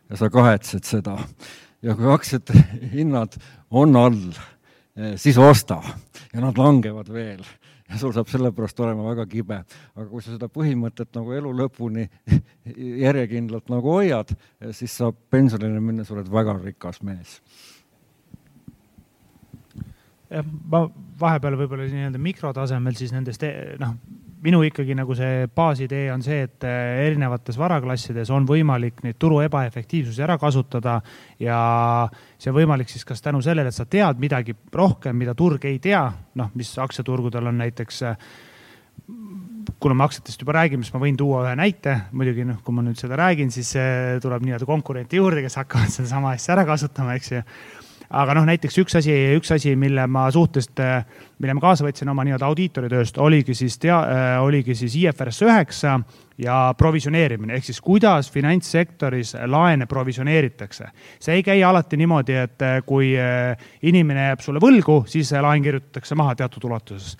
ja 0.09 0.19
sa 0.19 0.29
kahetsed 0.33 0.85
seda. 0.85 1.17
ja 1.81 1.95
kui 1.95 2.11
aktsiate 2.11 2.65
hinnad 2.93 3.37
on 3.69 3.95
all, 3.95 4.19
siis 5.19 5.37
osta. 5.37 5.81
Ja 6.33 6.43
nad 6.43 6.57
langevad 6.59 7.09
veel. 7.13 7.43
Ja 7.89 7.99
sul 8.01 8.13
saab 8.15 8.29
sellepärast 8.31 8.79
olema 8.81 9.05
väga 9.11 9.27
kibe. 9.29 9.59
aga 9.95 10.07
kui 10.09 10.23
sa 10.23 10.33
seda 10.33 10.49
põhimõtet 10.49 11.11
nagu 11.13 11.35
elu 11.37 11.51
lõpuni 11.53 12.07
järjekindlalt 13.05 13.69
nagu 13.69 13.93
hoiad, 13.99 14.33
eh, 14.61 14.73
siis 14.73 14.95
sa 14.97 15.11
pensionile 15.13 15.79
minnes 15.79 16.09
oled 16.11 16.31
väga 16.31 16.57
rikas 16.63 17.01
mees. 17.05 17.37
Jah, 20.31 20.45
ma 20.71 20.87
vahepeal 21.21 21.59
võib-olla 21.59 21.85
nii-öelda 21.85 22.19
mikrotasemel 22.19 22.97
siis 22.97 23.13
nendest 23.13 23.45
noh, 23.79 23.93
minu 24.45 24.61
ikkagi 24.65 24.95
nagu 24.97 25.15
see 25.17 25.45
baasidee 25.55 26.09
on 26.13 26.23
see, 26.25 26.45
et 26.45 26.65
eh, 26.67 27.05
erinevates 27.07 27.57
varaklassides 27.59 28.31
on 28.33 28.47
võimalik 28.49 29.01
neid 29.05 29.17
turu 29.21 29.41
ebaefektiivsusi 29.45 30.23
ära 30.25 30.37
kasutada 30.41 30.99
ja 31.41 31.59
see 32.37 32.51
on 32.51 32.59
võimalik 32.59 32.91
siis 32.91 33.05
kas 33.07 33.23
tänu 33.25 33.41
sellele, 33.45 33.71
et 33.71 33.77
sa 33.77 33.87
tead 33.89 34.21
midagi 34.21 34.55
rohkem, 34.73 35.17
mida 35.17 35.35
turg 35.37 35.65
ei 35.69 35.79
tea, 35.83 36.03
noh, 36.39 36.51
mis 36.57 36.75
aktsiaturgudel 36.81 37.51
on 37.51 37.63
näiteks 37.63 38.03
eh, 38.09 38.27
kuna 39.81 39.97
me 39.97 40.05
aktsiatest 40.05 40.41
juba 40.41 40.55
räägime, 40.59 40.85
siis 40.85 40.93
ma 40.95 41.01
võin 41.01 41.17
tuua 41.19 41.41
ühe 41.47 41.55
näite, 41.59 41.97
muidugi 42.15 42.45
noh, 42.47 42.61
kui 42.63 42.75
ma 42.75 42.85
nüüd 42.85 42.99
seda 43.01 43.17
räägin, 43.19 43.51
siis 43.53 43.73
tuleb 44.23 44.45
nii-öelda 44.45 44.67
konkurente 44.69 45.17
juurde, 45.19 45.43
kes 45.45 45.57
hakkavad 45.59 45.91
sedasama 45.93 46.35
asja 46.37 46.55
ära 46.55 46.63
kasutama, 46.69 47.17
eks 47.17 47.33
ju 47.33 47.41
aga 48.09 48.35
noh, 48.37 48.45
näiteks 48.47 48.77
üks 48.83 48.97
asi, 48.99 49.13
üks 49.37 49.51
asi, 49.55 49.75
mille 49.79 50.05
ma 50.11 50.27
suhteliselt, 50.33 50.81
mille 51.41 51.55
ma 51.57 51.63
kaasa 51.63 51.85
võtsin 51.85 52.09
oma 52.11 52.25
nii-öelda 52.25 52.47
audiitoritööst, 52.47 53.17
oligi 53.21 53.55
siis 53.57 53.77
tea-, 53.81 53.97
äh, 53.97 54.37
oligi 54.43 54.75
siis 54.77 54.95
IFRS 55.01 55.41
üheksa 55.45 55.97
ja 56.41 56.57
provisioneerimine 56.77 57.55
ehk 57.55 57.67
siis 57.69 57.79
kuidas 57.81 58.27
finantssektoris 58.31 59.35
laene 59.47 59.87
provisioneeritakse. 59.87 60.89
see 61.19 61.35
ei 61.39 61.43
käi 61.43 61.63
alati 61.63 61.97
niimoodi, 61.97 62.33
et 62.45 62.61
äh, 62.61 62.79
kui 62.85 63.13
äh, 63.17 63.57
inimene 63.81 64.29
jääb 64.29 64.43
sulle 64.45 64.61
võlgu, 64.63 65.03
siis 65.07 65.31
laen 65.31 65.63
kirjutatakse 65.63 66.15
maha 66.15 66.35
teatud 66.35 66.63
ulatuses. 66.63 67.17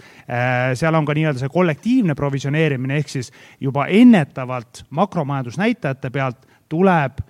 seal 0.74 0.96
on 0.96 1.06
ka 1.06 1.14
nii-öelda 1.14 1.40
see 1.40 1.50
kollektiivne 1.50 2.16
provisioneerimine 2.16 2.98
ehk 2.98 3.10
siis 3.10 3.32
juba 3.60 3.88
ennetavalt 3.88 4.86
makromajandusnäitajate 4.90 6.10
pealt 6.10 6.46
tuleb 6.70 7.22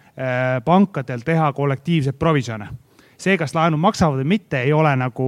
pankadel 0.65 1.21
teha 1.27 1.51
kollektiivseid 1.53 2.15
provisjone 2.15 2.69
see, 3.17 3.38
kas 3.39 3.56
laenu 3.56 3.80
maksavad 3.82 4.21
või 4.21 4.36
mitte, 4.36 4.62
ei 4.65 4.73
ole 4.73 4.91
nagu 4.99 5.25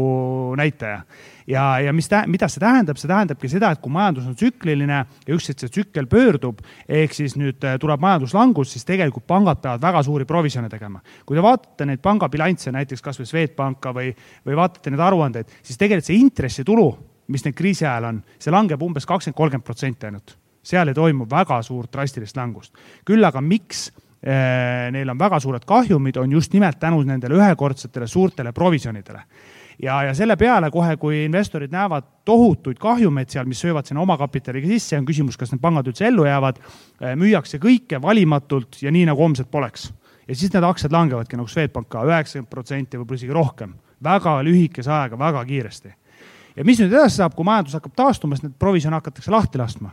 näitaja. 0.58 1.02
ja, 1.48 1.64
ja 1.80 1.94
mis, 1.94 2.10
mida 2.28 2.50
see 2.52 2.64
tähendab, 2.64 3.00
see 3.00 3.10
tähendabki 3.10 3.50
seda, 3.52 3.72
et 3.72 3.82
kui 3.84 3.92
majandus 3.94 4.28
on 4.28 4.36
tsükliline 4.36 4.98
ja 4.98 5.36
ükskord 5.36 5.64
see 5.64 5.74
tsükkel 5.74 6.08
pöördub, 6.12 6.64
ehk 6.88 7.14
siis 7.14 7.38
nüüd 7.40 7.64
äh, 7.64 7.78
tuleb 7.80 8.02
majanduslangus, 8.04 8.74
siis 8.76 8.88
tegelikult 8.88 9.28
pangad 9.28 9.62
peavad 9.64 9.84
väga 9.84 10.04
suuri 10.04 10.26
provisjone 10.26 10.70
tegema. 10.70 11.02
kui 11.26 11.38
te 11.38 11.44
vaatate 11.44 11.86
neid 11.86 12.02
pangabilansse, 12.04 12.72
näiteks 12.72 13.04
kasvõi 13.04 13.30
Swedbanka 13.30 13.94
või, 13.96 14.12
või 14.46 14.58
vaatate 14.58 14.92
neid 14.92 15.04
aruandeid, 15.04 15.54
siis 15.62 15.78
tegelikult 15.78 16.10
see 16.10 16.20
intressitulu, 16.20 16.90
mis 17.28 17.46
nüüd 17.46 17.56
kriisi 17.56 17.86
ajal 17.86 18.12
on, 18.12 18.20
see 18.40 18.52
langeb 18.52 18.84
umbes 18.84 19.06
kakskümmend, 19.06 19.38
kolmkümmend 19.38 19.68
protsenti 19.68 20.10
ainult 20.10 20.38
seal 20.68 20.92
ei 20.92 20.98
toimu 20.98 21.28
väga 21.30 21.62
suurt 21.64 21.92
drastilist 21.94 22.36
langust. 22.36 22.74
küll 23.08 23.24
aga 23.24 23.42
miks 23.42 23.88
neil 24.92 25.10
on 25.10 25.20
väga 25.20 25.40
suured 25.40 25.66
kahjumid, 25.66 26.18
on 26.18 26.32
just 26.32 26.54
nimelt 26.54 26.80
tänu 26.80 27.04
nendele 27.06 27.38
ühekordsetele 27.38 28.08
suurtele 28.08 28.52
provisjonidele. 28.52 29.22
ja, 29.84 30.04
ja 30.04 30.14
selle 30.14 30.36
peale 30.36 30.72
kohe, 30.72 30.98
kui 30.98 31.26
investorid 31.26 31.72
näevad 31.72 32.04
tohutuid 32.26 32.80
kahjumeid 32.82 33.30
seal, 33.30 33.46
mis 33.46 33.62
söövad 33.62 33.86
sinna 33.86 34.02
omakapitaliga 34.02 34.68
sisse, 34.68 34.98
on 34.98 35.06
küsimus, 35.06 35.38
kas 35.38 35.52
need 35.52 35.62
pangad 35.62 35.88
üldse 35.88 36.08
ellu 36.08 36.26
jäävad, 36.26 36.58
äh, 36.58 37.14
müüakse 37.16 37.60
kõike 37.62 38.02
valimatult 38.02 38.82
ja 38.82 38.92
nii, 38.92 39.06
nagu 39.06 39.22
homset 39.22 39.52
poleks. 39.52 39.92
ja 40.28 40.36
siis 40.36 40.54
need 40.54 40.64
aktsiad 40.64 40.92
langevadki 40.92 41.38
nagu 41.38 41.48
Swedbank 41.48 41.90
ka 41.90 42.04
üheksakümmend 42.04 42.50
protsenti, 42.50 42.98
võib-olla 42.98 43.22
isegi 43.22 43.34
rohkem. 43.34 43.74
väga 44.04 44.42
lühikese 44.44 44.92
ajaga, 44.92 45.20
väga 45.20 45.46
kiiresti 45.46 45.94
ja 46.58 46.66
mis 46.66 46.80
nüüd 46.82 46.94
edasi 46.94 47.22
saab, 47.22 47.36
kui 47.36 47.46
majandus 47.46 47.78
hakkab 47.78 47.94
taastuma, 47.96 48.36
siis 48.36 48.48
need 48.48 48.58
provisjone 48.60 48.98
hakatakse 48.98 49.32
lahti 49.32 49.58
laskma 49.58 49.92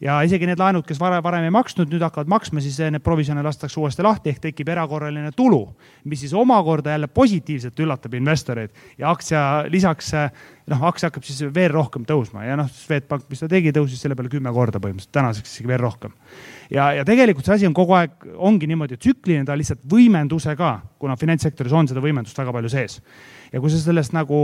ja 0.00 0.16
isegi 0.26 0.48
need 0.48 0.60
laenud, 0.60 0.86
kes 0.86 0.98
varem, 1.00 1.22
varem 1.24 1.46
ei 1.46 1.54
maksnud, 1.54 1.90
nüüd 1.90 2.02
hakkavad 2.04 2.30
maksma, 2.30 2.62
siis 2.64 2.78
need 2.90 3.04
provisjone 3.04 3.44
lastakse 3.44 3.80
uuesti 3.80 4.04
lahti 4.06 4.32
ehk 4.32 4.42
tekib 4.48 4.72
erakorraline 4.74 5.32
tulu, 5.36 5.62
mis 6.10 6.24
siis 6.24 6.34
omakorda 6.38 6.94
jälle 6.94 7.08
positiivselt 7.12 7.80
üllatab 7.80 8.16
investoreid. 8.18 8.74
Ja 8.98 9.10
aktsia 9.10 9.44
lisaks 9.70 10.12
noh, 10.70 10.82
aktsia 10.88 11.10
hakkab 11.10 11.26
siis 11.26 11.42
veel 11.54 11.70
rohkem 11.74 12.06
tõusma. 12.08 12.44
Ja 12.46 12.56
noh, 12.58 12.68
Swedbank, 12.72 13.26
mis 13.30 13.42
ta 13.42 13.48
tegi, 13.50 13.72
tõusis 13.74 14.00
selle 14.00 14.16
peale 14.16 14.32
kümme 14.32 14.52
korda 14.54 14.80
põhimõtteliselt, 14.80 15.12
tänaseks 15.14 15.54
isegi 15.54 15.70
veel 15.70 15.82
rohkem. 15.82 16.14
ja, 16.70 16.90
ja 16.96 17.04
tegelikult 17.04 17.46
see 17.46 17.58
asi 17.58 17.68
on 17.68 17.76
kogu 17.76 17.96
aeg, 17.98 18.16
ongi 18.36 18.68
niimoodi 18.70 18.96
tsükliline, 18.96 19.44
ta 19.44 19.56
lihtsalt 19.58 19.84
võimendusega, 19.90 20.74
kuna 20.98 21.16
finantssektoris 21.20 21.72
on 21.72 21.88
seda 21.90 22.02
võimendust 22.04 22.38
väga 22.38 22.54
palju 22.56 22.72
sees 22.72 23.00
ja 23.54 23.60
kui 23.62 23.70
sa 23.70 23.78
sellest 23.78 24.14
nagu 24.16 24.36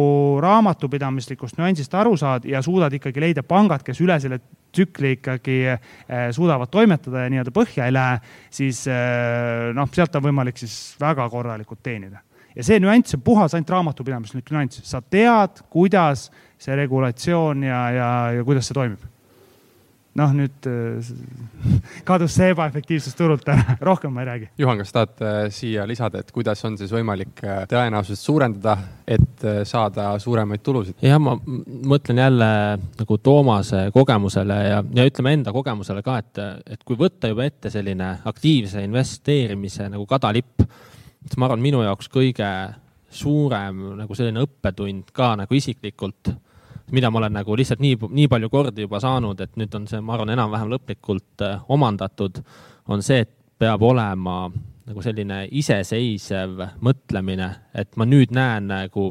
raamatupidamislikust 0.43 1.59
nüansist 1.59 1.95
aru 1.99 2.15
saad 2.21 2.47
ja 2.47 2.63
suudad 2.63 2.95
ikkagi 2.95 3.23
leida 3.25 3.43
pangad, 3.47 3.83
kes 3.83 3.99
üle 4.05 4.17
selle 4.23 4.39
tsükli 4.71 5.17
ikkagi 5.17 5.59
eh, 5.67 6.27
suudavad 6.37 6.71
toimetada 6.71 7.25
ja 7.25 7.33
nii-öelda 7.33 7.55
põhja 7.55 7.89
ei 7.89 7.95
lähe, 7.97 8.21
siis 8.55 8.85
eh, 8.87 9.71
noh, 9.75 9.91
sealt 9.95 10.15
on 10.15 10.29
võimalik 10.29 10.61
siis 10.63 10.77
väga 11.01 11.27
korralikult 11.33 11.83
teenida. 11.83 12.23
ja 12.55 12.67
see 12.67 12.79
nüanss 12.83 13.19
on 13.19 13.25
puhas 13.27 13.55
ainult 13.55 13.75
raamatupidamislik 13.75 14.55
nüanss, 14.55 14.85
sa 14.87 15.03
tead, 15.03 15.65
kuidas 15.71 16.29
see 16.61 16.77
regulatsioon 16.79 17.67
ja, 17.67 17.83
ja, 17.97 18.11
ja 18.39 18.47
kuidas 18.47 18.71
see 18.71 18.79
toimib 18.79 19.09
noh, 20.21 20.33
nüüd 20.37 20.69
äh, 20.69 21.11
kadus 22.09 22.35
see 22.37 22.51
ebaefektiivsus 22.53 23.17
turult 23.19 23.47
ära, 23.51 23.77
rohkem 23.91 24.13
ma 24.15 24.25
ei 24.25 24.29
räägi. 24.29 24.49
Juhan, 24.61 24.81
kas 24.83 24.93
tahad 24.95 25.23
äh, 25.25 25.39
siia 25.55 25.87
lisada, 25.89 26.23
et 26.23 26.33
kuidas 26.35 26.63
on 26.69 26.77
siis 26.81 26.93
võimalik 26.95 27.43
äh, 27.45 27.63
tõenäosust 27.71 28.27
suurendada, 28.27 28.77
et 29.11 29.47
saada 29.67 30.13
suuremaid 30.23 30.63
tulusid? 30.65 30.99
jah, 31.03 31.19
ma 31.23 31.35
mõtlen 31.91 32.21
jälle 32.21 32.51
nagu 33.01 33.19
Toomase 33.19 33.87
kogemusele 33.95 34.59
ja, 34.69 34.83
ja 34.95 35.07
ütleme 35.09 35.35
enda 35.39 35.55
kogemusele 35.55 36.05
ka, 36.07 36.19
et, 36.21 36.43
et 36.77 36.85
kui 36.87 36.99
võtta 37.01 37.31
juba 37.31 37.49
ette 37.49 37.73
selline 37.73 38.13
aktiivse 38.29 38.85
investeerimise 38.87 39.89
nagu 39.91 40.07
kadalipp, 40.11 40.63
siis 41.25 41.41
ma 41.41 41.49
arvan, 41.49 41.65
minu 41.65 41.83
jaoks 41.87 42.11
kõige 42.13 42.51
suurem 43.11 43.83
nagu 43.99 44.15
selline 44.15 44.45
õppetund 44.45 45.11
ka 45.17 45.33
nagu 45.41 45.57
isiklikult 45.57 46.31
mida 46.93 47.11
ma 47.11 47.21
olen 47.23 47.37
nagu 47.41 47.57
lihtsalt 47.57 47.83
nii, 47.83 47.99
nii 48.11 48.29
palju 48.31 48.51
kordi 48.51 48.87
juba 48.87 49.01
saanud, 49.03 49.41
et 49.41 49.57
nüüd 49.61 49.75
on 49.79 49.87
see, 49.91 50.01
ma 50.05 50.17
arvan, 50.17 50.33
enam-vähem 50.35 50.73
lõplikult 50.73 51.45
äh, 51.47 51.63
omandatud, 51.69 52.43
on 52.91 53.05
see, 53.07 53.23
et 53.27 53.33
peab 53.61 53.83
olema 53.85 54.43
nagu 54.91 55.05
selline 55.05 55.45
iseseisev 55.55 56.65
mõtlemine, 56.83 57.51
et 57.79 57.95
ma 58.01 58.07
nüüd 58.09 58.33
näen 58.35 58.71
nagu 58.71 59.11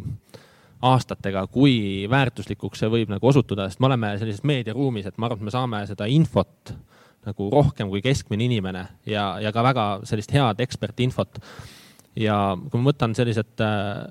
aastatega, 0.85 1.45
kui 1.51 2.07
väärtuslikuks 2.11 2.83
see 2.83 2.91
võib 2.91 3.11
nagu 3.11 3.27
osutuda, 3.27 3.67
sest 3.67 3.81
me 3.83 3.89
oleme 3.89 4.13
sellises 4.19 4.45
meediaruumis, 4.47 5.09
et 5.09 5.17
ma 5.19 5.27
arvan, 5.27 5.41
et 5.41 5.49
me 5.49 5.55
saame 5.55 5.81
seda 5.89 6.07
infot 6.11 6.73
nagu 7.27 7.49
rohkem 7.51 7.89
kui 7.91 8.01
keskmine 8.03 8.45
inimene 8.47 8.85
ja, 9.09 9.33
ja 9.43 9.51
ka 9.55 9.63
väga 9.65 9.85
sellist 10.07 10.31
head 10.31 10.61
ekspertinfot. 10.63 11.41
ja 12.19 12.55
kui 12.71 12.79
ma 12.79 12.91
võtan 12.91 13.15
sellised 13.15 13.63
äh, 13.63 14.07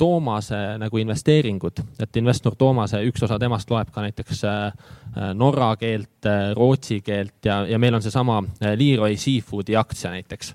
Toomase 0.00 0.58
nagu 0.80 1.00
investeeringud, 1.00 1.82
et 2.00 2.16
investor 2.16 2.54
Toomase, 2.58 3.02
üks 3.04 3.20
osa 3.26 3.36
temast 3.40 3.68
loeb 3.70 3.90
ka 3.92 4.04
näiteks 4.04 4.44
äh, 4.48 4.54
äh, 4.64 5.26
norra 5.36 5.74
keelt, 5.80 6.24
äh, 6.24 6.52
rootsi 6.56 7.02
keelt 7.04 7.44
ja, 7.44 7.60
ja 7.68 7.78
meil 7.78 7.98
on 7.98 8.04
seesama 8.04 8.38
Leroy 8.80 9.18
Seafoodi 9.20 9.76
aktsia 9.76 10.14
näiteks. 10.14 10.54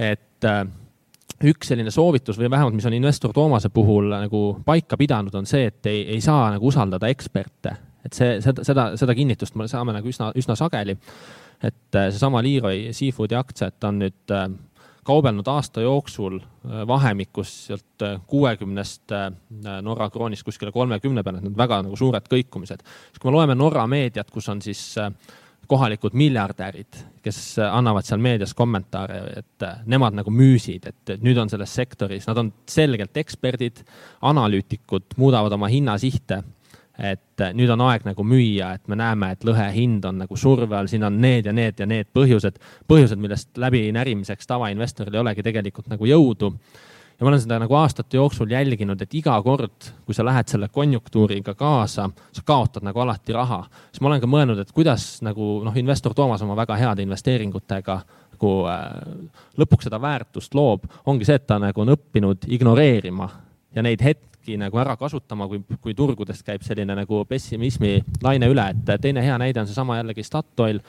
et 0.00 0.46
üks 1.44 1.68
selline 1.68 1.90
soovitus 1.92 2.38
või 2.38 2.48
vähemalt, 2.50 2.76
mis 2.78 2.86
on 2.88 2.94
investor 2.96 3.34
Toomase 3.36 3.68
puhul 3.74 4.08
nagu 4.12 4.40
paika 4.64 4.96
pidanud, 4.96 5.34
on 5.34 5.48
see, 5.50 5.66
et 5.68 5.86
ei, 5.90 6.06
ei 6.14 6.20
saa 6.24 6.48
nagu 6.54 6.70
usaldada 6.70 7.10
eksperte, 7.12 7.74
et 8.06 8.16
see, 8.16 8.38
seda, 8.40 8.64
seda, 8.64 8.86
seda 8.96 9.16
kinnitust 9.18 9.58
me 9.60 9.68
saame 9.68 9.92
nagu 9.96 10.08
üsna, 10.08 10.30
üsna 10.38 10.56
sageli. 10.56 10.96
et 11.60 11.92
seesama 11.92 12.40
Leroy 12.42 12.94
Seafoodi 12.96 13.36
aktsia, 13.36 13.68
et 13.68 13.80
ta 13.80 13.90
on 13.90 13.98
nüüd 14.00 14.38
kaubelnud 15.10 15.50
aasta 15.50 15.84
jooksul 15.84 16.38
äh, 16.38 16.80
vahemikus 16.88 17.52
sealt 17.66 18.06
kuuekümnest 18.30 19.12
Norra 19.82 20.08
kroonist 20.10 20.46
kuskile 20.46 20.72
kolmekümne 20.72 21.24
peale, 21.26 21.42
need 21.44 21.58
väga 21.58 21.82
nagu 21.84 21.98
suured 21.98 22.26
kõikumised. 22.30 22.82
siis 22.86 23.20
kui 23.20 23.30
me 23.30 23.36
loeme 23.36 23.58
Norra 23.58 23.86
meediat, 23.90 24.30
kus 24.30 24.48
on 24.48 24.62
siis 24.62 24.94
kohalikud 25.70 26.16
miljardärid, 26.18 26.96
kes 27.22 27.58
annavad 27.62 28.06
seal 28.06 28.22
meedias 28.22 28.54
kommentaare, 28.58 29.20
et 29.38 29.66
nemad 29.86 30.16
nagu 30.18 30.32
müüsid, 30.34 30.88
et 30.90 31.12
nüüd 31.22 31.38
on 31.38 31.52
selles 31.52 31.74
sektoris, 31.78 32.26
nad 32.26 32.40
on 32.42 32.50
selgelt 32.66 33.20
eksperdid, 33.22 33.84
analüütikud, 34.32 35.14
muudavad 35.20 35.54
oma 35.54 35.70
hinnasihte 35.70 36.40
et 37.00 37.44
nüüd 37.56 37.70
on 37.72 37.80
aeg 37.88 38.04
nagu 38.04 38.24
müüa, 38.26 38.74
et 38.76 38.88
me 38.90 38.98
näeme, 39.00 39.32
et 39.34 39.44
lõhe 39.48 39.70
hind 39.74 40.04
on 40.08 40.20
nagu 40.20 40.36
surve 40.36 40.76
all, 40.76 40.90
siin 40.90 41.04
on 41.06 41.16
need 41.22 41.48
ja 41.48 41.54
need 41.56 41.80
ja 41.80 41.88
need 41.88 42.10
põhjused, 42.16 42.60
põhjused, 42.90 43.20
millest 43.20 43.60
läbinärimiseks 43.60 44.48
tavainvestoril 44.50 45.16
ei 45.16 45.22
olegi 45.22 45.44
tegelikult 45.46 45.88
nagu 45.92 46.08
jõudu. 46.08 46.52
ja 47.18 47.24
ma 47.24 47.32
olen 47.32 47.40
seda 47.40 47.58
nagu 47.60 47.74
aastate 47.76 48.16
jooksul 48.16 48.52
jälginud, 48.52 49.00
et 49.02 49.14
iga 49.14 49.34
kord, 49.42 49.90
kui 50.04 50.14
sa 50.16 50.24
lähed 50.24 50.48
selle 50.48 50.68
konjunktuuriga 50.68 51.54
kaasa, 51.54 52.08
sa 52.32 52.42
kaotad 52.44 52.84
nagu 52.84 53.00
alati 53.00 53.32
raha. 53.32 53.64
siis 53.90 54.00
ma 54.00 54.12
olen 54.12 54.20
ka 54.20 54.26
mõelnud, 54.26 54.60
et 54.60 54.72
kuidas 54.72 55.22
nagu 55.22 55.60
noh, 55.64 55.76
investor 55.76 56.14
Toomas 56.14 56.42
oma 56.42 56.56
väga 56.56 56.76
heade 56.76 57.02
investeeringutega 57.02 58.00
nagu 58.40 58.56
äh, 58.68 58.88
lõpuks 59.56 59.88
seda 59.88 60.00
väärtust 60.00 60.54
loob, 60.54 60.84
ongi 61.06 61.24
see, 61.24 61.40
et 61.40 61.46
ta 61.46 61.58
nagu 61.58 61.80
on 61.80 61.96
õppinud 61.96 62.44
ignoreerima 62.48 63.30
ja 63.74 63.82
neid 63.82 64.02
hetki 64.04 64.29
hetki 64.40 64.56
nagu 64.56 64.78
ära 64.78 64.96
kasutama, 64.96 65.46
kui, 65.48 65.60
kui 65.80 65.94
turgudest 65.94 66.42
käib 66.44 66.62
selline 66.62 66.94
nagu 66.96 67.24
pessimismi 67.28 68.00
laine 68.22 68.48
üle, 68.48 68.70
et 68.72 69.00
teine 69.00 69.22
hea 69.22 69.36
näide 69.38 69.60
on 69.60 69.66
seesama 69.66 69.98
jällegi 69.98 70.22
Statoil 70.22 70.80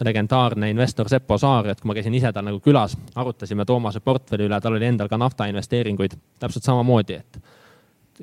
legendaarne 0.00 0.70
investor 0.70 1.08
Seppo 1.08 1.36
Saar, 1.38 1.68
et 1.68 1.80
kui 1.80 1.88
ma 1.88 1.94
käisin 1.94 2.14
ise 2.14 2.32
tal 2.32 2.44
nagu 2.46 2.60
külas, 2.60 2.96
arutasime 3.14 3.66
Toomase 3.66 4.00
portfelli 4.00 4.46
üle, 4.46 4.60
tal 4.60 4.78
oli 4.78 4.86
endal 4.86 5.08
ka 5.08 5.18
naftainvesteeringuid, 5.18 6.14
täpselt 6.38 6.64
samamoodi, 6.64 7.14
et 7.14 7.40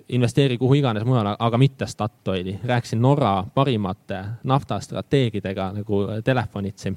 investeeri 0.09 0.57
kuhu 0.57 0.79
iganes 0.79 1.03
mujale, 1.05 1.35
aga 1.39 1.57
mitte 1.57 1.85
Statoili. 1.85 2.59
rääkisin 2.65 3.01
Norra 3.01 3.43
parimate 3.53 4.23
naftastrateegidega 4.43 5.71
nagu 5.73 6.01
telefonitsi 6.23 6.95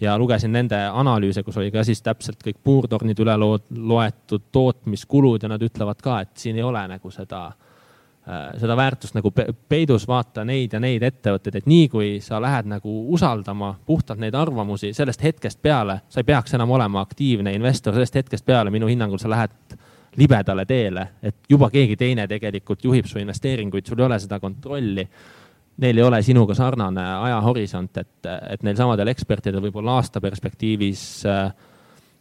ja 0.00 0.18
lugesin 0.18 0.52
nende 0.52 0.78
analüüse, 0.92 1.42
kus 1.42 1.56
oli 1.60 1.70
ka 1.74 1.84
siis 1.86 2.02
täpselt 2.02 2.42
kõik 2.44 2.58
puurtornid 2.64 3.20
üle 3.22 3.36
loetud, 3.38 4.48
tootmiskulud 4.52 5.42
ja 5.42 5.50
nad 5.52 5.62
ütlevad 5.62 6.02
ka, 6.02 6.20
et 6.24 6.34
siin 6.40 6.58
ei 6.58 6.66
ole 6.66 6.82
nagu 6.90 7.12
seda, 7.14 7.44
äh, 8.28 8.48
seda 8.60 8.76
väärtust 8.76 9.14
nagu 9.14 9.32
peidus, 9.68 10.08
vaata 10.08 10.44
neid 10.44 10.74
ja 10.74 10.80
neid 10.82 11.06
ettevõtteid, 11.06 11.60
et 11.60 11.70
nii 11.70 11.88
kui 11.92 12.10
sa 12.24 12.40
lähed 12.42 12.68
nagu 12.74 12.96
usaldama 13.14 13.74
puhtalt 13.86 14.22
neid 14.22 14.34
arvamusi, 14.34 14.92
sellest 14.96 15.22
hetkest 15.22 15.62
peale 15.62 16.00
sa 16.08 16.20
ei 16.20 16.30
peaks 16.32 16.54
enam 16.58 16.74
olema 16.74 17.04
aktiivne 17.04 17.54
investor, 17.54 17.94
sellest 17.94 18.22
hetkest 18.22 18.46
peale 18.46 18.74
minu 18.74 18.90
hinnangul 18.90 19.22
sa 19.22 19.30
lähed 19.30 19.78
libedale 20.16 20.62
teele, 20.66 21.08
et 21.22 21.36
juba 21.50 21.70
keegi 21.70 21.96
teine 21.98 22.26
tegelikult 22.30 22.84
juhib 22.84 23.06
su 23.10 23.18
investeeringuid, 23.18 23.86
sul 23.86 23.98
ei 23.98 24.06
ole 24.06 24.18
seda 24.22 24.38
kontrolli 24.40 25.08
neil 25.82 25.98
ei 25.98 26.04
ole 26.06 26.22
sinuga 26.22 26.54
sarnane 26.54 27.04
ajahorisont, 27.28 27.96
et, 27.98 28.28
et 28.50 28.66
neil 28.66 28.76
samadel 28.78 29.10
ekspertidel 29.10 29.62
võib-olla 29.64 29.98
aasta 29.98 30.22
perspektiivis 30.22 31.04
äh, 31.30 31.48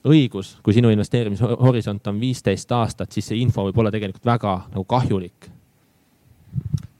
õigus, 0.10 0.58
kui 0.64 0.76
sinu 0.76 0.92
investeerimishorisont 0.94 2.08
on 2.12 2.22
viisteist 2.22 2.72
aastat, 2.76 3.12
siis 3.14 3.30
see 3.30 3.42
info 3.44 3.68
võib 3.68 3.84
olla 3.84 3.92
tegelikult 3.94 4.26
väga 4.26 4.56
nagu 4.72 4.86
kahjulik. 4.90 5.50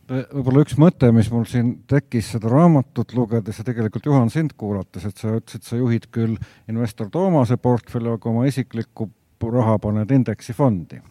võib-olla 0.10 0.64
üks 0.64 0.78
mõte, 0.78 1.10
mis 1.16 1.32
mul 1.32 1.48
siin 1.50 1.74
tekkis 1.90 2.34
seda 2.36 2.52
raamatut 2.52 3.16
lugedes 3.18 3.60
ja 3.60 3.66
tegelikult 3.68 4.06
Juhan 4.06 4.30
sind 4.30 4.54
kuulates, 4.58 5.06
et 5.06 5.18
sa 5.18 5.34
ütlesid, 5.40 5.66
sa 5.66 5.80
juhid 5.80 6.08
küll 6.12 6.38
investor 6.70 7.10
Toomase 7.10 7.58
portfelli, 7.58 8.14
aga 8.14 8.30
oma 8.30 8.46
isiklikku 8.48 9.10
raha 9.44 9.76
paned 9.84 10.12
indeksifondi 10.16 11.02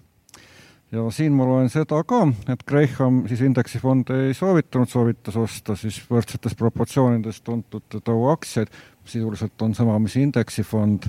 ja 0.92 1.04
siin 1.14 1.34
ma 1.36 1.46
loen 1.48 1.70
seda 1.72 2.02
ka, 2.08 2.22
et 2.52 2.64
Graham 2.68 3.22
siis 3.30 3.42
indeksifonde 3.46 4.18
ei 4.28 4.34
soovitanud, 4.36 4.90
soovitas 4.90 5.38
osta 5.40 5.76
siis 5.78 5.98
võrdsetes 6.10 6.56
proportsioonides 6.58 7.40
tuntud 7.46 8.00
Dow 8.04 8.26
aktsiaid, 8.32 8.72
sisuliselt 9.08 9.64
on 9.64 9.74
sama, 9.74 9.98
mis 10.02 10.18
indeksifond. 10.20 11.08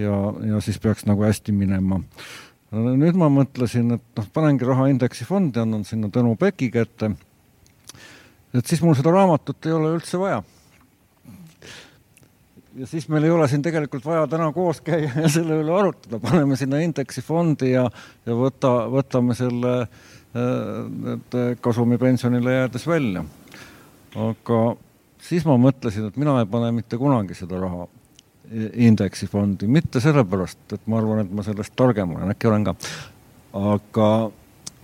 Ja, 0.00 0.14
ja 0.48 0.60
siis 0.64 0.78
peaks 0.80 1.04
nagu 1.04 1.20
hästi 1.20 1.52
minema. 1.52 1.98
nüüd 2.72 3.18
ma 3.20 3.28
mõtlesin, 3.28 3.90
et 3.98 4.04
noh, 4.16 4.28
panengi 4.32 4.64
raha 4.64 4.86
indeksifondi, 4.88 5.60
annan 5.60 5.84
sinna 5.84 6.08
Tõnu 6.08 6.32
Peki 6.40 6.70
kätte, 6.72 7.10
et 8.56 8.66
siis 8.66 8.80
mul 8.80 8.96
seda 8.96 9.12
raamatut 9.12 9.68
ei 9.68 9.76
ole 9.76 9.92
üldse 9.98 10.16
vaja 10.18 10.40
ja 12.76 12.86
siis 12.86 13.08
meil 13.08 13.26
ei 13.26 13.30
ole 13.30 13.48
siin 13.48 13.62
tegelikult 13.62 14.04
vaja 14.04 14.26
täna 14.30 14.50
koos 14.52 14.80
käia 14.84 15.10
ja 15.16 15.28
selle 15.32 15.60
üle 15.62 15.74
arutada, 15.78 16.20
paneme 16.22 16.56
sinna 16.56 16.80
indeksifondi 16.84 17.72
ja, 17.72 17.86
ja 18.26 18.36
võta, 18.36 18.72
võtame 18.92 19.36
selle 19.38 19.74
äh, 19.82 21.56
kasumi 21.60 21.98
pensionile 22.00 22.58
jäädes 22.60 22.86
välja. 22.88 23.24
aga 24.16 24.60
siis 25.22 25.44
ma 25.48 25.56
mõtlesin, 25.60 26.08
et 26.08 26.16
mina 26.20 26.38
ei 26.40 26.48
pane 26.50 26.72
mitte 26.76 26.98
kunagi 27.00 27.36
seda 27.38 27.60
raha 27.60 27.88
indeksifondi, 28.52 29.66
mitte 29.70 30.00
sellepärast, 30.02 30.64
et 30.74 30.86
ma 30.90 30.98
arvan, 31.00 31.22
et 31.24 31.32
ma 31.32 31.44
sellest 31.46 31.72
targem 31.78 32.16
olen, 32.16 32.32
äkki 32.34 32.50
olen 32.50 32.66
ka, 32.66 32.74
aga, 33.56 34.08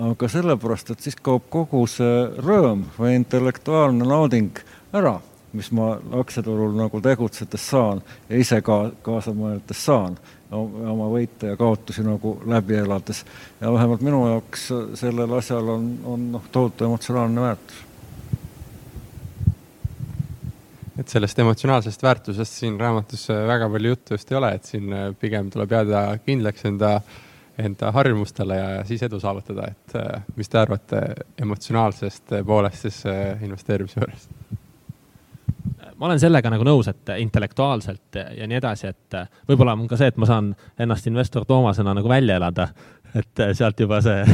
aga 0.09 0.31
sellepärast, 0.33 0.93
et 0.95 1.05
siis 1.05 1.19
kaob 1.21 1.49
kogu 1.53 1.85
see 1.91 2.23
rõõm 2.45 2.87
või 2.97 3.17
intellektuaalne 3.19 4.09
nauding 4.09 4.63
ära 4.97 5.19
mis 5.53 5.71
ma 5.73 5.93
aktsiaturul 6.21 6.75
nagu 6.77 7.01
tegutsedes 7.01 7.69
saan 7.71 8.03
ja 8.29 8.39
ise 8.41 8.61
ka 8.63 8.79
kaasa 9.03 9.33
mõeldes 9.37 9.81
saan, 9.85 10.19
oma 10.53 11.09
võite 11.13 11.53
ja 11.53 11.57
kaotusi 11.61 12.05
nagu 12.05 12.37
läbi 12.47 12.77
elades. 12.83 13.25
ja 13.61 13.73
vähemalt 13.73 14.01
minu 14.05 14.27
jaoks 14.29 14.69
sellel 15.01 15.33
asjal 15.39 15.69
on, 15.69 15.91
on 16.05 16.33
noh, 16.33 16.49
tohutu 16.53 16.85
emotsionaalne 16.85 17.41
väärtus. 17.41 17.85
et 20.99 21.09
sellest 21.09 21.39
emotsionaalsest 21.39 22.03
väärtusest 22.03 22.53
siin 22.61 22.81
raamatus 22.81 23.29
väga 23.29 23.69
palju 23.71 23.95
juttu 23.95 24.15
just 24.15 24.33
ei 24.33 24.39
ole, 24.39 24.53
et 24.55 24.65
siin 24.65 24.95
pigem 25.21 25.51
tuleb 25.51 25.73
jääda 25.73 26.03
kindlaks 26.27 26.65
enda, 26.69 27.01
enda 27.59 27.93
harjumustele 27.93 28.57
ja 28.57 28.85
siis 28.85 29.03
edu 29.07 29.21
saavutada, 29.21 29.71
et 29.71 30.37
mis 30.37 30.49
te 30.49 30.59
arvate 30.59 31.03
emotsionaalsest 31.39 32.41
poolest 32.47 32.89
siis 32.89 33.05
investeerimise 33.47 34.01
juures? 34.01 34.29
Ma 35.99 36.07
olen 36.07 36.21
sellega 36.23 36.51
nagu 36.53 36.67
nõus, 36.67 36.89
et 36.91 37.15
intellektuaalselt 37.19 38.19
ja 38.39 38.47
nii 38.49 38.59
edasi, 38.61 38.93
et 38.93 39.21
võib-olla 39.49 39.75
on 39.77 39.89
ka 39.91 39.99
see, 39.99 40.11
et 40.13 40.19
ma 40.21 40.29
saan 40.31 40.53
ennast 40.79 41.07
investor 41.11 41.47
Toomasena 41.49 41.95
nagu 41.97 42.11
välja 42.11 42.39
elada, 42.39 42.69
et 43.19 43.49
sealt 43.59 43.81
juba 43.81 44.01
see 44.05 44.23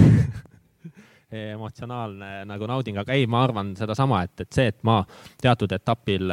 emotsionaalne 1.34 2.44
nagu 2.46 2.66
nauding, 2.70 2.98
aga 3.00 3.14
ei, 3.16 3.24
ma 3.30 3.40
arvan 3.42 3.72
sedasama, 3.78 4.20
et, 4.26 4.44
et 4.44 4.54
see, 4.54 4.68
et 4.70 4.78
ma 4.86 5.00
teatud 5.42 5.72
etapil 5.74 6.30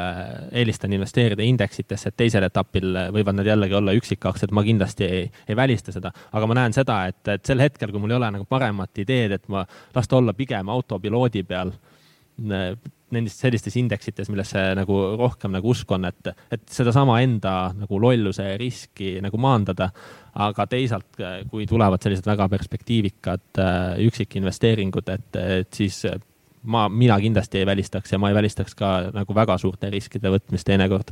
eelistan 0.51 0.93
investeerida 0.93 1.45
indeksitesse, 1.47 2.11
et 2.11 2.19
teisel 2.21 2.45
etapil 2.45 2.91
võivad 3.15 3.39
need 3.39 3.49
jällegi 3.49 3.77
olla 3.79 3.95
üksikaktsiad, 3.97 4.53
ma 4.53 4.65
kindlasti 4.67 5.07
ei, 5.07 5.25
ei 5.47 5.57
välista 5.57 5.95
seda, 5.95 6.11
aga 6.31 6.49
ma 6.49 6.59
näen 6.59 6.75
seda, 6.77 7.01
et, 7.09 7.23
et 7.33 7.45
sel 7.47 7.63
hetkel, 7.63 7.93
kui 7.93 8.03
mul 8.03 8.13
ei 8.13 8.19
ole 8.19 8.33
nagu 8.37 8.45
paremat 8.49 9.01
ideed, 9.01 9.37
et 9.39 9.49
ma 9.49 9.65
las 9.95 10.11
ta 10.11 10.19
olla 10.19 10.35
pigem 10.37 10.69
autopiloodi 10.69 11.47
peal 11.49 11.73
nendes 13.15 13.37
sellistes 13.39 13.75
indeksites, 13.79 14.29
millesse 14.31 14.63
nagu 14.77 14.97
rohkem 15.19 15.53
nagu 15.55 15.71
usk 15.73 15.91
on, 15.95 16.07
et, 16.09 16.31
et 16.51 16.63
sedasama 16.71 17.19
enda 17.23 17.55
nagu 17.77 17.99
lolluse 18.01 18.45
riski 18.61 19.17
nagu 19.23 19.39
maandada. 19.41 19.91
aga 20.31 20.63
teisalt, 20.71 21.17
kui 21.51 21.65
tulevad 21.67 21.99
sellised 21.99 22.25
väga 22.25 22.47
perspektiivikad 22.47 23.59
äh, 23.59 23.79
üksikinvesteeringud, 24.07 25.09
et, 25.11 25.39
et 25.59 25.73
siis 25.75 26.05
ma, 26.63 26.85
mina 26.89 27.17
kindlasti 27.19 27.59
ei 27.59 27.65
välistaks 27.67 28.13
ja 28.13 28.19
ma 28.21 28.29
ei 28.31 28.37
välistaks 28.37 28.75
ka 28.77 28.93
nagu 29.13 29.35
väga 29.35 29.57
suurte 29.59 29.89
riskide 29.91 30.31
võtmist 30.31 30.67
teinekord. 30.67 31.11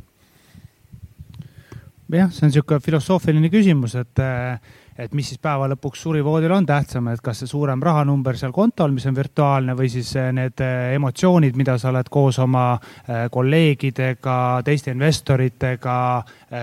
jah, 2.10 2.30
see 2.32 2.46
on 2.46 2.50
niisugune 2.50 2.80
filosoofiline 2.82 3.50
küsimus, 3.52 3.94
et 4.00 4.24
äh, 4.24 4.56
et 4.98 5.14
mis 5.16 5.28
siis 5.30 5.40
päeva 5.42 5.68
lõpuks 5.70 6.02
surivoodil 6.04 6.52
on 6.54 6.66
tähtsam, 6.66 7.08
et 7.12 7.22
kas 7.24 7.42
see 7.42 7.50
suurem 7.50 7.82
rahanumber 7.82 8.38
seal 8.38 8.52
kontol, 8.52 8.92
mis 8.94 9.06
on 9.08 9.16
virtuaalne 9.16 9.76
või 9.78 9.90
siis 9.92 10.12
eh, 10.18 10.30
need 10.36 10.60
eh, 10.64 10.94
emotsioonid, 10.96 11.56
mida 11.58 11.76
sa 11.80 11.90
oled 11.92 12.10
koos 12.12 12.40
oma 12.42 12.64
eh, 12.76 13.26
kolleegidega, 13.32 14.36
teiste 14.66 14.94
investoritega 14.94 15.96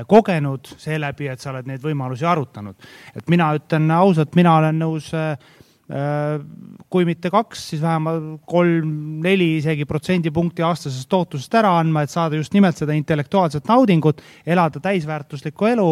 kogenud 0.07 0.67
seeläbi, 0.77 1.29
et 1.31 1.39
sa 1.39 1.53
oled 1.53 1.67
neid 1.69 1.83
võimalusi 1.83 2.25
arutanud. 2.27 2.75
et 3.15 3.29
mina 3.31 3.53
ütlen 3.55 3.91
ausalt, 3.91 4.35
mina 4.35 4.57
olen 4.57 4.79
nõus 4.79 5.13
kui 5.87 7.05
mitte 7.07 7.29
kaks, 7.31 7.61
siis 7.69 7.81
vähemalt 7.81 8.41
kolm-neli 8.49 9.53
isegi 9.61 9.85
protsendipunkti 9.87 10.65
aastasest 10.67 11.07
tootlusest 11.07 11.55
ära 11.55 11.71
andma, 11.79 12.03
et 12.03 12.11
saada 12.11 12.35
just 12.35 12.51
nimelt 12.55 12.75
seda 12.79 12.95
intellektuaalset 12.97 13.69
naudingut, 13.71 14.19
elada 14.43 14.81
täisväärtuslikku 14.83 15.69
elu, 15.71 15.87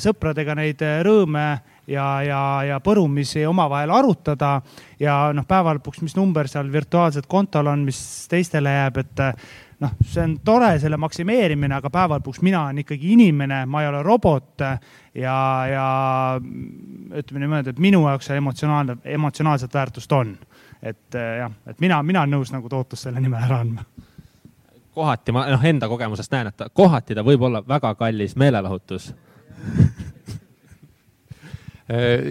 sõpradega 0.00 0.56
neid 0.56 0.80
rõõme 1.04 1.44
ja, 1.90 2.06
ja, 2.24 2.40
ja 2.70 2.80
põrumisi 2.84 3.44
omavahel 3.48 3.92
arutada. 3.92 4.56
Ja 5.00 5.18
noh, 5.36 5.44
päeva 5.48 5.74
lõpuks, 5.76 6.00
mis 6.04 6.16
number 6.16 6.48
seal 6.48 6.70
virtuaalselt 6.72 7.28
kontol 7.28 7.68
on, 7.72 7.84
mis 7.84 8.00
teistele 8.30 8.72
jääb, 8.72 9.02
et 9.04 9.24
noh, 9.82 9.94
see 10.06 10.22
on 10.22 10.36
tore, 10.44 10.70
selle 10.82 10.98
maksimeerimine, 11.00 11.74
aga 11.78 11.90
päeva 11.92 12.18
lõpuks 12.20 12.42
mina 12.46 12.64
olen 12.66 12.82
ikkagi 12.84 13.12
inimene, 13.16 13.64
ma 13.66 13.82
ei 13.82 13.90
ole 13.90 14.02
robot 14.06 14.64
ja, 14.64 15.36
ja 15.70 15.86
ütleme 16.40 17.44
niimoodi, 17.44 17.74
et 17.74 17.82
minu 17.82 18.04
jaoks 18.06 18.30
see 18.30 18.38
emotsionaalne, 18.40 18.98
emotsionaalset 19.16 19.74
väärtust 19.74 20.12
on. 20.12 20.36
et 20.82 21.16
jah, 21.16 21.52
et 21.66 21.80
mina, 21.80 22.02
mina 22.02 22.24
olen 22.24 22.36
nõus 22.38 22.52
nagu 22.52 22.68
tootlust 22.68 23.08
selle 23.08 23.20
nimel 23.20 23.46
ära 23.46 23.62
andma 23.64 23.86
kohati 24.94 25.32
ma 25.34 25.46
noh, 25.50 25.64
enda 25.66 25.88
kogemusest 25.90 26.32
näen, 26.34 26.50
et 26.52 26.66
kohati 26.72 27.16
ta 27.16 27.24
võib 27.26 27.42
olla 27.48 27.62
väga 27.66 27.94
kallis 27.98 28.36
meelelahutus 28.38 29.10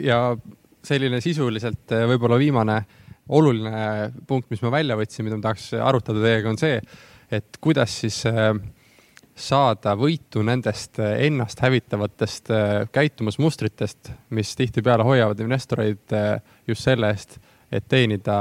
ja 0.10 0.20
selline 0.84 1.22
sisuliselt 1.24 1.91
võib-olla 2.08 2.38
viimane 2.39 2.78
oluline 3.30 4.12
punkt, 4.28 4.50
mis 4.52 4.62
ma 4.64 4.72
välja 4.74 4.98
võtsin, 5.00 5.26
mida 5.26 5.38
ma 5.39 5.46
tahaks 5.48 5.70
arutada 5.80 6.24
teiega, 6.24 6.50
on 6.52 6.60
see, 6.60 6.80
et 7.34 7.57
kuidas 7.61 7.93
siis 8.03 8.19
äh, 8.29 8.51
saada 9.36 9.95
võitu 9.99 10.43
nendest 10.45 10.99
äh, 11.01 11.15
ennast 11.27 11.63
hävitavatest 11.63 12.51
äh, 12.53 12.73
käitumusmustritest, 12.91 14.11
mis 14.29 14.55
tihtipeale 14.59 15.05
hoiavad 15.07 15.39
investoreid 15.43 16.17
just 16.67 16.86
selle 16.86 17.09
eest, 17.13 17.39
et 17.71 17.88
teenida 17.89 18.38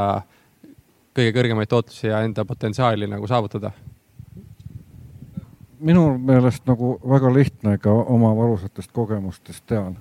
kõige 1.16 1.32
kõrgemaid 1.36 1.72
tootlusi 1.72 2.10
ja 2.10 2.20
enda 2.24 2.44
potentsiaali 2.48 3.08
nagu 3.08 3.28
saavutada 3.28 3.72
minu 5.82 6.18
meelest 6.18 6.66
nagu 6.66 6.96
väga 7.08 7.34
lihtne 7.34 7.78
ka 7.78 7.92
oma 7.92 8.30
valusatest 8.36 8.92
kogemustest 8.92 9.64
tean, 9.66 9.96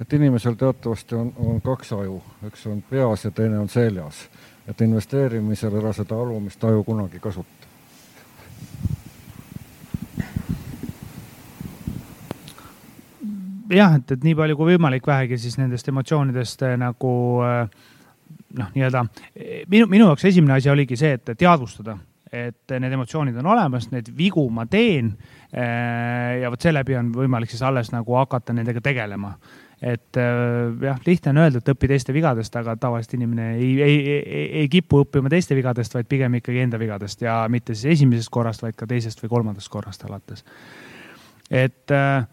et 0.00 0.12
inimesel 0.12 0.56
teatavasti 0.56 1.14
on, 1.14 1.32
on 1.36 1.60
kaks 1.60 1.92
aju, 1.92 2.20
üks 2.48 2.66
on 2.70 2.82
peas 2.90 3.24
ja 3.24 3.30
teine 3.30 3.58
on 3.58 3.68
seljas. 3.68 4.28
et 4.66 4.80
investeerimisel 4.80 5.76
ära 5.78 5.92
seda 5.94 6.16
alumist 6.18 6.64
aju 6.64 6.82
kunagi 6.84 7.20
kasuta. 7.22 7.55
Jah, 13.70 13.96
et, 13.98 14.16
et 14.16 14.26
nii 14.26 14.34
palju 14.38 14.56
kui 14.56 14.72
võimalik 14.74 15.06
vähegi 15.06 15.38
siis 15.40 15.58
nendest 15.60 15.88
emotsioonidest 15.88 16.66
eh, 16.66 16.76
nagu 16.80 17.12
eh, 17.46 17.62
noh, 18.58 18.74
nii-öelda 18.74 19.06
minu, 19.72 19.88
minu 19.88 20.10
jaoks 20.10 20.28
esimene 20.32 20.58
asi 20.58 20.70
oligi 20.72 20.98
see, 21.00 21.16
et 21.18 21.34
teadvustada 21.36 21.96
et 22.32 22.74
need 22.80 22.94
emotsioonid 22.96 23.36
on 23.38 23.52
olemas, 23.54 23.90
neid 23.92 24.08
vigu 24.16 24.46
ma 24.50 24.66
teen. 24.70 25.12
Eh, 25.52 26.40
ja 26.42 26.50
vot 26.52 26.62
seeläbi 26.62 26.96
on 26.98 27.12
võimalik 27.14 27.52
siis 27.52 27.62
alles 27.64 27.92
nagu 27.94 28.18
hakata 28.18 28.56
nendega 28.56 28.82
tegelema. 28.82 29.36
et 29.76 30.16
eh, 30.16 30.72
jah, 30.80 31.00
lihtne 31.04 31.30
on 31.34 31.38
öelda, 31.42 31.60
et 31.60 31.66
õpi 31.68 31.88
teiste 31.90 32.12
vigadest, 32.16 32.54
aga 32.56 32.78
tavaliselt 32.80 33.18
inimene 33.18 33.50
ei, 33.58 33.74
ei, 33.84 33.96
ei, 34.14 34.46
ei 34.62 34.68
kipu 34.72 35.02
õppima 35.04 35.28
teiste 35.28 35.54
vigadest, 35.54 35.94
vaid 35.94 36.08
pigem 36.08 36.38
ikkagi 36.38 36.62
enda 36.64 36.80
vigadest 36.80 37.20
ja 37.20 37.42
mitte 37.52 37.76
siis 37.76 37.98
esimesest 37.98 38.32
korrast, 38.32 38.64
vaid 38.64 38.74
ka 38.76 38.88
teisest 38.88 39.20
või 39.20 39.34
kolmandast 39.34 39.68
korrast 39.68 40.06
alates. 40.08 40.46
et 41.50 41.92
äh, 41.92 42.24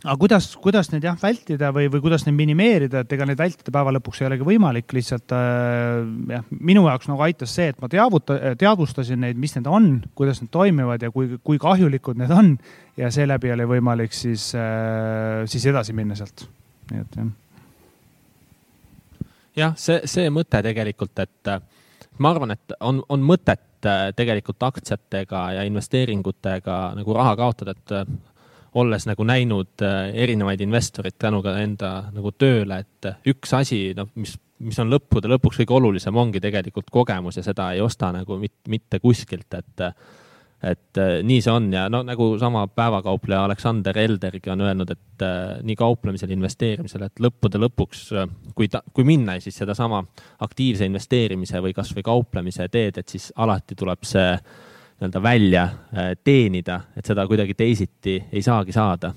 aga 0.00 0.16
kuidas, 0.20 0.46
kuidas 0.60 0.88
neid 0.92 1.04
jah 1.04 1.16
vältida 1.20 1.70
või, 1.76 1.88
või 1.92 2.02
kuidas 2.04 2.24
neid 2.26 2.36
minimeerida, 2.38 3.02
et 3.04 3.12
ega 3.12 3.26
neid 3.28 3.40
vältida 3.40 3.72
päeva 3.74 3.92
lõpuks 3.96 4.22
ei 4.22 4.28
olegi 4.30 4.46
võimalik, 4.46 4.94
lihtsalt 4.96 5.34
äh, 5.36 6.04
jah, 6.34 6.46
minu 6.56 6.86
jaoks 6.88 7.10
nagu 7.10 7.24
aitas 7.26 7.52
see, 7.56 7.68
et 7.74 7.82
ma 7.82 7.90
teavuta-, 7.92 8.54
teadvustasin 8.60 9.20
neid, 9.26 9.40
mis 9.40 9.56
need 9.58 9.68
on, 9.68 9.90
kuidas 10.18 10.40
need 10.40 10.52
toimivad 10.54 11.04
ja 11.04 11.12
kui, 11.14 11.36
kui 11.44 11.60
kahjulikud 11.60 12.20
need 12.20 12.32
on. 12.34 12.54
ja 13.00 13.10
seeläbi 13.12 13.52
oli 13.52 13.64
võimalik 13.68 14.12
siis 14.16 14.50
äh,, 14.58 15.44
siis 15.48 15.66
edasi 15.68 15.94
minna 15.96 16.16
sealt, 16.18 16.46
nii 16.90 17.04
et 17.04 17.20
jah. 17.20 17.28
jah, 19.64 19.76
see, 19.80 20.00
see 20.08 20.32
mõte 20.32 20.62
tegelikult, 20.64 21.18
et 21.20 21.52
ma 22.20 22.32
arvan, 22.34 22.56
et 22.56 22.74
on, 22.80 23.02
on 23.08 23.22
mõtet 23.24 23.88
äh, 23.88 24.08
tegelikult 24.16 24.62
aktsiatega 24.70 25.44
ja 25.58 25.68
investeeringutega 25.68 26.80
nagu 26.96 27.16
raha 27.16 27.36
kaotada, 27.40 27.76
et 27.76 28.29
olles 28.78 29.06
nagu 29.08 29.26
näinud 29.26 29.82
äh, 29.82 30.12
erinevaid 30.24 30.60
investoreid 30.62 31.18
tänu 31.18 31.42
ka 31.42 31.56
enda 31.62 31.90
nagu 32.14 32.32
tööle, 32.38 32.82
et 32.84 33.10
üks 33.32 33.54
asi, 33.56 33.82
noh, 33.96 34.10
mis, 34.20 34.36
mis 34.62 34.78
on 34.82 34.92
lõppude 34.92 35.30
lõpuks 35.32 35.62
kõige 35.62 35.76
olulisem, 35.80 36.16
ongi 36.16 36.42
tegelikult 36.42 36.90
kogemus 36.92 37.40
ja 37.40 37.46
seda 37.46 37.72
ei 37.74 37.82
osta 37.82 38.12
nagu 38.14 38.38
mit, 38.40 38.58
mitte 38.68 39.02
kuskilt, 39.02 39.58
et 39.58 39.86
et 40.60 40.98
äh, 41.00 41.22
nii 41.24 41.40
see 41.40 41.52
on. 41.56 41.70
Ja 41.72 41.86
no 41.88 42.02
nagu 42.04 42.34
sama 42.38 42.66
päevakaupleja 42.68 43.46
Aleksander 43.46 43.96
Eldergi 43.98 44.50
on 44.52 44.60
öelnud, 44.60 44.90
et 44.92 45.24
äh, 45.24 45.54
nii 45.64 45.76
kauplemisel, 45.80 46.34
investeerimisel, 46.36 47.06
et 47.06 47.22
lõppude 47.24 47.58
lõpuks, 47.62 48.02
kui 48.54 48.68
ta, 48.68 48.82
kui 48.92 49.06
minna 49.08 49.38
siis 49.40 49.56
sedasama 49.56 50.02
aktiivse 50.44 50.84
investeerimise 50.84 51.62
või 51.64 51.72
kasvõi 51.72 52.04
kauplemise 52.04 52.68
teed, 52.68 53.00
et 53.00 53.08
siis 53.08 53.30
alati 53.40 53.78
tuleb 53.78 54.04
see 54.04 54.34
äh, 54.34 54.68
nii-öelda 55.00 55.22
välja 55.22 55.62
äh, 55.62 56.10
teenida, 56.24 56.80
et 56.96 57.06
seda 57.06 57.24
kuidagi 57.26 57.54
teisiti 57.54 58.18
ei 58.32 58.42
saagi 58.42 58.72
saada. 58.72 59.14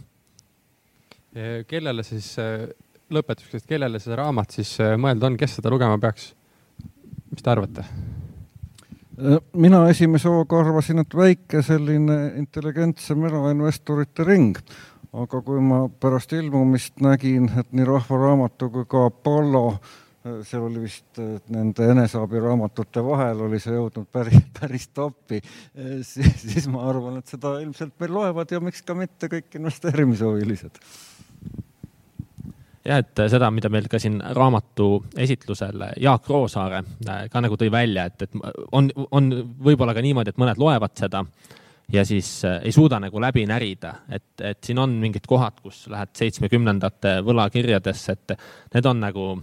kellele 1.67 2.03
siis, 2.03 2.35
äh, 2.39 2.69
lõpetuseks, 3.09 3.65
kellele 3.67 3.99
see 3.99 4.15
raamat 4.15 4.51
siis 4.51 4.77
äh, 4.79 4.95
mõeldud 4.97 5.27
on, 5.27 5.37
kes 5.37 5.57
seda 5.57 5.69
lugema 5.73 5.97
peaks? 5.99 6.33
mis 7.31 7.43
te 7.43 7.49
arvate? 7.49 7.83
mina 9.53 9.83
esimese 9.89 10.29
hooga 10.29 10.59
arvasin, 10.59 10.99
et 10.99 11.15
väike 11.15 11.61
selline 11.61 12.33
intelligentsem 12.37 13.25
erainvestorite 13.27 14.23
ring, 14.23 14.57
aga 15.13 15.41
kui 15.41 15.59
ma 15.61 15.83
pärast 15.89 16.33
ilmumist 16.33 17.01
nägin, 17.01 17.51
et 17.59 17.69
nii 17.71 17.85
Rahva 17.85 18.17
Raamatu 18.17 18.69
kui 18.69 18.87
ka 18.89 19.05
Apollo 19.11 19.67
äh, 19.73 19.91
seal 20.23 20.67
oli 20.69 20.85
vist 20.85 21.19
nende 21.51 21.87
eneseabiraamatute 21.91 23.03
vahel 23.03 23.43
oli 23.47 23.59
see 23.61 23.75
jõudnud 23.75 24.07
päris, 24.11 24.39
päris 24.59 24.87
toppi, 24.95 25.41
siis, 26.07 26.29
siis 26.45 26.69
ma 26.71 26.85
arvan, 26.89 27.19
et 27.19 27.33
seda 27.33 27.57
ilmselt 27.63 27.97
meil 28.01 28.15
loevad 28.15 28.53
ja 28.55 28.61
miks 28.63 28.83
ka 28.87 28.95
mitte 28.97 29.29
kõik 29.31 29.59
investeerimishuvilised. 29.59 30.79
jah, 32.83 33.01
et 33.01 33.23
seda, 33.35 33.51
mida 33.51 33.71
meil 33.73 33.89
ka 33.91 33.99
siin 33.99 34.21
raamatu 34.37 34.87
esitlusel 35.25 35.89
Jaak 36.03 36.29
Roosaare 36.29 36.83
ka 37.31 37.43
nagu 37.43 37.59
tõi 37.59 37.71
välja, 37.71 38.07
et, 38.07 38.27
et 38.27 38.39
on, 38.71 38.89
on 39.11 39.29
võib-olla 39.63 39.95
ka 39.95 40.05
niimoodi, 40.05 40.31
et 40.31 40.39
mõned 40.39 40.61
loevad 40.61 40.95
seda 41.03 41.25
ja 41.93 42.05
siis 42.07 42.41
ei 42.63 42.71
suuda 42.71 42.99
nagu 43.03 43.19
läbi 43.21 43.43
närida, 43.47 43.97
et, 44.07 44.31
et 44.39 44.63
siin 44.63 44.79
on 44.79 44.95
mingid 45.01 45.27
kohad, 45.27 45.59
kus 45.59 45.83
lähed 45.91 46.15
seitsmekümnendate 46.15 47.17
võlakirjadesse, 47.27 48.15
et 48.15 48.39
need 48.73 48.87
on 48.87 49.03
nagu 49.03 49.33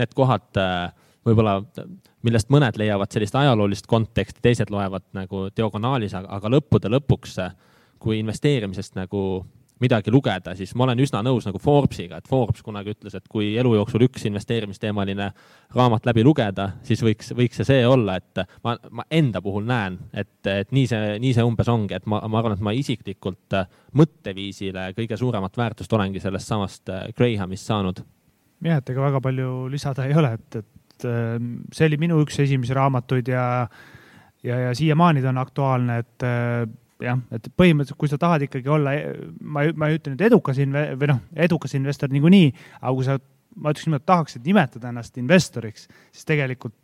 need 0.00 0.14
kohad 0.16 0.60
äh, 0.60 0.92
võib-olla, 1.26 1.60
millest 2.26 2.50
mõned 2.52 2.78
leiavad 2.80 3.12
sellist 3.14 3.36
ajaloolist 3.38 3.88
konteksti, 3.90 4.42
teised 4.42 4.70
loevad 4.74 5.06
nagu 5.16 5.48
diagonaalis, 5.56 6.16
aga 6.18 6.52
lõppude 6.52 6.90
lõpuks, 6.92 7.38
äh, 7.42 7.56
kui 8.02 8.18
investeerimisest 8.22 8.96
nagu 8.98 9.42
midagi 9.82 10.12
lugeda, 10.14 10.54
siis 10.54 10.76
ma 10.78 10.86
olen 10.86 11.00
üsna 11.02 11.24
nõus 11.26 11.46
nagu 11.48 11.58
Forbesiga, 11.62 12.20
et 12.20 12.28
Forbes 12.30 12.62
kunagi 12.62 12.92
ütles, 12.94 13.16
et 13.18 13.26
kui 13.30 13.48
elu 13.58 13.72
jooksul 13.80 14.04
üks 14.06 14.26
investeerimisteemaline 14.28 15.26
raamat 15.74 16.06
läbi 16.06 16.22
lugeda, 16.22 16.68
siis 16.86 17.02
võiks, 17.02 17.32
võiks 17.34 17.58
see 17.58 17.66
see 17.66 17.86
olla, 17.88 18.14
et 18.20 18.44
ma, 18.62 18.76
ma 18.94 19.06
enda 19.10 19.42
puhul 19.42 19.66
näen, 19.66 19.98
et, 20.14 20.36
et 20.46 20.70
nii 20.74 20.86
see, 20.90 21.18
nii 21.24 21.34
see 21.34 21.46
umbes 21.46 21.70
ongi, 21.72 21.98
et 21.98 22.06
ma, 22.06 22.22
ma 22.30 22.38
arvan, 22.38 22.54
et 22.54 22.62
ma 22.62 22.74
isiklikult 22.78 23.58
äh, 23.58 23.70
mõtteviisile 23.98 24.92
kõige 24.98 25.18
suuremat 25.18 25.58
väärtust 25.58 25.98
olengi 25.98 26.22
sellest 26.22 26.54
samast 26.54 26.94
Grahamist 27.18 27.66
saanud 27.66 28.04
jah, 28.62 28.82
et 28.82 28.92
ega 28.94 29.06
väga 29.06 29.22
palju 29.24 29.50
lisada 29.72 30.06
ei 30.08 30.14
ole, 30.18 30.34
et, 30.38 30.60
et 30.62 31.08
ähm, 31.08 31.56
see 31.74 31.88
oli 31.90 31.98
minu 32.02 32.20
üks 32.24 32.38
esimesi 32.44 32.76
raamatuid 32.76 33.32
ja, 33.32 33.46
ja, 34.46 34.60
ja 34.68 34.76
siiamaani 34.78 35.24
ta 35.24 35.32
on 35.32 35.42
aktuaalne, 35.42 35.98
et 36.04 36.26
äh, 36.28 36.66
jah, 37.02 37.22
et 37.34 37.48
põhimõtteliselt, 37.58 37.98
kui 38.00 38.10
sa 38.10 38.20
tahad 38.20 38.46
ikkagi 38.46 38.70
olla, 38.70 38.94
ma 39.40 39.66
ei, 39.66 39.74
ma 39.76 39.90
ei 39.90 39.98
ütle 39.98 40.14
nüüd 40.14 40.26
edukas 40.28 40.60
inve- 40.62 40.92
või 40.98 41.10
noh, 41.14 41.24
edukas 41.48 41.74
investor 41.78 42.12
niikuinii, 42.12 42.52
aga 42.80 42.94
kui 42.98 43.08
sa, 43.08 43.18
ma 43.56 43.72
ütleks 43.72 43.88
niimoodi, 43.88 44.08
tahaksid 44.12 44.46
nimetada 44.46 44.92
ennast 44.92 45.18
investoriks, 45.20 45.88
siis 46.14 46.28
tegelikult 46.28 46.76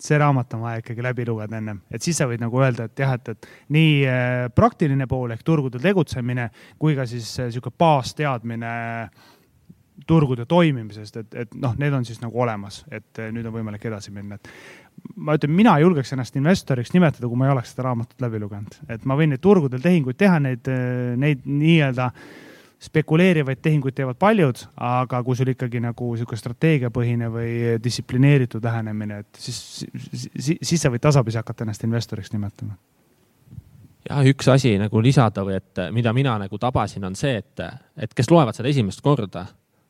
see 0.00 0.18
raamat 0.20 0.52
on 0.52 0.60
vaja 0.66 0.82
ikkagi 0.82 1.04
läbi 1.04 1.24
lugeda 1.24 1.56
ennem, 1.56 1.78
et 1.88 2.04
siis 2.04 2.18
sa 2.20 2.26
võid 2.28 2.42
nagu 2.42 2.60
öelda, 2.60 2.84
et 2.90 3.00
jah, 3.00 3.14
et, 3.16 3.30
et 3.32 3.46
nii 3.72 3.94
äh, 4.04 4.48
praktiline 4.52 5.06
pool 5.08 5.32
ehk 5.32 5.44
turgudel 5.46 5.80
tegutsemine 5.80 6.50
kui 6.80 6.96
ka 6.98 7.06
siis 7.08 7.30
niisugune 7.40 7.72
äh, 7.72 7.78
baasteadmine 7.80 8.74
äh, 9.06 9.24
turgude 10.06 10.44
toimimisest, 10.46 11.16
et, 11.22 11.36
et 11.44 11.54
noh, 11.60 11.74
need 11.80 11.94
on 11.96 12.04
siis 12.04 12.20
nagu 12.22 12.40
olemas, 12.42 12.82
et 12.92 13.20
eh, 13.22 13.30
nüüd 13.34 13.46
on 13.48 13.54
võimalik 13.56 13.86
edasi 13.88 14.12
minna, 14.14 14.36
et 14.36 14.50
ma 15.16 15.36
ütlen, 15.38 15.54
mina 15.56 15.76
julgeks 15.80 16.12
ennast 16.14 16.36
investoriks 16.36 16.92
nimetada, 16.94 17.28
kui 17.28 17.38
ma 17.38 17.48
ei 17.48 17.54
oleks 17.54 17.72
seda 17.72 17.88
raamatut 17.88 18.20
läbi 18.22 18.40
lugenud, 18.42 18.76
et 18.92 19.06
ma 19.08 19.16
võin 19.18 19.32
neid 19.32 19.42
turgudel 19.44 19.82
tehinguid 19.84 20.18
teha, 20.20 20.40
neid, 20.42 20.68
eh, 20.68 21.14
neid 21.20 21.46
nii-öelda 21.48 22.10
spekuleerivaid 22.86 23.62
tehinguid 23.64 23.96
teevad 23.96 24.18
paljud, 24.20 24.60
aga 24.84 25.22
kui 25.24 25.38
sul 25.38 25.48
ikkagi 25.48 25.80
nagu 25.80 26.10
niisugune 26.12 26.42
strateegiapõhine 26.42 27.30
või 27.32 27.52
distsiplineeritud 27.82 28.64
lähenemine, 28.64 29.22
et 29.24 29.40
siis, 29.40 29.86
siis, 30.12 30.58
siis 30.60 30.84
sa 30.84 30.92
võid 30.92 31.02
tasapisi 31.06 31.40
hakata 31.40 31.64
ennast 31.64 31.88
investoriks 31.88 32.34
nimetama. 32.36 32.76
Jah, 34.06 34.20
üks 34.28 34.46
asi 34.52 34.76
nagu 34.78 35.00
lisada 35.02 35.42
või 35.42 35.56
et 35.56 35.80
mida 35.90 36.12
mina 36.14 36.36
nagu 36.38 36.60
tabasin, 36.62 37.08
on 37.08 37.16
see, 37.18 37.40
et, 37.40 37.64
et 37.98 38.12
kes 38.14 38.28
loevad 38.30 38.54
seda 38.54 38.68
esimest 38.70 39.00
korda 39.02 39.46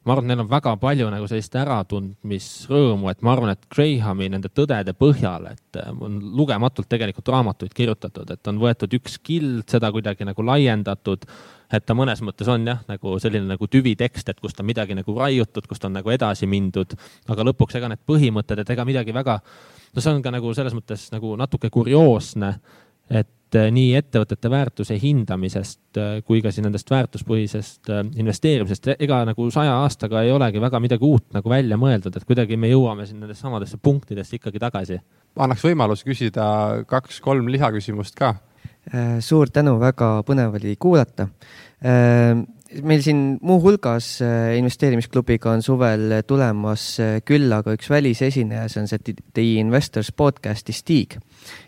ma 0.07 0.15
arvan, 0.15 0.27
et 0.27 0.31
neil 0.33 0.45
on 0.45 0.51
väga 0.51 0.73
palju 0.81 1.09
nagu 1.11 1.27
sellist 1.31 1.57
äratundmisrõõmu, 1.59 3.11
et 3.11 3.25
ma 3.27 3.35
arvan, 3.35 3.53
et 3.57 3.67
Grahami 3.73 4.31
nende 4.31 4.51
tõdede 4.55 4.95
põhjal, 4.99 5.51
et 5.53 5.81
äh, 5.83 5.91
on 6.07 6.21
lugematult 6.39 6.89
tegelikult 6.93 7.33
raamatuid 7.35 7.75
kirjutatud, 7.75 8.31
et 8.31 8.53
on 8.53 8.63
võetud 8.63 8.97
üks 9.01 9.19
kild, 9.27 9.67
seda 9.71 9.91
kuidagi 9.95 10.29
nagu 10.29 10.47
laiendatud 10.47 11.27
et 11.73 11.83
ta 11.87 11.97
mõnes 11.99 12.21
mõttes 12.23 12.49
on 12.51 12.67
jah, 12.69 12.83
nagu 12.87 13.17
selline 13.23 13.49
nagu 13.51 13.67
tüvitekst, 13.71 14.29
et 14.31 14.41
kust 14.43 14.61
on 14.63 14.69
midagi 14.69 14.95
nagu 14.95 15.17
raiutud, 15.19 15.67
kust 15.67 15.85
on 15.89 15.97
nagu 15.99 16.13
edasi 16.15 16.47
mindud, 16.51 16.95
aga 17.33 17.47
lõpuks 17.49 17.79
ega 17.79 17.91
need 17.91 18.03
põhimõtted, 18.07 18.63
et 18.63 18.71
ega 18.77 18.87
midagi 18.87 19.15
väga, 19.17 19.41
no 19.95 20.05
see 20.05 20.13
on 20.15 20.23
ka 20.23 20.35
nagu 20.35 20.53
selles 20.55 20.77
mõttes 20.77 21.09
nagu 21.15 21.35
natuke 21.41 21.71
kurioosne, 21.75 22.53
et 23.11 23.31
äh, 23.55 23.69
nii 23.75 23.93
ettevõtete 23.99 24.51
väärtuse 24.51 24.97
hindamisest 25.01 26.01
äh, 26.01 26.17
kui 26.27 26.41
ka 26.43 26.51
siis 26.51 26.65
nendest 26.65 26.91
väärtuspõhisest 26.91 27.93
äh, 27.93 28.03
investeerimisest, 28.19 28.91
ega 28.99 29.21
nagu 29.29 29.47
saja 29.55 29.77
aastaga 29.85 30.25
ei 30.25 30.33
olegi 30.35 30.63
väga 30.63 30.81
midagi 30.83 31.07
uut 31.07 31.29
nagu 31.37 31.53
välja 31.53 31.79
mõeldud, 31.81 32.17
et 32.17 32.27
kuidagi 32.27 32.59
me 32.59 32.73
jõuame 32.73 33.07
siin 33.07 33.21
nendesse 33.23 33.47
samadesse 33.47 33.79
punktidesse 33.83 34.41
ikkagi 34.41 34.63
tagasi. 34.63 34.99
annaks 35.37 35.65
võimaluse 35.69 36.09
küsida 36.09 36.49
kaks-kolm 36.89 37.49
lisaküsimust 37.53 38.19
ka. 38.19 38.35
suur 39.21 39.51
tänu, 39.51 39.79
väga 39.83 40.23
põnev 40.27 40.55
oli 40.59 40.77
kuulata 40.79 41.29
meil 42.83 43.03
siin 43.05 43.21
muuhulgas 43.47 44.21
äh, 44.25 44.57
investeerimisklubiga 44.59 45.53
on 45.55 45.63
suvel 45.63 46.17
tulemas 46.27 46.85
äh, 47.01 47.19
külla 47.25 47.61
ka 47.65 47.75
üks 47.77 47.89
välisesineja, 47.91 48.67
see 48.71 48.83
on 48.83 48.91
see 48.91 49.15
The 49.35 49.45
Investors 49.61 50.11
podcast'i 50.13 50.75
Stig. 50.75 51.17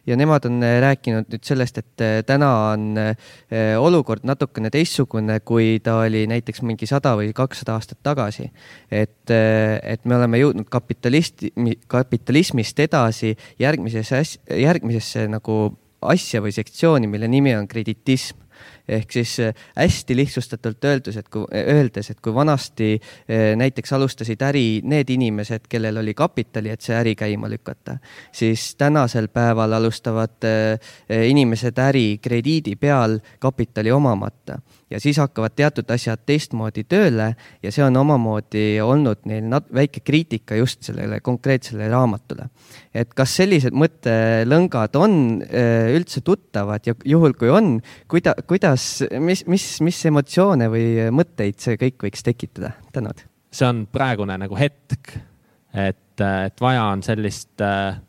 ja 0.07 0.17
nemad 0.19 0.49
on 0.49 0.63
äh, 0.65 0.79
rääkinud 0.83 1.31
nüüd 1.31 1.45
sellest, 1.47 1.79
et 1.79 2.27
täna 2.27 2.51
on 2.73 2.99
olukord 3.79 4.25
natukene 4.27 4.71
teistsugune, 4.75 5.41
kui 5.47 5.79
ta 5.85 5.99
oli 6.05 6.25
näiteks 6.31 6.63
mingi 6.67 6.89
sada 6.91 7.15
või 7.19 7.31
kakssada 7.37 7.77
aastat 7.79 8.01
tagasi. 8.03 8.51
et, 8.91 9.31
et 9.31 10.05
me 10.05 10.17
oleme 10.17 10.41
jõudnud 10.41 10.69
kapitalisti, 10.71 11.53
kapitalismist 11.87 12.81
edasi 12.81 13.37
järgmisesse, 13.59 14.23
järgmisesse 14.59 15.29
nagu 15.31 15.61
asja 16.03 16.43
või 16.43 16.55
sektsiooni, 16.55 17.11
mille 17.11 17.29
nimi 17.31 17.55
on 17.59 17.69
kreditism 17.69 18.49
ehk 18.89 19.13
siis 19.13 19.35
äh, 19.41 19.55
hästi 19.77 20.17
lihtsustatult 20.17 20.85
öeldes, 20.85 21.17
et 21.17 21.29
kui, 21.29 21.45
öeldes, 21.53 22.11
et 22.11 22.21
kui 22.25 22.35
vanasti 22.35 22.95
äh, 22.97 23.53
näiteks 23.57 23.93
alustasid 23.93 24.43
äri 24.43 24.81
need 24.85 25.11
inimesed, 25.11 25.69
kellel 25.69 26.01
oli 26.03 26.15
kapitali, 26.15 26.73
et 26.73 26.85
see 26.85 26.97
äri 26.97 27.15
käima 27.19 27.51
lükata, 27.51 27.99
siis 28.33 28.75
tänasel 28.81 29.29
päeval 29.33 29.79
alustavad 29.79 30.49
äh, 30.49 30.91
inimesed 31.29 31.79
äri 31.79 32.09
krediidi 32.23 32.77
peal 32.77 33.19
kapitali 33.39 33.93
omamata 33.93 34.59
ja 34.91 35.01
siis 35.01 35.19
hakkavad 35.21 35.53
teatud 35.57 35.91
asjad 35.93 36.23
teistmoodi 36.27 36.85
tööle 36.89 37.29
ja 37.63 37.73
see 37.73 37.85
on 37.85 37.97
omamoodi 38.01 38.81
olnud 38.81 39.27
neil 39.29 39.49
väike 39.75 40.01
kriitika 40.05 40.57
just 40.57 40.83
sellele 40.87 41.21
konkreetsele 41.21 41.89
raamatule. 41.93 42.49
et 42.95 43.13
kas 43.15 43.35
sellised 43.37 43.77
mõttelõngad 43.77 44.97
on 44.97 45.43
äh, 45.43 45.93
üldse 45.95 46.21
tuttavad 46.25 46.87
ja 46.87 46.95
juhul, 47.05 47.35
kui 47.39 47.51
on, 47.53 47.79
kuida-, 48.09 48.37
kuidas, 48.47 48.78
mis, 49.21 49.45
mis, 49.47 49.67
mis 49.85 50.01
emotsioone 50.11 50.69
või 50.73 51.09
mõtteid 51.15 51.59
see 51.63 51.79
kõik 51.81 52.09
võiks 52.09 52.25
tekitada? 52.27 52.73
tänud. 52.93 53.25
see 53.53 53.69
on 53.69 53.87
praegune 53.93 54.37
nagu 54.41 54.59
hetk, 54.59 55.15
et, 55.73 56.21
et 56.21 56.61
vaja 56.61 56.85
on 56.93 57.03
sellist 57.07 57.65
äh, 57.65 58.01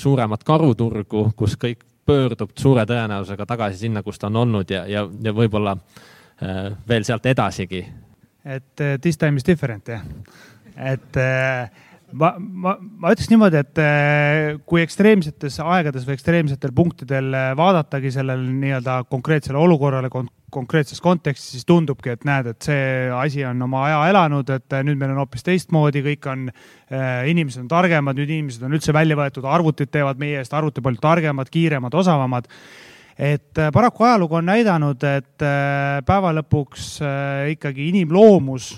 suuremat 0.00 0.44
karuturgu, 0.44 1.30
kus 1.36 1.56
kõik 1.60 1.84
pöördub 2.06 2.54
suure 2.58 2.86
tõenäosusega 2.88 3.46
tagasi 3.46 3.84
sinna, 3.84 4.02
kus 4.02 4.18
ta 4.18 4.30
on 4.30 4.40
olnud 4.42 4.70
ja, 4.70 4.84
ja, 4.88 5.04
ja 5.22 5.34
võib-olla 5.36 5.76
äh, 5.76 6.70
veel 6.88 7.06
sealt 7.06 7.26
edasigi. 7.30 7.84
et 8.44 8.80
uh, 8.80 8.96
this 9.00 9.18
time 9.18 9.36
is 9.36 9.46
different 9.46 9.88
jah, 9.88 10.02
et 10.76 11.20
uh, 11.20 11.88
ma, 12.12 12.32
ma, 12.38 12.74
ma 12.80 13.12
ütleks 13.14 13.30
niimoodi, 13.30 13.60
et 13.60 13.80
uh, 13.80 14.58
kui 14.68 14.82
ekstreemsetes 14.84 15.60
aegades 15.62 16.06
või 16.06 16.16
ekstreemsetel 16.16 16.74
punktidel 16.76 17.30
vaadatagi 17.58 18.12
sellele 18.14 18.52
nii-öelda 18.64 19.00
konkreetsele 19.10 19.60
olukorrale 19.60 20.10
konkreetses 20.50 21.00
kontekstis, 21.00 21.54
siis 21.54 21.66
tundubki, 21.68 22.10
et 22.10 22.24
näed, 22.26 22.50
et 22.50 22.66
see 22.66 23.06
asi 23.14 23.44
on 23.46 23.62
oma 23.62 23.84
aja 23.86 24.00
elanud, 24.10 24.50
et 24.50 24.76
nüüd 24.86 24.98
meil 24.98 25.14
on 25.14 25.22
hoopis 25.22 25.46
teistmoodi, 25.46 26.02
kõik 26.02 26.26
on 26.30 26.48
inimesed 27.30 27.62
on 27.62 27.70
targemad, 27.70 28.18
nüüd 28.18 28.32
inimesed 28.34 28.66
on 28.66 28.74
üldse 28.74 28.94
välja 28.96 29.18
võetud, 29.18 29.46
arvutid 29.46 29.92
teevad 29.94 30.18
meie 30.18 30.40
eest 30.42 30.54
arvuti 30.56 30.82
palju 30.82 30.98
targemad, 31.02 31.52
kiiremad, 31.54 31.94
osavamad. 32.02 32.50
Et 33.20 33.62
paraku 33.70 34.08
ajalugu 34.08 34.40
on 34.40 34.50
näidanud, 34.50 35.06
et 35.06 35.46
päeva 36.08 36.34
lõpuks 36.40 36.96
ikkagi 37.54 37.90
inimloomus 37.92 38.72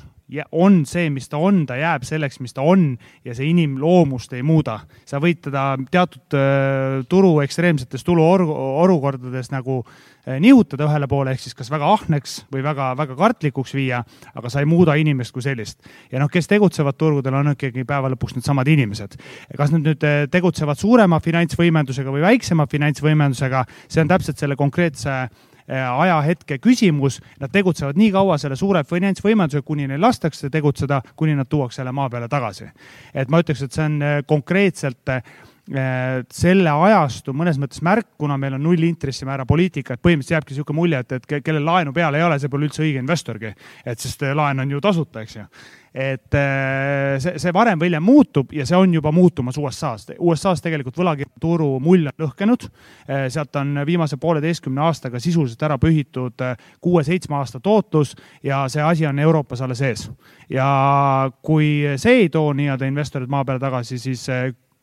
on 0.53 0.83
see, 0.89 1.11
mis 1.13 1.29
ta 1.29 1.41
on, 1.43 1.65
ta 1.69 1.77
jääb 1.77 2.07
selleks, 2.07 2.41
mis 2.43 2.55
ta 2.57 2.65
on 2.65 2.93
ja 3.25 3.35
see 3.37 3.51
inimloomust 3.51 4.33
ei 4.37 4.43
muuda. 4.47 4.81
sa 5.07 5.21
võid 5.21 5.43
teda 5.45 5.77
teatud 5.91 6.37
äh, 6.37 7.03
turu 7.09 7.35
ekstreemsetes 7.45 8.05
tuluolukordades 8.05 9.53
nagu 9.53 9.83
äh, 9.83 10.39
nihutada 10.41 10.87
ühele 10.89 11.09
poole, 11.09 11.35
ehk 11.35 11.45
siis 11.45 11.57
kas 11.59 11.71
väga 11.73 11.93
ahneks 11.99 12.39
või 12.53 12.65
väga-väga 12.65 13.17
kartlikuks 13.19 13.75
viia, 13.77 14.03
aga 14.35 14.53
sa 14.53 14.63
ei 14.63 14.71
muuda 14.71 14.97
inimest 15.01 15.35
kui 15.35 15.45
sellist. 15.45 15.81
ja 16.13 16.23
noh, 16.23 16.31
kes 16.33 16.49
tegutsevad 16.49 16.97
turgudel, 16.97 17.37
on 17.37 17.53
ikkagi 17.55 17.85
päeva 17.89 18.11
lõpuks 18.13 18.37
needsamad 18.39 18.69
inimesed. 18.69 19.17
kas 19.57 19.73
nad 19.75 19.85
nüüd 19.85 20.09
äh, 20.09 20.25
tegutsevad 20.33 20.81
suurema 20.81 21.21
finantsvõimendusega 21.21 22.13
või 22.13 22.25
väiksema 22.25 22.67
finantsvõimendusega, 22.67 23.67
see 23.89 24.05
on 24.05 24.13
täpselt 24.13 24.41
selle 24.41 24.57
konkreetse 24.57 25.27
ajahetke 25.69 26.59
küsimus. 26.59 27.21
Nad 27.41 27.53
tegutsevad 27.53 27.99
nii 27.99 28.11
kaua 28.13 28.39
selle 28.39 28.57
suure 28.57 28.85
finantsvõimendusega, 28.89 29.65
kuni 29.67 29.87
neil 29.91 30.03
lastakse 30.03 30.51
tegutseda, 30.51 31.03
kuni 31.17 31.37
nad 31.39 31.49
tuuakse 31.49 31.83
jälle 31.83 31.93
maa 31.93 32.11
peale 32.11 32.29
tagasi. 32.29 32.71
et 33.15 33.29
ma 33.29 33.41
ütleks, 33.41 33.63
et 33.63 33.73
see 33.73 33.85
on 33.85 34.03
äh, 34.03 34.21
konkreetselt 34.27 35.09
äh, 35.09 35.23
selle 35.63 36.71
ajastu 36.71 37.31
mõnes 37.39 37.59
mõttes 37.63 37.83
märk, 37.87 38.09
kuna 38.19 38.35
meil 38.41 38.57
on 38.57 38.65
null 38.67 38.83
intressimäära 38.83 39.45
poliitika, 39.47 39.95
et 39.95 40.03
põhimõtteliselt 40.03 40.35
jääbki 40.35 40.57
niisugune 40.57 40.79
mulje, 40.81 41.03
et, 41.05 41.13
et 41.13 41.45
kellel 41.45 41.63
laenu 41.65 41.93
peal 41.95 42.19
ei 42.19 42.25
ole, 42.27 42.39
see 42.43 42.51
pole 42.51 42.67
üldse 42.67 42.83
õige 42.83 42.99
investorgi. 42.99 43.53
et 43.87 43.99
sest 43.99 44.27
laen 44.35 44.59
on 44.59 44.75
ju 44.75 44.81
tasuta, 44.83 45.23
eks 45.23 45.37
ju 45.37 45.47
et 45.95 46.35
äh, 46.35 47.19
see, 47.21 47.37
see 47.41 47.53
varem 47.53 47.81
või 47.81 47.91
hiljem 47.91 48.05
muutub 48.07 48.53
ja 48.57 48.65
see 48.69 48.79
on 48.81 48.95
juba 48.97 49.13
muutumas 49.13 49.59
USA-s. 49.61 50.15
USA-s 50.17 50.65
tegelikult 50.65 50.97
võlakirjaturu 50.97 51.69
mull 51.85 52.09
on 52.09 52.25
lõhkenud. 52.25 52.65
Äh, 53.05 53.27
sealt 53.33 53.57
on 53.61 53.83
viimase 53.87 54.17
pooleteistkümne 54.21 54.81
aastaga 54.87 55.21
sisuliselt 55.21 55.63
ära 55.69 55.77
pühitud 55.81 56.45
äh, 56.45 56.57
kuue-seitsme 56.81 57.37
aasta 57.37 57.61
tootlus 57.61 58.17
ja 58.43 58.65
see 58.73 58.83
asi 58.83 59.07
on 59.09 59.21
Euroopas 59.21 59.61
alles 59.61 59.85
ees. 59.85 60.09
ja 60.49 61.31
kui 61.43 61.85
see 62.01 62.25
ei 62.25 62.29
too 62.33 62.53
nii-öelda 62.57 62.89
investorid 62.89 63.29
maa 63.31 63.45
peale 63.45 63.61
tagasi, 63.61 63.99
siis 64.01 64.25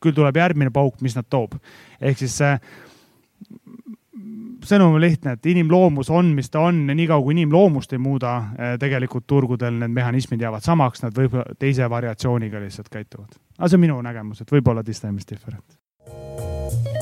küll 0.01 0.15
tuleb 0.15 0.37
järgmine 0.37 0.71
pauk, 0.71 1.01
mis 1.01 1.15
nad 1.15 1.27
toob. 1.29 1.57
ehk 2.01 2.17
siis 2.17 2.39
sõnum 4.65 4.95
on 4.95 5.01
lihtne, 5.01 5.35
et 5.37 5.49
inimloomus 5.51 6.09
on, 6.11 6.33
mis 6.35 6.49
ta 6.51 6.63
on 6.67 6.81
ja 6.89 6.95
niikaua 6.95 7.23
kui 7.23 7.35
inimloomust 7.37 7.93
ei 7.95 8.01
muuda, 8.03 8.35
eh, 8.57 8.77
tegelikult 8.81 9.27
turgudel 9.27 9.79
need 9.79 9.95
mehhanismid 9.95 10.41
jäävad 10.41 10.65
samaks, 10.65 11.03
nad 11.05 11.15
võib-olla 11.15 11.57
teise 11.59 11.89
variatsiooniga 11.89 12.61
lihtsalt 12.63 12.89
käituvad. 12.89 13.39
aga 13.57 13.67
see 13.67 13.77
on 13.77 13.85
minu 13.87 14.01
nägemus, 14.01 14.41
et 14.41 14.51
võib-olla 14.51 14.83
this 14.83 14.99
time 15.01 15.17
is 15.17 15.27
different 15.27 16.98